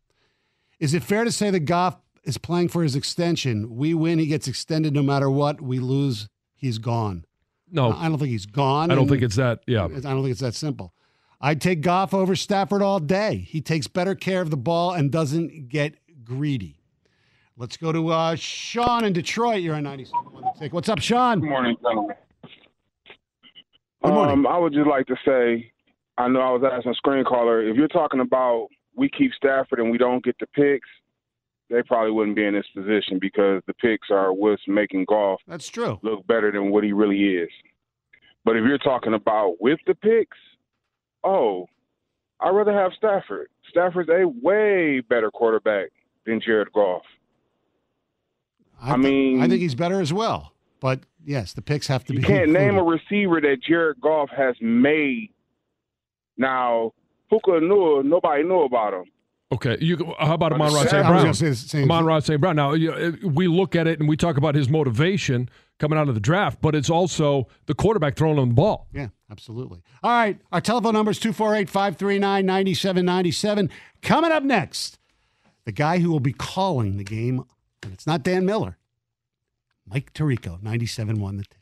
Is 0.80 0.92
it 0.92 1.04
fair 1.04 1.22
to 1.22 1.30
say 1.30 1.50
that 1.50 1.60
Goff 1.60 1.96
is 2.24 2.38
playing 2.38 2.68
for 2.68 2.82
his 2.82 2.96
extension? 2.96 3.76
We 3.76 3.94
win, 3.94 4.18
he 4.18 4.26
gets 4.26 4.48
extended 4.48 4.94
no 4.94 5.02
matter 5.02 5.30
what. 5.30 5.60
We 5.60 5.78
lose, 5.78 6.28
he's 6.54 6.78
gone. 6.78 7.24
No, 7.70 7.92
I 7.92 8.08
don't 8.08 8.18
think 8.18 8.30
he's 8.30 8.46
gone. 8.46 8.90
I 8.90 8.94
don't 8.94 9.08
think 9.08 9.22
it's 9.22 9.36
that. 9.36 9.60
Yeah, 9.66 9.84
I 9.84 9.88
don't 9.88 10.22
think 10.22 10.32
it's 10.32 10.40
that 10.40 10.54
simple. 10.54 10.92
I'd 11.40 11.60
take 11.60 11.80
Goff 11.80 12.14
over 12.14 12.36
Stafford 12.36 12.82
all 12.82 13.00
day. 13.00 13.36
He 13.36 13.60
takes 13.60 13.88
better 13.88 14.14
care 14.14 14.40
of 14.40 14.50
the 14.50 14.56
ball 14.56 14.92
and 14.92 15.10
doesn't 15.10 15.68
get 15.68 15.96
greedy. 16.22 16.78
Let's 17.56 17.76
go 17.76 17.92
to 17.92 18.08
uh, 18.08 18.34
Sean 18.36 19.04
in 19.04 19.12
Detroit. 19.12 19.62
You're 19.62 19.74
on 19.74 19.82
97 19.82 20.26
on 20.34 20.42
the 20.42 20.60
tick. 20.60 20.72
What's 20.72 20.88
up, 20.88 21.00
Sean? 21.00 21.40
Good 21.40 21.48
morning, 21.48 21.76
gentlemen. 21.82 22.16
Good 24.02 24.12
morning. 24.12 24.32
Um, 24.32 24.46
I 24.46 24.58
would 24.58 24.72
just 24.72 24.86
like 24.86 25.06
to 25.06 25.16
say, 25.24 25.72
I 26.18 26.28
know 26.28 26.40
I 26.40 26.50
was 26.50 26.62
asking 26.70 26.94
screen 26.94 27.24
caller, 27.24 27.66
if 27.66 27.76
you're 27.76 27.88
talking 27.88 28.20
about 28.20 28.68
we 28.96 29.08
keep 29.08 29.32
Stafford 29.34 29.80
and 29.80 29.90
we 29.90 29.98
don't 29.98 30.24
get 30.24 30.36
the 30.38 30.46
picks, 30.48 30.88
they 31.72 31.82
probably 31.82 32.12
wouldn't 32.12 32.36
be 32.36 32.44
in 32.44 32.54
this 32.54 32.66
position 32.74 33.18
because 33.18 33.62
the 33.66 33.74
picks 33.74 34.10
are 34.10 34.32
what's 34.32 34.62
making 34.68 35.06
Goff 35.08 35.40
That's 35.48 35.68
true. 35.68 35.98
look 36.02 36.26
better 36.26 36.52
than 36.52 36.70
what 36.70 36.84
he 36.84 36.92
really 36.92 37.36
is. 37.36 37.48
But 38.44 38.56
if 38.56 38.64
you're 38.64 38.78
talking 38.78 39.14
about 39.14 39.54
with 39.60 39.78
the 39.86 39.94
picks, 39.94 40.36
oh, 41.24 41.66
I'd 42.40 42.50
rather 42.50 42.72
have 42.72 42.92
Stafford. 42.96 43.48
Stafford's 43.70 44.10
a 44.10 44.26
way 44.26 45.00
better 45.00 45.30
quarterback 45.30 45.90
than 46.26 46.40
Jared 46.44 46.72
Goff. 46.72 47.02
I, 48.80 48.96
mean, 48.96 49.40
I 49.40 49.48
think 49.48 49.60
he's 49.60 49.76
better 49.76 50.00
as 50.00 50.12
well. 50.12 50.52
But 50.80 51.00
yes, 51.24 51.52
the 51.52 51.62
picks 51.62 51.86
have 51.86 52.04
to 52.06 52.12
You 52.12 52.20
be. 52.20 52.26
You 52.26 52.28
can't 52.28 52.50
name 52.50 52.76
a 52.76 52.82
receiver 52.82 53.40
that 53.40 53.58
Jared 53.62 54.00
Goff 54.00 54.28
has 54.36 54.56
made. 54.60 55.30
Now, 56.36 56.92
Puka 57.30 57.60
knew 57.60 58.02
nobody 58.02 58.42
knew 58.42 58.62
about 58.62 58.92
him. 58.92 59.04
Okay, 59.52 59.76
you. 59.82 59.96
Uh, 59.96 60.26
how 60.26 60.34
about 60.34 60.54
Amon 60.54 60.68
I 60.74 60.84
St. 60.86 60.90
Brown? 60.90 61.26
Amon. 61.90 62.04
Ross 62.06 62.24
St. 62.24 62.40
Brown. 62.40 62.56
Now, 62.56 62.72
you 62.72 62.90
uh, 62.90 63.12
we 63.22 63.48
look 63.48 63.76
at 63.76 63.86
it 63.86 64.00
and 64.00 64.08
we 64.08 64.16
talk 64.16 64.38
about 64.38 64.54
his 64.54 64.70
motivation 64.70 65.50
coming 65.78 65.98
out 65.98 66.08
of 66.08 66.14
the 66.14 66.20
draft, 66.20 66.62
but 66.62 66.74
it's 66.74 66.88
also 66.88 67.48
the 67.66 67.74
quarterback 67.74 68.16
throwing 68.16 68.38
him 68.38 68.48
the 68.50 68.54
ball. 68.54 68.86
Yeah, 68.94 69.08
absolutely. 69.30 69.82
All 70.02 70.10
right. 70.10 70.40
Our 70.52 70.62
telephone 70.62 70.94
number 70.94 71.10
is 71.10 71.18
248 71.18 71.68
539 71.68 72.46
9797. 72.46 73.70
Coming 74.00 74.32
up 74.32 74.42
next, 74.42 74.98
the 75.66 75.72
guy 75.72 75.98
who 75.98 76.10
will 76.10 76.20
be 76.20 76.32
calling 76.32 76.96
the 76.96 77.04
game, 77.04 77.44
and 77.82 77.92
it's 77.92 78.06
not 78.06 78.22
Dan 78.22 78.46
Miller, 78.46 78.78
Mike 79.86 80.14
Tirico, 80.14 80.62
97 80.62 81.20
won 81.20 81.36
the 81.36 81.42
ticket. 81.44 81.61